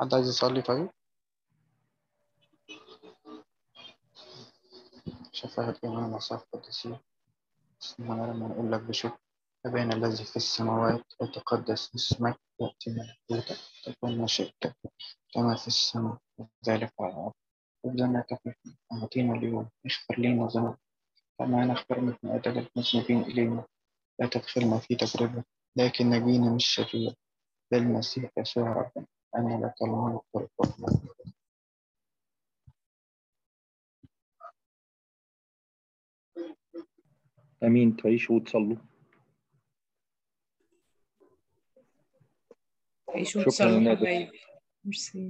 حد 0.00 0.14
عايز 0.14 0.28
يصلي 0.28 0.62
طيب 0.62 0.90
شفاعة 5.32 5.74
جميع 5.84 6.00
مصاف 6.00 6.44
قدسية 6.52 7.00
اسمعنا 7.82 8.32
لما 8.32 8.48
نقول 8.48 8.72
لك 8.72 8.80
بشكر 8.80 9.18
أبانا 9.66 9.94
الذي 9.94 10.24
في 10.24 10.36
السماوات 10.36 11.04
وتقدس 11.20 11.94
اسمك 11.94 12.38
يأتي 12.60 12.90
ملكوتك 12.90 13.58
تكن 13.84 14.18
مشيئتك 14.18 14.76
كما 15.34 15.56
في 15.56 15.66
السماء. 15.66 16.18
وذلك 16.38 16.92
على 17.00 17.12
الأرض 17.12 17.32
خبزنا 17.84 18.20
كفافنا 18.20 18.76
أعطينا 18.92 19.34
اليوم. 19.34 19.68
اغفر 19.86 20.18
لنا 20.20 20.46
ذنوبنا 20.46 20.78
كما 21.38 21.64
نغفر 21.64 22.00
من 22.00 22.16
أدب 22.24 22.68
المذنبين 22.76 23.22
إلينا. 23.22 23.66
لا 24.20 24.26
تدخلنا 24.28 24.78
في 24.78 24.94
تجربة 24.96 25.44
لكن 25.76 26.10
نجينا 26.10 26.50
من 26.50 26.56
الشرير 26.56 27.14
بالمسيح 27.70 28.30
يسوع 28.38 28.72
ربنا. 28.72 29.06
أنا 29.36 29.66
لك 29.66 29.74
الملك 29.82 30.22
والقوة 30.32 31.02
أمين 37.64 37.96
تعيشوا 37.96 38.36
وتصلوا. 38.36 38.76
عيشوا 43.08 43.40
شكراً 43.42 43.46
وتصلوا. 43.46 43.94
حبايبي. 43.96 44.30
ميرسي. 44.84 45.28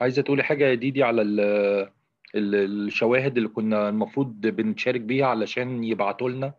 عايزة 0.00 0.22
تقولي 0.22 0.42
حاجة 0.42 0.64
يا 0.64 0.74
ديدي 0.74 1.02
على 1.02 1.22
ال 1.22 1.40
ال- 2.34 2.54
الشواهد 2.86 3.36
اللي 3.36 3.48
كنا 3.48 3.88
المفروض 3.88 4.40
بنشارك 4.40 5.00
بيها 5.00 5.26
علشان 5.26 5.84
يبعتوا 5.84 6.30
لنا 6.30 6.54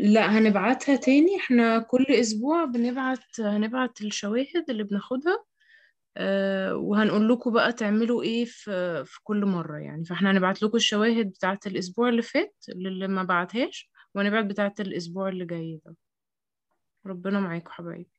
لا 0.00 0.38
هنبعتها 0.38 0.96
تاني. 0.96 1.36
إحنا 1.36 1.78
كل 1.78 2.06
أسبوع 2.10 2.64
بنبعت 2.64 3.40
هنبعت 3.40 4.00
الشواهد 4.00 4.64
اللي 4.70 4.82
بناخدها 4.84 5.44
آه، 6.16 6.76
وهنقول 6.76 7.28
لكم 7.28 7.52
بقى 7.52 7.72
تعملوا 7.72 8.22
إيه 8.22 8.44
في 8.44 9.04
في 9.06 9.20
كل 9.24 9.44
مرة 9.46 9.78
يعني. 9.78 10.04
فاحنا 10.04 10.30
هنبعت 10.30 10.62
لكم 10.62 10.76
الشواهد 10.76 11.26
بتاعت 11.30 11.66
الأسبوع 11.66 12.08
اللي 12.08 12.22
فات 12.22 12.56
اللي 12.68 13.08
ما 13.08 13.22
بعتهاش 13.22 13.90
وهنبعت 14.14 14.44
بتاعت 14.44 14.80
الأسبوع 14.80 15.28
اللي 15.28 15.44
جاي 15.46 15.80
ده. 15.86 15.96
ربنا 17.06 17.40
معاكم 17.40 17.70
حبايبي. 17.72 18.17